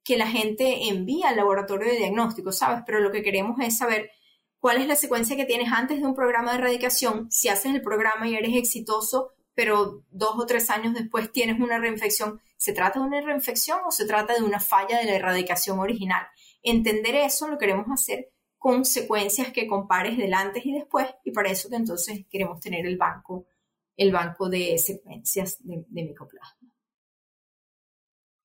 que 0.07 0.17
la 0.17 0.29
gente 0.29 0.89
envía 0.89 1.31
al 1.31 1.37
laboratorio 1.37 1.91
de 1.91 1.99
diagnóstico, 1.99 2.53
¿sabes? 2.53 2.85
Pero 2.87 3.01
lo 3.01 3.11
que 3.11 3.25
queremos 3.25 3.59
es 3.59 3.77
saber 3.77 4.13
cuál 4.61 4.81
es 4.81 4.87
la 4.87 4.95
secuencia 4.95 5.35
que 5.35 5.47
tienes 5.47 5.73
antes 5.73 5.99
de 5.99 6.07
un 6.07 6.15
programa 6.15 6.53
de 6.53 6.59
erradicación, 6.59 7.27
si 7.29 7.49
haces 7.49 7.75
el 7.75 7.83
programa 7.83 8.29
y 8.29 8.37
eres 8.37 8.55
exitoso, 8.55 9.33
pero 9.53 10.05
dos 10.11 10.37
o 10.39 10.47
tres 10.47 10.71
años 10.71 10.95
después 10.95 11.33
tienes 11.33 11.59
una 11.59 11.81
reinfección, 11.81 12.41
¿se 12.57 12.73
trata 12.73 13.01
de 13.01 13.07
una 13.07 13.21
reinfección 13.21 13.81
o 13.85 13.91
se 13.91 14.07
trata 14.07 14.35
de 14.35 14.45
una 14.45 14.61
falla 14.61 14.97
de 15.01 15.07
la 15.07 15.17
erradicación 15.17 15.81
original? 15.81 16.25
Entender 16.63 17.17
eso 17.17 17.49
lo 17.49 17.59
queremos 17.59 17.87
hacer 17.93 18.31
con 18.59 18.85
secuencias 18.85 19.51
que 19.53 19.67
compares 19.67 20.17
del 20.17 20.35
antes 20.35 20.65
y 20.65 20.73
después 20.73 21.09
y 21.25 21.33
para 21.33 21.51
eso 21.51 21.69
que 21.69 21.77
entonces 21.77 22.27
queremos 22.31 22.61
tener 22.61 22.87
el 22.87 22.97
banco, 22.97 23.49
el 23.97 24.13
banco 24.13 24.49
de 24.49 24.79
secuencias 24.79 25.59
de, 25.67 25.85
de 25.89 26.05
micoplasma. 26.05 26.71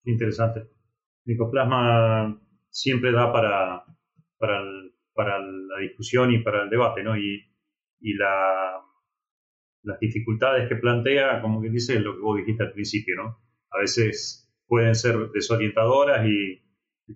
Interesante. 0.06 0.81
Micoplasma 1.32 2.40
siempre 2.70 3.12
da 3.12 3.32
para, 3.32 3.84
para, 4.38 4.64
para, 5.14 5.40
la 5.40 5.80
discusión 5.82 6.32
y 6.32 6.40
para 6.40 6.64
el 6.64 6.70
debate, 6.70 7.04
¿no? 7.04 7.18
Y, 7.18 7.44
y 8.00 8.14
la, 8.16 8.82
las 9.84 10.00
dificultades 10.00 10.68
que 10.68 10.76
plantea, 10.76 11.42
como 11.42 11.62
que 11.62 11.70
dice 11.70 12.00
lo 12.00 12.16
que 12.16 12.22
vos 12.22 12.38
dijiste 12.38 12.64
al 12.64 12.74
principio, 12.74 13.16
¿no? 13.16 13.40
A 13.72 13.80
veces 13.80 14.52
pueden 14.68 14.96
ser 14.96 15.18
desorientadoras 15.34 16.26
y, 16.28 16.62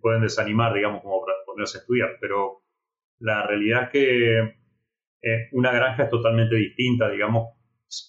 pueden 0.01 0.23
desanimar, 0.23 0.73
digamos, 0.73 1.01
como 1.01 1.21
para 1.21 1.37
ponerse 1.45 1.77
a 1.77 1.81
estudiar, 1.81 2.17
pero 2.19 2.63
la 3.19 3.47
realidad 3.47 3.83
es 3.83 3.89
que 3.91 4.39
eh, 5.21 5.47
una 5.53 5.71
granja 5.71 6.03
es 6.03 6.09
totalmente 6.09 6.57
distinta, 6.57 7.09
digamos, 7.09 7.55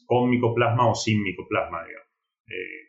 con 0.05 0.29
micoplasma 0.29 0.91
o 0.91 0.97
sin 0.97 1.23
micoplasma, 1.23 1.85
digamos. 1.85 2.09
Eh, 2.49 2.86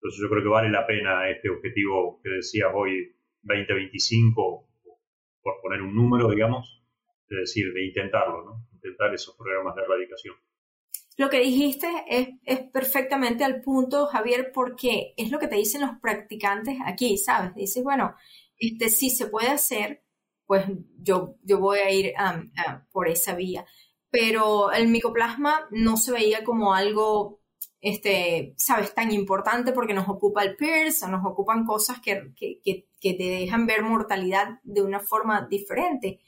entonces 0.00 0.22
yo 0.22 0.30
creo 0.30 0.42
que 0.42 0.48
vale 0.48 0.70
la 0.70 0.86
pena 0.86 1.28
este 1.28 1.50
objetivo 1.50 2.22
que 2.24 2.30
decías 2.30 2.70
hoy, 2.74 3.14
2025, 3.42 4.66
por 5.42 5.60
poner 5.60 5.82
un 5.82 5.94
número, 5.94 6.30
digamos, 6.30 6.82
es 7.28 7.38
decir, 7.38 7.70
de 7.74 7.84
intentarlo, 7.84 8.42
¿no? 8.42 8.66
Intentar 8.72 9.12
esos 9.12 9.36
programas 9.36 9.76
de 9.76 9.82
erradicación. 9.82 10.36
Lo 11.18 11.28
que 11.28 11.40
dijiste 11.40 11.86
es, 12.08 12.28
es, 12.44 12.60
perfectamente 12.70 13.44
al 13.44 13.60
punto, 13.60 14.06
Javier, 14.06 14.52
porque 14.54 15.12
es 15.18 15.30
lo 15.30 15.38
que 15.38 15.48
te 15.48 15.56
dicen 15.56 15.82
los 15.82 15.98
practicantes 16.00 16.78
aquí, 16.86 17.18
¿sabes? 17.18 17.54
Dices, 17.54 17.84
bueno, 17.84 18.14
este, 18.56 18.88
si 18.88 19.10
se 19.10 19.26
puede 19.26 19.48
hacer, 19.48 20.02
pues 20.46 20.64
yo, 20.96 21.36
yo 21.42 21.58
voy 21.58 21.80
a 21.80 21.90
ir 21.90 22.14
por 22.90 23.06
esa 23.06 23.34
vía. 23.34 23.66
Pero 24.10 24.72
el 24.72 24.88
micoplasma 24.88 25.68
no 25.70 25.98
se 25.98 26.12
veía 26.12 26.42
como 26.42 26.72
algo, 26.72 27.39
este, 27.80 28.54
¿sabes?, 28.56 28.94
tan 28.94 29.10
importante 29.12 29.72
porque 29.72 29.94
nos 29.94 30.08
ocupa 30.08 30.42
el 30.42 30.56
PIRS 30.56 31.02
o 31.04 31.08
nos 31.08 31.24
ocupan 31.24 31.64
cosas 31.64 32.00
que, 32.00 32.32
que, 32.36 32.60
que, 32.62 32.86
que 33.00 33.14
te 33.14 33.24
dejan 33.24 33.66
ver 33.66 33.82
mortalidad 33.82 34.60
de 34.62 34.82
una 34.82 35.00
forma 35.00 35.46
diferente. 35.48 36.20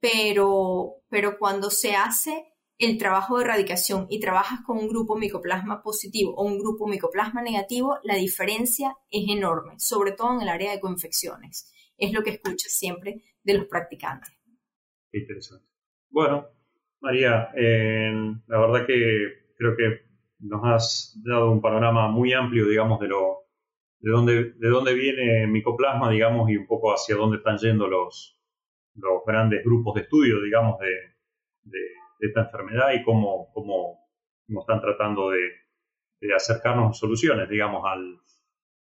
Pero, 0.00 0.96
pero 1.08 1.38
cuando 1.38 1.70
se 1.70 1.94
hace 1.94 2.54
el 2.78 2.98
trabajo 2.98 3.38
de 3.38 3.44
erradicación 3.44 4.06
y 4.10 4.20
trabajas 4.20 4.60
con 4.66 4.78
un 4.78 4.88
grupo 4.88 5.16
micoplasma 5.16 5.82
positivo 5.82 6.34
o 6.34 6.44
un 6.44 6.58
grupo 6.58 6.86
micoplasma 6.86 7.42
negativo, 7.42 7.98
la 8.02 8.16
diferencia 8.16 8.96
es 9.10 9.24
enorme, 9.28 9.74
sobre 9.78 10.12
todo 10.12 10.34
en 10.34 10.42
el 10.42 10.48
área 10.48 10.72
de 10.72 10.80
coinfecciones. 10.80 11.72
Es 11.96 12.12
lo 12.12 12.22
que 12.22 12.30
escuchas 12.30 12.72
siempre 12.72 13.22
de 13.42 13.54
los 13.54 13.66
practicantes. 13.66 14.30
Qué 15.10 15.20
interesante. 15.20 15.66
Bueno, 16.10 16.48
María, 17.00 17.50
eh, 17.56 18.12
la 18.46 18.58
verdad 18.58 18.86
que 18.86 19.52
creo 19.56 19.76
que 19.76 20.13
nos 20.44 20.60
has 20.64 21.20
dado 21.24 21.50
un 21.50 21.60
panorama 21.60 22.08
muy 22.08 22.32
amplio, 22.32 22.66
digamos, 22.66 23.00
de 23.00 23.08
lo 23.08 23.44
de 24.00 24.10
dónde, 24.10 24.52
de 24.52 24.68
dónde 24.68 24.92
viene 24.92 25.46
micoplasma, 25.46 26.10
digamos, 26.10 26.50
y 26.50 26.56
un 26.58 26.66
poco 26.66 26.92
hacia 26.92 27.16
dónde 27.16 27.38
están 27.38 27.56
yendo 27.56 27.88
los, 27.88 28.38
los 28.96 29.22
grandes 29.26 29.64
grupos 29.64 29.94
de 29.94 30.02
estudio, 30.02 30.42
digamos, 30.42 30.78
de 30.78 31.14
esta 32.20 32.42
enfermedad 32.42 32.92
y 32.92 33.02
cómo, 33.02 33.50
cómo, 33.52 33.98
cómo 34.46 34.60
están 34.60 34.80
tratando 34.80 35.30
de, 35.30 35.40
de, 36.20 36.34
acercarnos 36.34 36.98
soluciones, 36.98 37.48
digamos, 37.48 37.82
al, 37.86 38.18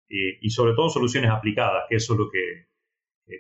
y 0.09 0.49
sobre 0.51 0.73
todo 0.73 0.89
soluciones 0.89 1.31
aplicadas, 1.31 1.85
que 1.89 1.95
eso 1.95 2.13
es 2.13 2.19
lo 2.19 2.29
que, 2.29 2.67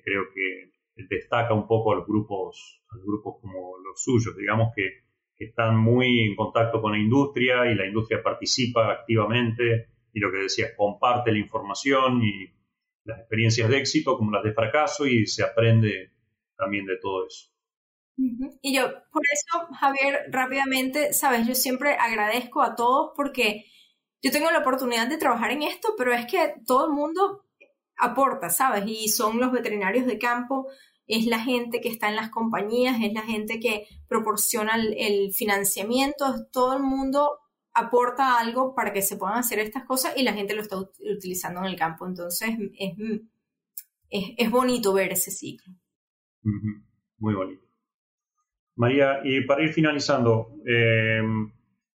creo 0.03 0.23
que 0.33 0.71
destaca 1.09 1.53
un 1.53 1.67
poco 1.67 1.93
a 1.93 1.95
los 1.97 2.07
grupos, 2.07 2.83
a 2.89 2.95
los 2.97 3.05
grupos 3.05 3.35
como 3.41 3.77
los 3.77 4.01
suyos, 4.01 4.35
digamos 4.35 4.73
que, 4.75 5.06
que, 5.37 5.45
están 5.45 5.77
muy 5.77 6.21
en 6.21 6.35
contacto 6.35 6.81
con 6.81 6.93
la 6.93 6.99
industria 6.99 7.71
y 7.71 7.75
la 7.75 7.85
industria 7.85 8.23
participa 8.23 8.91
activamente 8.91 9.89
y 10.13 10.19
lo 10.19 10.31
que 10.31 10.39
decía, 10.39 10.75
comparte 10.75 11.31
la 11.31 11.37
información 11.37 12.23
y 12.23 12.49
las 13.03 13.19
experiencias 13.19 13.69
de 13.69 13.77
éxito 13.77 14.17
como 14.17 14.31
las 14.31 14.43
de 14.43 14.53
fracaso 14.53 15.05
y 15.05 15.25
se 15.27 15.43
aprende 15.43 16.11
también 16.57 16.85
de 16.85 16.97
todo 16.97 17.27
eso. 17.27 17.51
Y 18.61 18.75
yo, 18.75 18.87
por 19.11 19.21
eso, 19.31 19.67
Javier, 19.79 20.25
rápidamente, 20.29 21.13
sabes, 21.13 21.47
yo 21.47 21.53
siempre 21.53 21.93
agradezco 21.93 22.63
a 22.63 22.75
todos 22.75 23.11
porque 23.15 23.65
yo 24.23 24.31
tengo 24.31 24.49
la 24.49 24.59
oportunidad 24.59 25.07
de 25.07 25.17
trabajar 25.17 25.51
en 25.51 25.61
esto, 25.61 25.93
pero 25.97 26.13
es 26.13 26.25
que 26.25 26.55
todo 26.65 26.87
el 26.87 26.93
mundo 26.93 27.45
aporta, 27.97 28.49
¿sabes? 28.49 28.85
Y 28.87 29.07
son 29.09 29.39
los 29.39 29.51
veterinarios 29.51 30.07
de 30.07 30.17
campo, 30.17 30.67
es 31.07 31.25
la 31.25 31.39
gente 31.39 31.79
que 31.81 31.89
está 31.89 32.09
en 32.09 32.17
las 32.17 32.29
compañías, 32.29 32.97
es 33.01 33.13
la 33.13 33.21
gente 33.21 33.59
que 33.59 33.87
proporciona 34.07 34.75
el, 34.75 35.33
financiamiento, 35.33 36.25
todo 36.51 36.75
el 36.75 36.83
mundo 36.83 37.39
aporta 37.73 38.39
algo 38.39 38.75
para 38.75 38.91
que 38.91 39.01
se 39.01 39.17
puedan 39.17 39.37
hacer 39.37 39.59
estas 39.59 39.85
cosas 39.85 40.13
y 40.17 40.23
la 40.23 40.33
gente 40.33 40.55
lo 40.55 40.61
está 40.61 40.77
utilizando 40.77 41.61
en 41.61 41.67
el 41.67 41.75
campo. 41.75 42.05
Entonces, 42.07 42.49
es, 42.77 42.93
es, 44.09 44.51
bonito 44.51 44.93
ver 44.93 45.11
ese 45.13 45.31
ciclo. 45.31 45.73
Muy 47.19 47.35
bonito. 47.35 47.65
María, 48.75 49.21
y 49.23 49.41
para 49.45 49.63
ir 49.63 49.73
finalizando, 49.73 50.55
eh, 50.65 51.21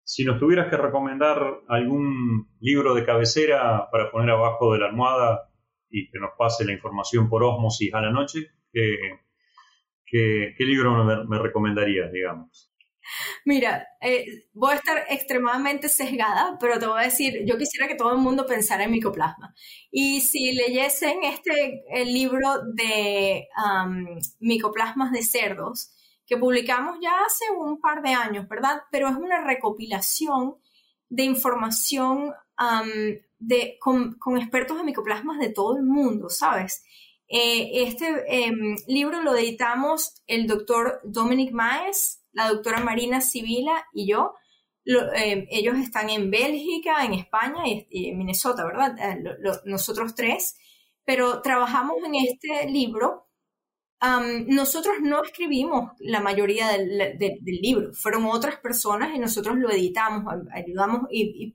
si 0.05 0.25
nos 0.25 0.39
tuvieras 0.39 0.69
que 0.69 0.77
recomendar 0.77 1.61
algún 1.69 2.49
libro 2.61 2.95
de 2.95 3.05
cabecera 3.05 3.89
para 3.91 4.11
poner 4.11 4.31
abajo 4.31 4.73
de 4.73 4.81
la 4.81 4.87
almohada 4.87 5.51
y 5.89 6.11
que 6.11 6.19
nos 6.19 6.31
pase 6.37 6.65
la 6.65 6.73
información 6.73 7.29
por 7.29 7.45
osmosis 7.45 7.93
a 7.95 8.01
la 8.01 8.11
noche, 8.11 8.51
¿qué, 8.73 10.55
libro 10.59 11.05
me, 11.27 11.39
recomendarías, 11.39 12.11
digamos? 12.12 12.70
Mira, 13.45 13.89
eh, 14.01 14.47
voy 14.53 14.73
a 14.73 14.77
estar 14.77 15.05
extremadamente 15.09 15.89
sesgada, 15.89 16.57
pero 16.61 16.79
te 16.79 16.87
voy 16.87 17.01
a 17.01 17.05
decir, 17.05 17.43
yo 17.45 17.59
quisiera 17.59 17.89
que 17.89 17.97
todo 17.97 18.12
el 18.12 18.18
mundo 18.18 18.47
pensara 18.47 18.85
en 18.85 18.93
micoplasma. 18.93 19.55
Y 19.91 20.20
si 20.20 20.53
leyesen 20.53 21.25
este 21.25 21.85
el 21.91 22.12
libro 22.12 22.49
de 22.75 23.49
micoplasmas 24.39 25.12
de 25.12 25.23
cerdos, 25.23 25.93
que 26.27 26.37
publicamos 26.37 26.99
ya 27.03 27.12
hace 27.27 27.45
un 27.51 27.81
par 27.81 28.03
de 28.03 28.11
años, 28.11 28.49
¿verdad? 28.49 28.83
Pero 28.91 29.09
es 29.09 29.16
una 29.16 29.45
recopilación 29.45 30.57
de 31.09 31.25
información 31.25 32.33
de, 33.39 33.77
con, 33.81 34.16
expertos 34.39 34.79
de 34.79 34.85
micoplasmas 34.85 35.39
de 35.39 35.51
todo 35.51 35.77
el 35.77 35.83
mundo, 35.83 36.31
¿sabes? 36.31 36.85
Eh, 37.35 37.85
este 37.85 38.07
em, 38.28 38.76
libro 38.87 39.22
lo 39.22 39.35
editamos 39.35 40.22
el 40.26 40.47
doctor 40.47 41.01
Dominic 41.03 41.53
Maes, 41.53 42.22
la 42.33 42.49
doctora 42.49 42.80
Marina 42.80 43.22
Sibila 43.22 43.87
y 43.95 44.07
yo. 44.07 44.35
Em, 44.85 45.47
ellos 45.51 45.76
están 45.78 46.11
en 46.11 46.30
Bélgica, 46.30 47.05
en 47.05 47.14
España 47.14 47.62
y, 47.66 48.11
en 48.11 48.18
Minnesota, 48.18 48.64
¿verdad? 48.66 48.97
Eh, 48.99 49.22
nosotros 49.64 50.14
tres. 50.14 50.57
Pero 51.05 51.41
trabajamos 51.43 51.97
en 52.05 52.14
este 52.16 52.68
libro 52.68 53.22
nosotros 54.49 54.97
no 55.01 55.22
escribimos 55.22 55.93
la 56.01 56.20
mayoría 56.20 56.68
del, 56.68 57.16
libro, 57.47 57.93
fueron 57.93 58.24
otras 58.26 58.57
personas 58.57 59.14
y 59.14 59.18
nosotros 59.18 59.57
lo 59.57 59.70
editamos, 59.70 60.24
ayudamos 60.53 61.03
y, 61.11 61.55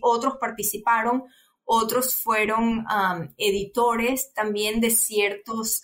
otros 0.00 0.38
participaron, 0.40 1.24
otros 1.64 2.14
fueron 2.14 2.84
editores 3.36 4.32
también 4.34 4.80
de 4.80 4.90
ciertos, 4.90 5.82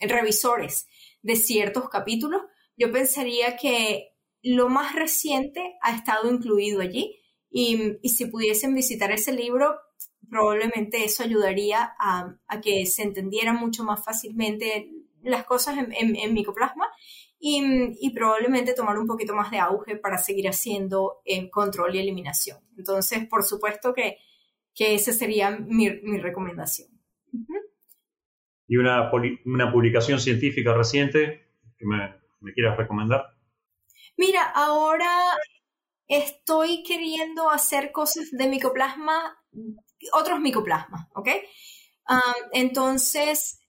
revisores 0.00 0.86
de 1.22 1.36
ciertos 1.36 1.88
capítulos. 1.88 2.42
Yo 2.76 2.90
pensaría 2.92 3.56
que 3.56 4.14
lo 4.42 4.68
más 4.68 4.94
reciente 4.94 5.76
ha 5.80 5.96
estado 5.96 6.30
incluido 6.30 6.82
allí 6.82 7.18
y, 7.50 7.98
si 8.08 8.26
pudiesen 8.26 8.74
visitar 8.74 9.10
ese 9.12 9.32
libro, 9.32 9.76
probablemente 10.28 11.04
eso 11.04 11.22
ayudaría 11.22 11.94
a, 11.98 12.36
que 12.62 12.84
se 12.86 13.02
entendiera 13.02 13.52
mucho 13.52 13.84
más 13.84 14.04
fácilmente 14.04 14.90
las 15.22 15.44
cosas 15.44 15.78
en, 15.78 16.34
micoplasma 16.34 16.86
y, 17.38 18.10
probablemente 18.14 18.74
tomar 18.74 18.98
un 18.98 19.06
poquito 19.06 19.34
más 19.34 19.50
de 19.50 19.58
auge 19.58 19.96
para 19.96 20.18
seguir 20.18 20.48
haciendo 20.48 21.20
eh, 21.24 21.48
control 21.50 21.94
y 21.94 22.00
eliminación. 22.00 22.58
Entonces, 22.76 23.26
por 23.28 23.44
supuesto 23.44 23.94
que, 23.94 24.18
que 24.74 24.94
esa 24.94 25.12
sería 25.12 25.50
mi, 25.50 25.88
recomendación. 26.18 26.88
¿Y 28.66 28.76
una, 28.76 29.10
una, 29.44 29.72
publicación 29.72 30.18
científica 30.20 30.74
reciente 30.74 31.48
que 31.78 31.86
me, 31.86 32.14
me 32.40 32.52
quieras 32.52 32.76
recomendar? 32.76 33.24
Mira, 34.16 34.50
ahora 34.54 35.10
estoy 36.08 36.82
queriendo 36.82 37.50
hacer 37.50 37.92
cosas 37.92 38.30
de 38.30 38.48
micoplasma, 38.48 39.38
otros 40.12 40.40
micoplasmas, 40.40 41.08
¿ok? 41.14 41.28
Entonces, 42.52 43.60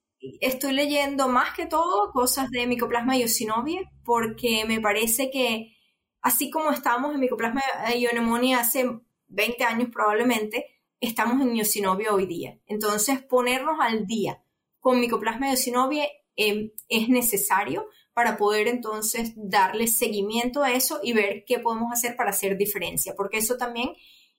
estoy 0.41 0.73
leyendo 0.73 1.27
más 1.27 1.53
que 1.55 1.65
todo 1.65 2.11
cosas 2.11 2.49
de 2.51 2.67
micoplasma 2.67 3.17
eosinovie 3.17 3.89
porque 4.03 4.65
me 4.67 4.81
parece 4.81 5.29
que 5.29 5.77
así 6.21 6.49
como 6.49 6.71
estábamos 6.71 7.13
en 7.13 7.21
micoplasma 7.21 7.61
ionemonia 7.95 8.59
hace 8.59 8.89
20 9.27 9.63
años 9.63 9.89
probablemente, 9.91 10.74
estamos 10.99 11.41
en 11.41 11.57
eosinovia 11.57 12.13
hoy 12.13 12.25
día. 12.25 12.59
Entonces, 12.67 13.21
ponernos 13.21 13.77
al 13.79 14.05
día 14.05 14.41
con 14.79 14.99
micoplasma 14.99 15.51
eosinovie 15.51 16.09
em, 16.35 16.71
es 16.89 17.09
necesario 17.09 17.87
para 18.13 18.37
poder 18.37 18.67
entonces 18.67 19.33
darle 19.35 19.87
seguimiento 19.87 20.63
a 20.63 20.71
eso 20.71 20.99
y 21.03 21.13
ver 21.13 21.43
qué 21.45 21.59
podemos 21.59 21.91
hacer 21.91 22.15
para 22.15 22.29
hacer 22.29 22.57
diferencia, 22.57 23.13
porque 23.15 23.37
eso 23.37 23.57
también 23.57 23.89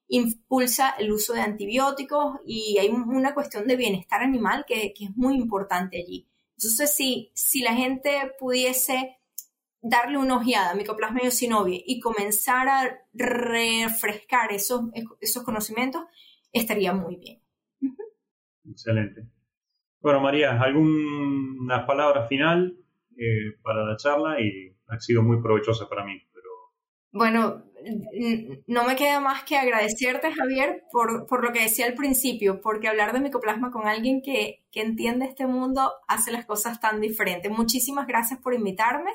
impulsa 0.08 0.94
el 0.98 1.12
uso 1.12 1.34
de 1.34 1.40
antibióticos 1.40 2.36
y 2.46 2.78
hay 2.78 2.88
una 2.88 3.34
cuestión 3.34 3.66
de 3.66 3.76
bienestar 3.76 4.22
animal 4.22 4.64
que, 4.66 4.94
es 4.98 5.16
muy 5.16 5.34
importante 5.34 5.98
allí. 5.98 6.28
Entonces, 6.56 6.94
si, 6.94 7.30
si 7.34 7.60
la 7.60 7.74
gente 7.74 8.32
pudiese 8.38 9.18
darle 9.82 10.18
una 10.18 10.36
ojeada 10.36 10.70
a 10.70 10.74
Mycoplasma 10.74 11.22
yosinovie 11.22 11.82
y 11.86 12.00
comenzar 12.00 12.68
a 12.68 13.00
refrescar 13.12 14.52
esos, 14.52 14.82
esos 15.20 15.42
conocimientos, 15.42 16.02
estaría 16.58 16.92
muy 16.92 17.16
bien. 17.16 17.40
Excelente. 18.68 19.26
Bueno, 20.00 20.20
María, 20.20 20.60
¿alguna 20.60 21.86
palabra 21.86 22.26
final 22.26 22.76
eh, 23.16 23.56
para 23.62 23.84
la 23.84 23.96
charla? 23.96 24.40
Y 24.40 24.74
ha 24.88 25.00
sido 25.00 25.22
muy 25.22 25.40
provechosa 25.40 25.88
para 25.88 26.04
mí. 26.04 26.20
Pero... 26.32 26.50
Bueno, 27.12 27.64
no 28.66 28.84
me 28.84 28.96
queda 28.96 29.20
más 29.20 29.44
que 29.44 29.56
agradecerte, 29.56 30.32
Javier, 30.32 30.84
por, 30.92 31.26
por, 31.26 31.44
lo 31.44 31.52
que 31.52 31.62
decía 31.62 31.86
al 31.86 31.94
principio, 31.94 32.60
porque 32.60 32.88
hablar 32.88 33.12
de 33.12 33.20
micoplasma 33.20 33.70
con 33.70 33.86
alguien 33.86 34.22
que, 34.22 34.64
que 34.70 34.82
entiende 34.82 35.26
este 35.26 35.46
mundo 35.46 35.92
hace 36.08 36.32
las 36.32 36.46
cosas 36.46 36.80
tan 36.80 37.00
diferentes. 37.00 37.50
Muchísimas 37.50 38.06
gracias 38.06 38.40
por 38.40 38.54
invitarme 38.54 39.10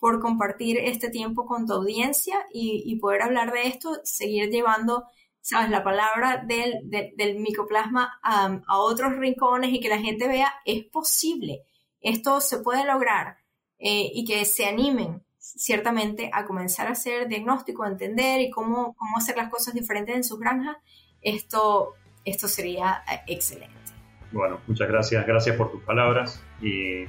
por 0.00 0.18
compartir 0.18 0.78
este 0.78 1.10
tiempo 1.10 1.46
con 1.46 1.66
tu 1.66 1.74
audiencia 1.74 2.46
y, 2.52 2.98
poder 2.98 3.22
hablar 3.22 3.52
de 3.52 3.68
esto, 3.68 4.00
seguir 4.02 4.48
llevando, 4.48 5.04
sabes, 5.40 5.70
la 5.70 5.82
palabra 5.82 6.44
del, 6.46 6.74
del, 6.84 7.38
micoplasma 7.38 8.20
a, 8.22 8.78
otros 8.78 9.16
rincones 9.16 9.72
y 9.72 9.80
que 9.80 9.88
la 9.88 9.98
gente 9.98 10.28
vea, 10.28 10.52
es 10.64 10.84
posible, 10.84 11.62
esto 12.00 12.40
se 12.40 12.58
puede 12.58 12.84
lograr 12.84 13.38
eh, 13.78 14.10
y 14.12 14.24
que 14.24 14.44
se 14.44 14.66
animen 14.66 15.22
ciertamente 15.38 16.30
a 16.32 16.44
comenzar 16.44 16.86
a 16.86 16.92
hacer 16.92 17.28
diagnóstico, 17.28 17.82
a 17.82 17.88
entender 17.88 18.40
y 18.40 18.50
cómo, 18.50 18.94
cómo 18.94 19.16
hacer 19.16 19.36
las 19.36 19.50
cosas 19.50 19.74
diferentes 19.74 20.14
en 20.14 20.24
sus 20.24 20.38
granjas, 20.38 20.76
esto, 21.22 21.94
esto 22.24 22.48
sería 22.48 23.02
eh, 23.10 23.20
excelente. 23.26 23.74
Bueno, 24.32 24.60
muchas 24.66 24.88
gracias, 24.88 25.26
gracias 25.26 25.56
por 25.56 25.72
tus 25.72 25.82
palabras 25.82 26.42
y 26.60 27.04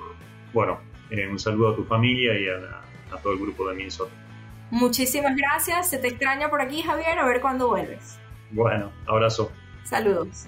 bueno, 0.53 0.79
eh, 1.11 1.27
un 1.27 1.37
saludo 1.37 1.69
a 1.69 1.75
tu 1.75 1.83
familia 1.83 2.33
y 2.39 2.47
a, 2.47 3.19
todo 3.21 3.33
el 3.33 3.39
grupo 3.39 3.67
de 3.69 3.75
Minnesota. 3.75 4.11
Muchísimas 4.71 5.35
gracias, 5.35 5.89
se 5.89 5.97
te 5.97 6.07
extraña 6.07 6.49
por 6.49 6.61
aquí 6.61 6.81
Javier, 6.81 7.19
a 7.19 7.25
ver 7.25 7.41
cuándo 7.41 7.67
vuelves. 7.67 8.17
Bueno, 8.51 8.91
abrazo. 9.05 9.51
Saludos. 9.83 10.47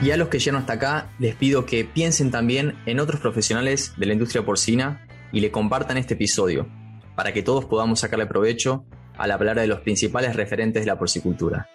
Y 0.00 0.10
a 0.10 0.16
los 0.16 0.28
que 0.28 0.38
llegan 0.38 0.60
hasta 0.60 0.74
acá, 0.74 1.10
les 1.18 1.34
pido 1.34 1.66
que 1.66 1.84
piensen 1.84 2.30
también 2.30 2.76
en 2.86 3.00
otros 3.00 3.20
profesionales 3.20 3.94
de 3.96 4.06
la 4.06 4.12
industria 4.12 4.44
porcina 4.44 5.06
y 5.32 5.40
le 5.40 5.50
compartan 5.50 5.96
este 5.96 6.14
episodio, 6.14 6.68
para 7.16 7.32
que 7.32 7.42
todos 7.42 7.64
podamos 7.64 8.00
sacarle 8.00 8.26
provecho 8.26 8.84
a 9.16 9.26
la 9.26 9.38
palabra 9.38 9.62
de 9.62 9.68
los 9.68 9.80
principales 9.80 10.36
referentes 10.36 10.82
de 10.82 10.86
la 10.86 10.98
porcicultura. 10.98 11.68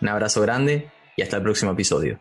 Un 0.00 0.08
abrazo 0.08 0.40
grande 0.40 0.90
y 1.16 1.22
hasta 1.22 1.36
el 1.36 1.42
próximo 1.42 1.72
episodio. 1.72 2.20